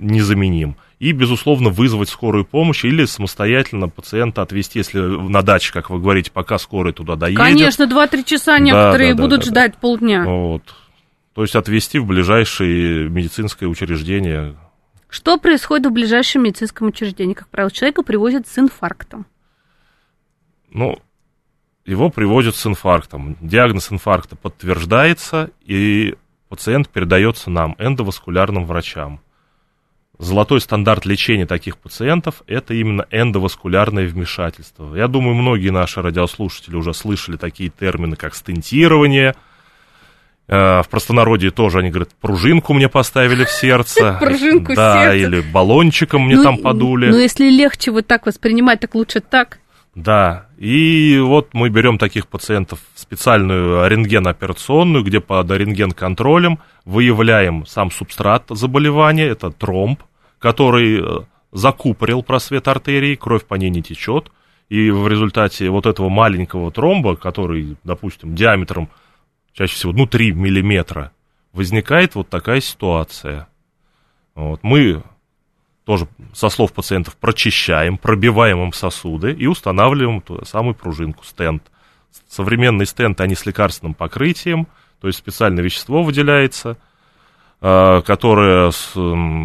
незаменим. 0.00 0.76
И, 0.98 1.12
безусловно, 1.12 1.70
вызвать 1.70 2.08
скорую 2.08 2.44
помощь 2.44 2.84
или 2.84 3.04
самостоятельно 3.04 3.88
пациента 3.88 4.42
отвезти, 4.42 4.80
если 4.80 4.98
на 5.00 5.42
даче, 5.42 5.72
как 5.72 5.90
вы 5.90 6.00
говорите, 6.00 6.32
пока 6.32 6.58
скорая 6.58 6.92
туда 6.92 7.14
доедет. 7.14 7.40
Конечно, 7.40 7.84
2-3 7.84 8.24
часа 8.24 8.58
некоторые 8.58 9.14
Да, 9.14 9.16
да, 9.16 9.22
будут 9.22 9.40
да, 9.40 9.44
да, 9.44 9.50
ждать 9.50 9.76
полдня. 9.76 10.24
Вот. 10.24 10.62
То 11.34 11.42
есть 11.42 11.54
отвезти 11.54 12.00
в 12.00 12.06
ближайшее 12.06 13.08
медицинское 13.08 13.66
учреждение. 13.66 14.56
Что 15.08 15.38
происходит 15.38 15.86
в 15.86 15.92
ближайшем 15.92 16.42
медицинском 16.42 16.88
учреждении? 16.88 17.34
Как 17.34 17.48
правило, 17.48 17.70
человека 17.70 18.02
привозят 18.02 18.48
с 18.48 18.58
инфарктом. 18.58 19.24
Ну, 20.70 20.98
его 21.86 22.10
привозят 22.10 22.56
с 22.56 22.66
инфарктом. 22.66 23.36
Диагноз 23.40 23.90
инфаркта 23.92 24.36
подтверждается, 24.36 25.50
и 25.64 26.16
пациент 26.48 26.88
передается 26.90 27.50
нам, 27.50 27.76
эндоваскулярным 27.78 28.66
врачам. 28.66 29.20
Золотой 30.18 30.60
стандарт 30.60 31.06
лечения 31.06 31.46
таких 31.46 31.76
пациентов– 31.78 32.42
это 32.48 32.74
именно 32.74 33.06
эндоваскулярное 33.12 34.08
вмешательство. 34.08 34.96
Я 34.96 35.06
думаю, 35.06 35.36
многие 35.36 35.70
наши 35.70 36.02
радиослушатели 36.02 36.74
уже 36.74 36.92
слышали 36.92 37.36
такие 37.36 37.70
термины, 37.70 38.16
как 38.16 38.34
стентирование. 38.34 39.36
Э, 40.48 40.82
В 40.82 40.88
простонародье 40.88 41.52
тоже 41.52 41.78
они 41.78 41.90
говорят, 41.90 42.08
пружинку 42.20 42.74
мне 42.74 42.88
поставили 42.88 43.44
в 43.44 43.50
сердце. 43.50 44.14
Пружинку 44.20 44.74
Да, 44.74 45.14
или 45.14 45.40
баллончиком 45.40 46.22
мне 46.22 46.34
Ну, 46.34 46.42
там 46.42 46.58
подули. 46.58 47.10
Ну, 47.10 47.16
если 47.16 47.48
легче 47.48 47.92
вот 47.92 48.08
так 48.08 48.26
воспринимать, 48.26 48.80
так 48.80 48.96
лучше 48.96 49.20
так. 49.20 49.60
Да, 49.94 50.46
и 50.58 51.18
вот 51.20 51.54
мы 51.54 51.70
берем 51.70 51.98
таких 51.98 52.28
пациентов 52.28 52.78
в 52.94 53.00
специальную 53.00 53.88
рентгенооперационную, 53.88 55.02
где 55.02 55.20
под 55.20 55.50
рентген-контролем 55.50 56.60
выявляем 56.84 57.66
сам 57.66 57.90
субстрат 57.90 58.44
заболевания, 58.48 59.26
это 59.26 59.50
тромб, 59.50 60.02
который 60.38 61.00
э, 61.00 61.24
закупорил 61.52 62.22
просвет 62.22 62.68
артерии, 62.68 63.16
кровь 63.16 63.44
по 63.44 63.54
ней 63.54 63.70
не 63.70 63.82
течет, 63.82 64.30
и 64.68 64.90
в 64.90 65.08
результате 65.08 65.70
вот 65.70 65.86
этого 65.86 66.08
маленького 66.08 66.70
тромба, 66.70 67.16
который, 67.16 67.76
допустим, 67.84 68.34
диаметром 68.34 68.90
чаще 69.52 69.74
всего, 69.74 69.92
ну, 69.92 70.06
3 70.06 70.32
миллиметра, 70.32 71.12
возникает 71.52 72.14
вот 72.14 72.28
такая 72.28 72.60
ситуация. 72.60 73.48
Вот. 74.34 74.60
Мы 74.62 75.02
тоже 75.88 76.06
со 76.34 76.50
слов 76.50 76.74
пациентов 76.74 77.16
прочищаем, 77.16 77.96
пробиваем 77.96 78.62
им 78.62 78.74
сосуды 78.74 79.32
и 79.32 79.46
устанавливаем 79.46 80.20
ту 80.20 80.44
самую 80.44 80.74
пружинку, 80.74 81.24
стенд. 81.24 81.62
Современные 82.28 82.84
стенты, 82.84 83.22
они 83.22 83.34
с 83.34 83.46
лекарственным 83.46 83.94
покрытием, 83.94 84.66
то 85.00 85.06
есть 85.06 85.18
специальное 85.18 85.64
вещество 85.64 86.02
выделяется, 86.02 86.76
а, 87.62 88.02
которое 88.02 88.70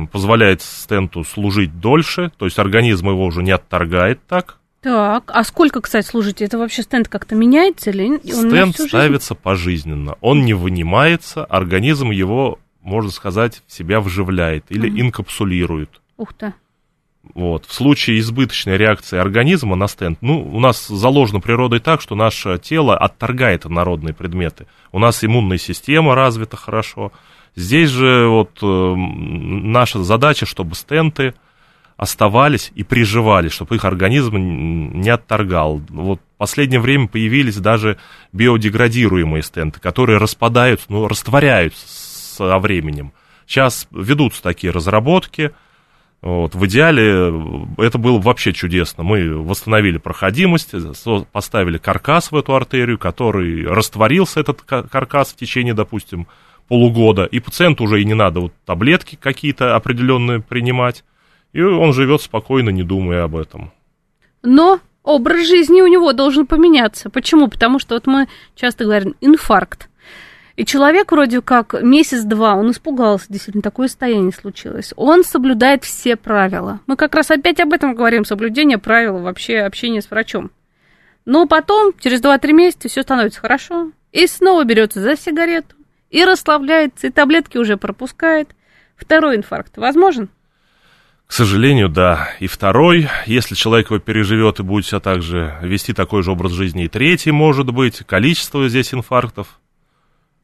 позволяет 0.08 0.62
стенту 0.62 1.24
служить 1.24 1.80
дольше, 1.80 2.30
то 2.38 2.44
есть 2.44 2.60
организм 2.60 3.08
его 3.08 3.24
уже 3.24 3.42
не 3.42 3.52
отторгает 3.52 4.20
так. 4.28 4.58
Так, 4.82 5.32
а 5.34 5.46
сколько, 5.46 5.80
кстати, 5.80 6.06
служите? 6.06 6.44
Это 6.44 6.58
вообще 6.58 6.82
стенд 6.82 7.08
как-то 7.08 7.36
меняется 7.36 7.92
или 7.92 8.10
он 8.10 8.20
Стенд 8.20 8.78
ставится 8.78 9.34
пожизненно, 9.34 10.18
он 10.20 10.44
не 10.44 10.54
вынимается, 10.54 11.46
организм 11.46 12.12
его, 12.12 12.60
можно 12.82 13.12
сказать, 13.12 13.64
в 13.66 13.72
себя 13.72 14.02
вживляет 14.02 14.66
или 14.68 14.90
инкапсулирует. 14.90 16.02
Ух 16.24 16.34
ты. 16.34 16.54
Вот. 17.36 17.66
В 17.66 17.74
случае 17.74 18.20
избыточной 18.20 18.78
реакции 18.78 19.20
организма 19.20 19.76
на 19.76 19.90
стенд, 19.90 20.20
ну, 20.22 20.42
у 20.42 20.62
нас 20.62 20.88
заложено 20.88 21.42
природой 21.42 21.82
так, 21.82 22.00
что 22.00 22.16
наше 22.16 22.58
тело 22.60 22.98
отторгает 22.98 23.66
инородные 23.66 24.14
предметы. 24.14 24.68
У 24.94 25.00
нас 25.00 25.22
иммунная 25.22 25.58
система 25.58 26.16
развита 26.16 26.56
хорошо. 26.56 27.12
Здесь 27.58 27.90
же 27.90 28.28
вот 28.30 28.52
э, 28.62 28.66
наша 28.96 30.02
задача, 30.02 30.46
чтобы 30.46 30.76
стенты 30.76 31.34
оставались 31.98 32.72
и 32.74 32.84
приживались, 32.84 33.52
чтобы 33.52 33.76
их 33.76 33.84
организм 33.84 34.38
не 34.38 35.10
отторгал. 35.10 35.82
Вот 35.90 36.22
в 36.22 36.38
последнее 36.38 36.80
время 36.80 37.10
появились 37.10 37.58
даже 37.58 37.98
биодеградируемые 38.32 39.44
стенты, 39.44 39.82
которые 39.82 40.20
распадаются, 40.20 40.86
ну, 40.88 41.10
растворяются 41.10 41.86
со 41.86 42.60
временем. 42.60 43.12
Сейчас 43.46 43.90
ведутся 43.92 44.42
такие 44.42 44.72
разработки, 44.72 45.52
вот, 46.24 46.56
в 46.56 46.66
идеале 46.66 47.04
э, 47.04 47.66
это 47.80 47.98
было 47.98 48.18
бы 48.18 48.24
вообще 48.24 48.54
чудесно. 48.54 49.04
Мы 49.04 49.38
восстановили 49.44 49.98
проходимость, 49.98 50.70
со- 50.96 51.26
поставили 51.32 51.78
каркас 51.78 52.32
в 52.32 52.36
эту 52.38 52.56
артерию, 52.56 52.98
который 52.98 53.68
растворился, 53.68 54.40
этот 54.40 54.62
ка- 54.62 54.84
каркас, 54.84 55.34
в 55.34 55.36
течение, 55.36 55.74
допустим, 55.74 56.28
полугода, 56.70 57.26
и 57.26 57.40
пациенту 57.42 57.84
уже 57.84 58.02
и 58.02 58.06
не 58.06 58.14
надо 58.14 58.40
вот 58.40 58.54
таблетки 58.66 59.18
какие-то 59.20 59.76
определенные 59.76 60.40
принимать, 60.40 61.04
и 61.52 61.62
он 61.62 61.92
живет 61.92 62.22
спокойно, 62.22 62.70
не 62.70 62.84
думая 62.84 63.26
об 63.26 63.36
этом. 63.36 63.74
Но 64.44 64.80
образ 65.04 65.46
жизни 65.46 65.82
у 65.82 65.88
него 65.88 66.14
должен 66.14 66.48
поменяться. 66.48 67.10
Почему? 67.10 67.50
Потому 67.50 67.80
что 67.80 67.96
вот 67.96 68.08
мы 68.08 68.28
часто 68.56 68.86
говорим 68.86 69.16
инфаркт. 69.20 69.90
И 70.56 70.66
человек 70.66 71.12
вроде 71.12 71.42
как 71.42 71.82
месяц-два, 71.82 72.54
он 72.54 72.70
испугался, 72.72 73.26
действительно, 73.30 73.64
такое 73.64 73.88
состояние 73.88 74.32
случилось. 74.32 74.94
Он 74.96 75.24
соблюдает 75.24 75.84
все 75.84 76.16
правила. 76.16 76.80
Мы 76.86 76.96
как 76.96 77.16
раз 77.16 77.32
опять 77.32 77.60
об 77.60 77.74
этом 77.74 77.96
говорим, 77.96 78.24
соблюдение 78.24 78.78
правил, 78.78 79.18
вообще 79.20 79.60
общение 79.60 80.02
с 80.02 80.12
врачом. 80.12 80.52
Но 81.26 81.48
потом, 81.48 81.94
через 82.00 82.22
2-3 82.22 82.54
месяца, 82.54 82.88
все 82.88 83.02
становится 83.02 83.40
хорошо. 83.40 83.92
И 84.12 84.28
снова 84.28 84.64
берется 84.64 85.02
за 85.02 85.16
сигарету, 85.16 85.76
и 86.12 86.24
расслабляется, 86.24 87.08
и 87.08 87.10
таблетки 87.10 87.58
уже 87.58 87.78
пропускает. 87.78 88.50
Второй 88.96 89.38
инфаркт 89.38 89.78
возможен? 89.78 90.30
К 91.26 91.32
сожалению, 91.34 91.90
да. 91.90 92.30
И 92.40 92.46
второй, 92.46 93.10
если 93.26 93.56
человек 93.56 93.90
его 93.90 94.00
переживет 94.00 94.60
и 94.60 94.64
будет 94.64 94.86
себя 94.86 95.00
также 95.00 95.58
вести 95.64 95.94
такой 95.94 96.22
же 96.22 96.32
образ 96.32 96.52
жизни, 96.52 96.86
и 96.86 96.90
третий, 96.90 97.32
может 97.32 97.74
быть, 97.74 98.04
количество 98.06 98.70
здесь 98.70 98.94
инфарктов 98.94 99.60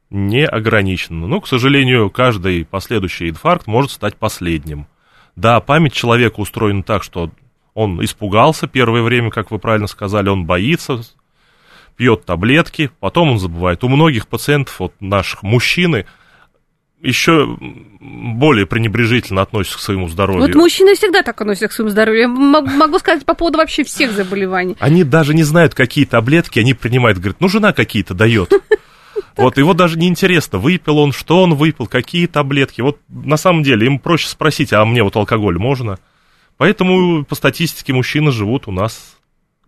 не 0.10 0.46
ограничено. 0.46 1.28
Но, 1.28 1.40
к 1.42 1.48
сожалению, 1.48 2.10
каждый 2.10 2.66
последующий 2.66 3.30
инфаркт 3.30 3.68
может 3.68 3.92
стать 3.92 4.16
последним. 4.16 4.88
Да, 5.36 5.60
память 5.60 5.94
человека 5.94 6.40
устроена 6.40 6.84
так, 6.84 7.04
что 7.04 7.32
он 7.74 8.04
испугался 8.04 8.68
первое 8.68 9.02
время, 9.02 9.30
как 9.30 9.52
вы 9.52 9.60
правильно 9.60 9.88
сказали, 9.88 10.30
он 10.30 10.46
боится, 10.46 11.02
пьет 11.96 12.26
таблетки, 12.26 12.92
потом 13.00 13.32
он 13.32 13.40
забывает. 13.40 13.84
У 13.84 13.88
многих 13.88 14.28
пациентов, 14.28 14.80
вот 14.80 14.94
наших 15.00 15.44
мужчины, 15.44 16.06
еще 17.02 17.58
более 18.02 18.66
пренебрежительно 18.66 19.42
относятся 19.42 19.78
к 19.78 19.82
своему 19.82 20.10
здоровью. 20.10 20.48
Вот 20.48 20.56
мужчины 20.56 20.96
всегда 20.96 21.24
так 21.24 21.40
относятся 21.40 21.70
к 21.70 21.72
своему 21.72 21.92
здоровью. 21.92 22.22
Я 22.22 22.28
могу 22.28 23.00
сказать 23.00 23.26
по 23.26 23.34
поводу 23.34 23.60
вообще 23.60 23.84
всех 23.84 24.12
заболеваний. 24.12 24.76
Они 24.80 25.06
даже 25.06 25.34
не 25.34 25.44
знают, 25.44 25.74
какие 25.74 26.06
таблетки 26.06 26.60
они 26.60 26.74
принимают. 26.74 27.20
Говорят, 27.20 27.40
ну, 27.40 27.48
жена 27.48 27.72
какие-то 27.72 28.14
дает. 28.14 28.52
Вот 29.38 29.58
его 29.58 29.74
даже 29.74 29.98
не 29.98 30.08
интересно, 30.08 30.60
выпил 30.60 30.98
он, 30.98 31.12
что 31.12 31.44
он 31.44 31.56
выпил, 31.56 31.88
какие 31.88 32.28
таблетки. 32.28 32.82
Вот 32.82 33.00
на 33.08 33.38
самом 33.38 33.64
деле 33.64 33.88
им 33.88 34.00
проще 34.00 34.28
спросить, 34.28 34.74
а 34.74 34.86
мне 34.86 35.04
вот 35.04 35.16
алкоголь 35.16 35.58
можно? 35.58 36.00
Поэтому 36.58 37.24
по 37.24 37.36
статистике 37.36 37.94
мужчины 37.94 38.32
живут 38.32 38.68
у 38.68 38.72
нас 38.72 39.18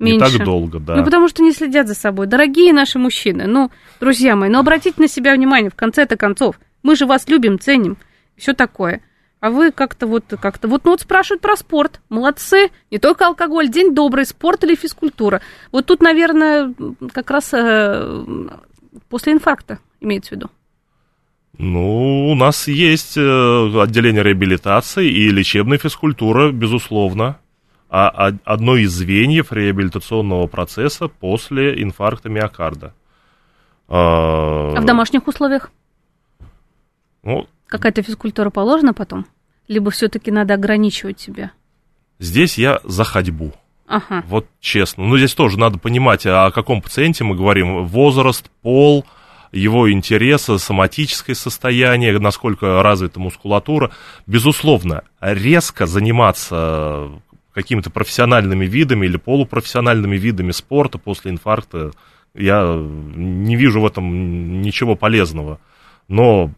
не 0.02 0.14
Меньше. 0.14 0.38
так 0.38 0.45
долго, 0.45 0.80
да. 0.80 0.95
Ну, 0.95 1.04
потому 1.04 1.28
что 1.30 1.43
не 1.43 1.54
следят 1.54 1.88
за 1.88 1.93
собой. 1.93 2.28
Дорогие 2.28 2.74
наши 2.74 2.97
мужчины, 2.97 3.45
ну, 3.47 3.70
друзья 3.99 4.36
мои, 4.36 4.49
ну, 4.49 4.60
обратите 4.60 4.99
на 4.99 5.08
себя 5.08 5.34
внимание 5.34 5.70
в 5.70 5.76
конце-то 5.76 6.18
концов. 6.18 6.60
Мы 6.82 6.95
же 6.95 7.06
вас 7.06 7.28
любим, 7.28 7.60
ценим, 7.60 7.97
все 8.36 8.54
такое. 8.54 9.02
А 9.41 9.49
вы 9.49 9.72
как-то 9.72 10.08
вот, 10.08 10.26
как-то 10.39 10.68
вот, 10.68 10.86
ну, 10.86 10.91
вот 10.91 11.02
спрашивают 11.02 11.41
про 11.41 11.56
спорт. 11.56 12.02
Молодцы. 12.10 12.70
Не 12.91 12.99
только 12.99 13.26
алкоголь, 13.26 13.70
день 13.70 13.93
добрый, 13.93 14.26
спорт 14.26 14.64
или 14.64 14.76
физкультура. 14.76 15.41
Вот 15.72 15.88
тут, 15.88 16.02
наверное, 16.02 16.74
как 17.12 17.32
раз 17.32 17.49
э, 17.54 18.47
после 19.10 19.34
инфаркта 19.34 19.80
имеется 20.00 20.30
в 20.30 20.32
виду. 20.34 20.50
Ну, 21.58 22.32
у 22.32 22.36
нас 22.36 22.68
есть 22.68 23.18
э, 23.18 23.82
отделение 23.82 24.24
реабилитации 24.24 25.08
и 25.08 25.30
лечебная 25.30 25.78
физкультура, 25.78 26.52
безусловно. 26.52 27.39
А, 27.89 28.32
одно 28.46 28.78
из 28.78 28.92
звеньев 28.92 29.52
реабилитационного 29.52 30.48
процесса 30.48 31.08
после 31.10 31.84
инфаркта 31.84 32.30
миокарда. 32.30 32.94
А, 33.89 34.74
А 34.76 34.82
в 34.82 34.86
домашних 34.86 35.28
условиях 35.28 35.72
ну, 37.24 37.48
какая-то 37.68 38.02
физкультура 38.02 38.50
положена 38.50 38.94
потом? 38.94 39.26
Либо 39.68 39.92
все-таки 39.92 40.32
надо 40.32 40.54
ограничивать 40.54 41.20
себя? 41.20 41.52
здесь 42.22 42.58
я 42.58 42.80
за 42.84 43.04
ходьбу. 43.04 43.52
Ага. 43.92 44.24
Вот 44.28 44.48
честно. 44.62 45.06
Ну, 45.06 45.18
здесь 45.18 45.34
тоже 45.34 45.60
надо 45.60 45.78
понимать, 45.78 46.26
о 46.26 46.50
каком 46.52 46.82
пациенте 46.82 47.24
мы 47.26 47.36
говорим. 47.36 47.86
Возраст, 47.86 48.50
пол, 48.62 49.06
его 49.52 49.92
интересы, 49.92 50.58
соматическое 50.58 51.36
состояние, 51.36 52.18
насколько 52.18 52.82
развита 52.82 53.20
мускулатура. 53.20 53.92
Безусловно, 54.26 55.04
резко 55.20 55.86
заниматься 55.86 57.10
какими-то 57.54 57.89
профессиональными 57.89 58.66
видами 58.66 59.06
или 59.08 59.18
полупрофессиональными 59.18 60.16
видами 60.16 60.52
спорта 60.52 60.98
после 60.98 61.32
инфаркта, 61.32 61.92
я 62.34 62.64
не 62.64 63.58
вижу 63.58 63.82
в 63.82 63.86
этом 63.86 64.62
ничего 64.62 64.96
полезного. 64.96 65.60
Но 66.08 66.52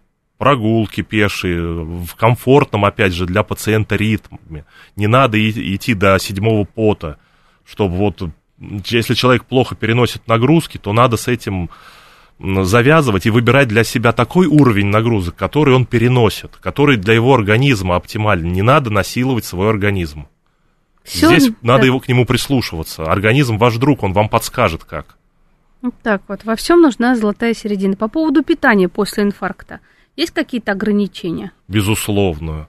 прогулки 0.44 1.00
пешие, 1.04 1.86
в 1.86 2.16
комфортном, 2.16 2.84
опять 2.84 3.14
же, 3.14 3.26
для 3.26 3.44
пациента 3.44 3.96
ритме. 3.96 4.66
Не 4.98 5.08
надо 5.08 5.38
идти 5.50 5.94
до 5.94 6.20
седьмого 6.20 6.66
пота, 6.66 7.18
чтобы 7.66 7.96
вот, 7.96 8.22
если 8.60 9.14
человек 9.14 9.46
плохо 9.46 9.76
переносит 9.76 10.28
нагрузки, 10.28 10.78
то 10.78 10.92
надо 10.92 11.16
с 11.16 11.30
этим 11.30 11.70
завязывать 12.40 13.26
и 13.26 13.30
выбирать 13.30 13.70
для 13.70 13.86
себя 13.86 14.12
такой 14.12 14.48
уровень 14.48 14.88
нагрузок, 14.88 15.34
который 15.38 15.76
он 15.76 15.86
переносит, 15.86 16.58
который 16.58 16.98
для 16.98 17.14
его 17.14 17.34
организма 17.34 17.96
оптимален. 17.96 18.52
Не 18.52 18.64
надо 18.64 18.90
насиловать 18.90 19.46
свой 19.46 19.70
организм. 19.70 20.28
Все, 21.04 21.28
Здесь 21.28 21.48
да. 21.48 21.56
надо 21.62 21.86
его 21.86 22.02
к 22.02 22.10
нему 22.10 22.26
прислушиваться. 22.26 23.06
Организм 23.06 23.58
ваш 23.58 23.78
друг, 23.78 24.04
он 24.04 24.12
вам 24.12 24.28
подскажет 24.28 24.84
как. 24.84 25.16
Так 26.02 26.24
вот. 26.28 26.44
Во 26.44 26.58
всем 26.58 26.82
нужна 26.82 27.16
золотая 27.16 27.54
середина. 27.54 27.96
По 27.96 28.10
поводу 28.10 28.44
питания 28.44 28.90
после 28.90 29.24
инфаркта. 29.24 29.80
Есть 30.16 30.32
какие-то 30.32 30.72
ограничения? 30.74 31.52
Безусловно. 31.68 32.68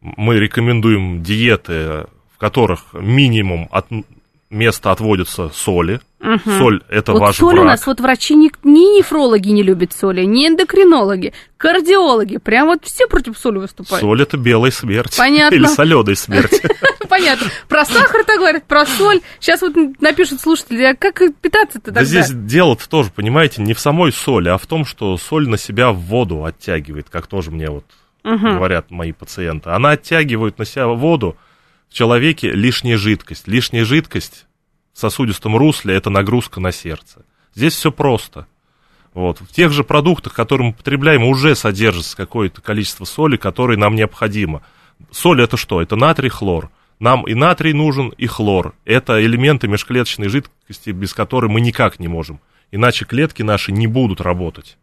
Мы 0.00 0.38
рекомендуем 0.38 1.22
диеты, 1.22 2.06
в 2.32 2.38
которых 2.38 2.94
минимум 2.94 3.68
от 3.70 3.86
место 4.50 4.90
отводится 4.90 5.50
соли. 5.50 6.00
Угу. 6.20 6.50
Соль 6.58 6.82
это 6.88 7.12
вот 7.12 7.20
ваш 7.20 7.36
соль 7.36 7.54
враг. 7.54 7.64
у 7.64 7.68
нас 7.68 7.86
вот 7.86 8.00
врачи 8.00 8.34
ни, 8.34 8.50
ни 8.64 8.98
нефрологи 8.98 9.50
не 9.50 9.62
любят 9.62 9.92
соли, 9.92 10.24
ни 10.24 10.48
эндокринологи, 10.48 11.32
кардиологи. 11.56 12.38
Прям 12.38 12.66
вот 12.66 12.84
все 12.84 13.06
против 13.06 13.38
соли 13.38 13.58
выступают. 13.58 14.00
Соль 14.00 14.22
это 14.22 14.36
белая 14.36 14.72
смерть. 14.72 15.16
Понятно. 15.16 15.54
Или 15.54 15.66
соленая 15.66 16.14
смерть. 16.16 16.60
Понятно. 17.08 17.46
Про 17.68 17.84
сахар-то 17.84 18.36
говорят, 18.36 18.64
про 18.64 18.84
соль. 18.84 19.20
Сейчас 19.40 19.62
вот 19.62 19.74
напишут 20.00 20.40
слушатели, 20.40 20.82
а 20.82 20.94
как 20.94 21.22
питаться-то 21.40 21.86
тогда? 21.86 22.00
Да 22.00 22.04
здесь 22.04 22.30
дело-то 22.30 22.88
тоже, 22.88 23.10
понимаете, 23.14 23.62
не 23.62 23.74
в 23.74 23.80
самой 23.80 24.12
соли, 24.12 24.48
а 24.48 24.58
в 24.58 24.66
том, 24.66 24.84
что 24.84 25.16
соль 25.16 25.48
на 25.48 25.56
себя 25.56 25.92
в 25.92 25.98
воду 25.98 26.44
оттягивает, 26.44 27.08
как 27.10 27.26
тоже 27.26 27.50
мне 27.50 27.70
вот 27.70 27.84
говорят 28.24 28.90
мои 28.90 29.12
пациенты. 29.12 29.70
Она 29.70 29.90
оттягивает 29.90 30.58
на 30.58 30.64
себя 30.64 30.88
воду, 30.88 31.36
в 31.88 31.94
человеке 31.94 32.50
лишняя 32.52 32.96
жидкость. 32.96 33.48
Лишняя 33.48 33.84
жидкость 33.84 34.46
в 34.92 34.98
сосудистом 34.98 35.56
русле– 35.56 35.94
это 35.96 36.10
нагрузка 36.10 36.60
на 36.60 36.72
сердце. 36.72 37.24
Здесь 37.54 37.74
все 37.74 37.90
просто. 37.90 38.46
Вот. 39.14 39.40
В 39.40 39.48
тех 39.48 39.72
же 39.72 39.84
продуктах, 39.84 40.34
которые 40.34 40.68
мы 40.68 40.74
потребляем, 40.74 41.24
уже 41.24 41.54
содержится 41.54 42.16
какое-то 42.16 42.60
количество 42.60 43.04
соли, 43.04 43.36
которое 43.36 43.78
нам 43.78 43.94
необходимо. 43.94 44.62
Соль 45.10 45.42
это 45.42 45.56
что? 45.56 45.80
Это 45.80 45.96
натрий, 45.96 46.28
хлор. 46.28 46.70
Нам 47.00 47.26
и 47.26 47.34
натрий 47.34 47.72
нужен, 47.72 48.08
и 48.10 48.26
хлор. 48.26 48.74
Это 48.84 49.24
элементы 49.24 49.68
межклеточной 49.68 50.28
жидкости, 50.28 50.90
без 50.90 51.14
которой 51.14 51.46
мы 51.46 51.60
никак 51.60 52.00
не 52.00 52.08
можем. 52.08 52.40
Иначе 52.70 53.04
клетки 53.04 53.42
наши 53.42 53.72
не 53.72 53.86
будут 53.86 54.20
работать. 54.20 54.76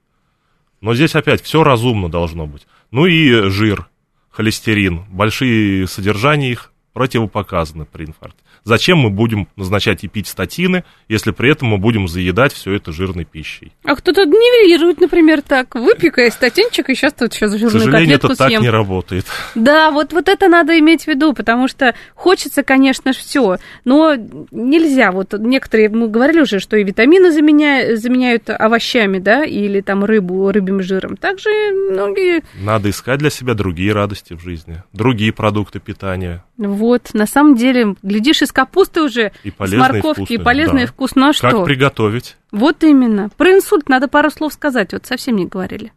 Но 0.82 0.96
здесь 0.96 1.16
опять 1.16 1.42
все 1.42 1.64
разумно 1.64 2.10
должно 2.10 2.48
быть. 2.48 2.68
Ну 2.92 3.06
и 3.06 3.50
жир, 3.50 3.88
холестерин. 4.30 5.04
Большие 5.10 5.88
содержания 5.88 6.52
их 6.52 6.72
противопоказаны 6.96 7.84
при 7.84 8.06
инфаркте. 8.06 8.40
Зачем 8.64 9.00
мы 9.00 9.10
будем 9.10 9.50
назначать 9.58 10.06
и 10.06 10.08
пить 10.08 10.28
статины, 10.28 10.86
если 11.10 11.32
при 11.32 11.52
этом 11.52 11.68
мы 11.68 11.78
будем 11.78 12.08
заедать 12.08 12.54
все 12.54 12.74
это 12.74 12.94
жирной 12.94 13.26
пищей? 13.26 13.74
А 13.84 13.98
кто-то 13.98 14.24
нивелирует, 14.24 15.02
например, 15.02 15.42
так. 15.42 15.76
Выпей-ка 15.76 16.32
статинчик, 16.32 16.90
и 16.90 16.96
сейчас 16.96 17.12
тут 17.12 17.34
сейчас 17.34 17.52
жирную 17.52 17.70
К 17.70 17.84
сожалению, 17.84 18.16
это 18.16 18.34
съем. 18.34 18.38
так 18.38 18.62
не 18.62 18.70
работает. 18.70 19.26
Да, 19.56 19.92
вот, 19.92 20.14
вот 20.14 20.30
это 20.30 20.48
надо 20.48 20.80
иметь 20.80 21.04
в 21.04 21.08
виду, 21.08 21.34
потому 21.34 21.68
что 21.68 21.96
хочется, 22.14 22.64
конечно, 22.64 23.12
все, 23.12 23.58
но 23.84 24.16
нельзя. 24.52 25.12
Вот 25.12 25.34
некоторые, 25.38 25.90
мы 25.90 26.08
говорили 26.08 26.40
уже, 26.40 26.60
что 26.60 26.78
и 26.78 26.86
витамины 26.86 27.34
заменяют, 27.34 28.00
заменяют 28.00 28.50
овощами, 28.50 29.20
да, 29.20 29.44
или 29.44 29.82
там 29.82 30.06
рыбу, 30.06 30.50
рыбьим 30.50 30.82
жиром. 30.82 31.18
Также 31.18 31.50
многие... 31.92 32.42
Надо 32.56 32.90
искать 32.90 33.20
для 33.20 33.30
себя 33.30 33.54
другие 33.54 33.92
радости 33.92 34.34
в 34.34 34.42
жизни, 34.42 34.82
другие 34.94 35.34
продукты 35.34 35.82
питания. 35.82 36.42
Вот, 36.58 36.85
на 37.14 37.26
самом 37.26 37.56
деле, 37.56 37.96
глядишь, 38.04 38.42
из 38.42 38.52
капусты 38.52 39.02
уже, 39.02 39.32
и 39.44 39.52
с 39.52 39.72
морковки, 39.74 40.34
и, 40.34 40.36
и 40.36 40.38
полезно, 40.38 40.78
да. 40.78 40.84
и 40.84 40.86
вкусно. 40.86 41.30
А 41.30 41.34
что? 41.34 41.50
Как 41.50 41.66
приготовить? 41.66 42.38
Вот 42.52 42.84
именно. 42.84 43.30
Про 43.38 43.54
инсульт 43.54 43.90
надо 43.90 44.08
пару 44.08 44.30
слов 44.30 44.54
сказать, 44.54 44.94
вот 44.94 45.06
совсем 45.06 45.36
не 45.36 45.46
говорили. 45.46 45.92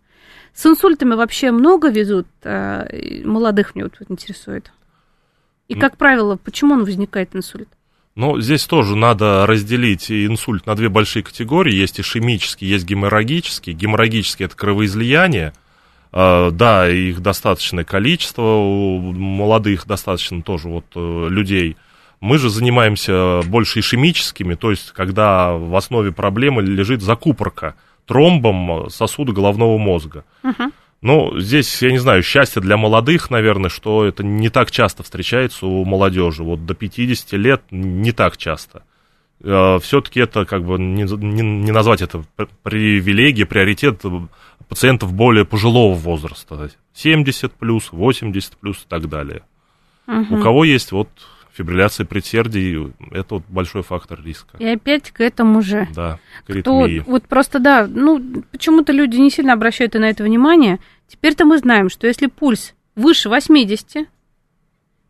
С 0.54 0.66
инсультами 0.66 1.14
вообще 1.14 1.50
много 1.50 1.88
везут, 1.88 2.26
а, 2.42 2.88
молодых 3.24 3.74
мне 3.74 3.84
вот 3.84 3.94
интересует. 4.08 4.72
И, 5.68 5.74
как 5.74 5.96
правило, 5.96 6.36
почему 6.36 6.74
он 6.74 6.84
возникает, 6.84 7.36
инсульт? 7.36 7.68
Ну, 8.14 8.40
здесь 8.40 8.64
тоже 8.64 8.96
надо 8.96 9.46
разделить 9.46 10.10
инсульт 10.10 10.66
на 10.66 10.74
две 10.74 10.88
большие 10.88 11.22
категории. 11.22 11.74
Есть 11.74 12.00
ишемический, 12.00 12.66
есть 12.66 12.84
геморрагический. 12.86 13.74
Геморрагический– 13.74 14.44
это 14.46 14.56
кровоизлияние– 14.56 15.52
а, 15.62 15.67
да, 16.12 16.88
их 16.88 17.20
достаточное 17.20 17.84
количество, 17.84 18.42
у 18.42 19.12
молодых 19.12 19.86
достаточно 19.86 20.42
тоже 20.42 20.68
вот 20.68 20.86
э, 20.94 21.28
людей. 21.28 21.76
Мы 22.20 22.38
же 22.38 22.50
занимаемся 22.50 23.42
больше 23.46 23.80
ишемическими, 23.80 24.54
то 24.54 24.70
есть 24.70 24.92
когда 24.92 25.52
в 25.52 25.76
основе 25.76 26.10
проблемы 26.12 26.62
лежит 26.62 27.02
закупорка 27.02 27.74
тромбом 28.06 28.88
сосуда 28.90 29.32
головного 29.32 29.78
мозга. 29.78 30.24
Uh-huh. 30.42 30.72
Ну, 31.00 31.38
здесь, 31.38 31.80
я 31.80 31.92
не 31.92 31.98
знаю, 31.98 32.22
счастье 32.24 32.60
для 32.60 32.76
молодых, 32.76 33.30
наверное, 33.30 33.70
что 33.70 34.04
это 34.04 34.24
не 34.24 34.48
так 34.48 34.70
часто 34.72 35.04
встречается 35.04 35.66
у 35.66 35.84
молодежи. 35.84 36.42
Вот 36.42 36.66
до 36.66 36.74
50 36.74 37.32
лет 37.34 37.62
не 37.70 38.10
так 38.10 38.36
часто. 38.36 38.82
Э, 39.42 39.78
Все-таки 39.80 40.20
это 40.20 40.44
как 40.44 40.64
бы 40.64 40.78
не, 40.78 41.04
не, 41.04 41.42
не 41.42 41.72
назвать 41.72 42.02
это 42.02 42.24
привилегией, 42.62 43.46
приоритет 43.46 44.02
пациентов 44.68 45.12
более 45.12 45.44
пожилого 45.44 45.94
возраста, 45.94 46.70
70 46.94 47.52
плюс, 47.52 47.92
80 47.92 48.56
плюс 48.56 48.78
и 48.78 48.88
так 48.88 49.08
далее. 49.08 49.42
Угу. 50.06 50.36
У 50.36 50.42
кого 50.42 50.64
есть 50.64 50.92
вот 50.92 51.08
фибрилляция 51.52 52.06
предсердий, 52.06 52.92
это 53.10 53.36
вот 53.36 53.44
большой 53.48 53.82
фактор 53.82 54.22
риска. 54.22 54.56
И 54.58 54.64
опять 54.64 55.10
к 55.10 55.20
этому 55.20 55.60
же. 55.60 55.88
Да, 55.94 56.20
к 56.46 56.50
аритмии. 56.50 57.02
вот 57.06 57.24
просто, 57.24 57.58
да, 57.58 57.88
ну, 57.88 58.44
почему-то 58.52 58.92
люди 58.92 59.16
не 59.16 59.30
сильно 59.30 59.54
обращают 59.54 59.94
на 59.94 60.08
это 60.08 60.22
внимание. 60.22 60.78
Теперь-то 61.08 61.44
мы 61.44 61.58
знаем, 61.58 61.90
что 61.90 62.06
если 62.06 62.26
пульс 62.26 62.74
выше 62.94 63.28
80, 63.28 64.08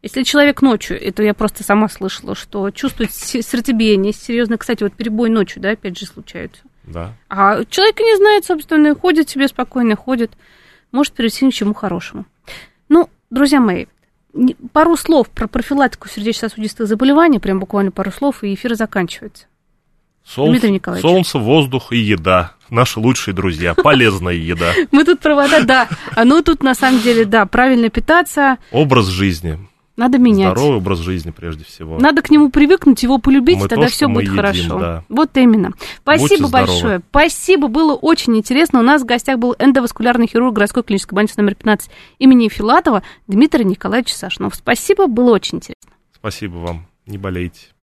если 0.08 0.22
человек 0.22 0.62
ночью, 0.62 1.00
это 1.00 1.22
я 1.22 1.34
просто 1.34 1.62
сама 1.62 1.88
слышала, 1.88 2.34
что 2.34 2.70
чувствует 2.70 3.12
сердцебиение, 3.12 4.14
серьезно, 4.14 4.56
кстати, 4.56 4.82
вот 4.82 4.94
перебой 4.94 5.28
ночью, 5.28 5.60
да, 5.60 5.70
опять 5.70 5.98
же 5.98 6.06
случаются. 6.06 6.62
Да. 6.84 7.12
А 7.28 7.62
человек 7.66 8.00
не 8.00 8.16
знает, 8.16 8.46
собственно, 8.46 8.94
ходит 8.94 9.28
себе 9.28 9.48
спокойно, 9.48 9.96
ходит, 9.96 10.32
может 10.92 11.12
привести 11.12 11.44
ни 11.44 11.50
к 11.50 11.54
чему 11.54 11.74
хорошему. 11.74 12.24
Ну, 12.88 13.10
друзья 13.28 13.60
мои, 13.60 13.84
пару 14.72 14.96
слов 14.96 15.28
про 15.28 15.46
профилактику 15.46 16.08
сердечно-сосудистых 16.08 16.86
заболеваний, 16.86 17.38
прям 17.38 17.60
буквально 17.60 17.90
пару 17.90 18.10
слов, 18.10 18.42
и 18.42 18.54
эфир 18.54 18.74
заканчивается. 18.74 19.44
Солнце, 20.24 20.52
Дмитрий 20.52 20.70
Николаевич. 20.70 21.02
Солнце, 21.02 21.38
воздух 21.38 21.92
и 21.92 21.98
еда. 21.98 22.52
Наши 22.70 23.00
лучшие 23.00 23.34
друзья. 23.34 23.74
Полезная 23.74 24.34
еда. 24.34 24.72
Мы 24.90 25.04
тут 25.04 25.20
провода, 25.20 25.62
да. 25.62 25.88
А 26.14 26.26
ну 26.26 26.42
тут 26.42 26.62
на 26.62 26.74
самом 26.74 27.00
деле, 27.00 27.24
да, 27.24 27.46
правильно 27.46 27.88
питаться. 27.88 28.58
Образ 28.70 29.06
жизни. 29.06 29.58
Надо 29.98 30.18
менять. 30.18 30.52
Здоровый 30.52 30.78
образ 30.78 31.00
жизни 31.00 31.32
прежде 31.32 31.64
всего. 31.64 31.98
Надо 31.98 32.22
к 32.22 32.30
нему 32.30 32.50
привыкнуть, 32.50 33.02
его 33.02 33.18
полюбить, 33.18 33.58
мы 33.58 33.66
тогда 33.66 33.88
все 33.88 34.06
будет 34.06 34.26
едим, 34.26 34.36
хорошо. 34.36 34.78
Да. 34.78 35.04
Вот 35.08 35.36
именно. 35.36 35.72
Спасибо 36.02 36.48
большое. 36.48 37.02
Спасибо, 37.10 37.66
было 37.66 37.94
очень 37.94 38.36
интересно. 38.36 38.78
У 38.78 38.84
нас 38.84 39.02
в 39.02 39.06
гостях 39.06 39.40
был 39.40 39.56
эндоваскулярный 39.58 40.28
хирург 40.28 40.54
городской 40.54 40.84
клинической 40.84 41.16
больницы 41.16 41.34
номер 41.38 41.56
15 41.56 41.90
имени 42.20 42.48
Филатова 42.48 43.02
Дмитрий 43.26 43.64
Николаевич 43.64 44.14
Сашнов. 44.14 44.54
Спасибо, 44.54 45.08
было 45.08 45.32
очень 45.32 45.58
интересно. 45.58 45.90
Спасибо 46.14 46.58
вам. 46.58 46.86
Не 47.06 47.18
болейте. 47.18 47.66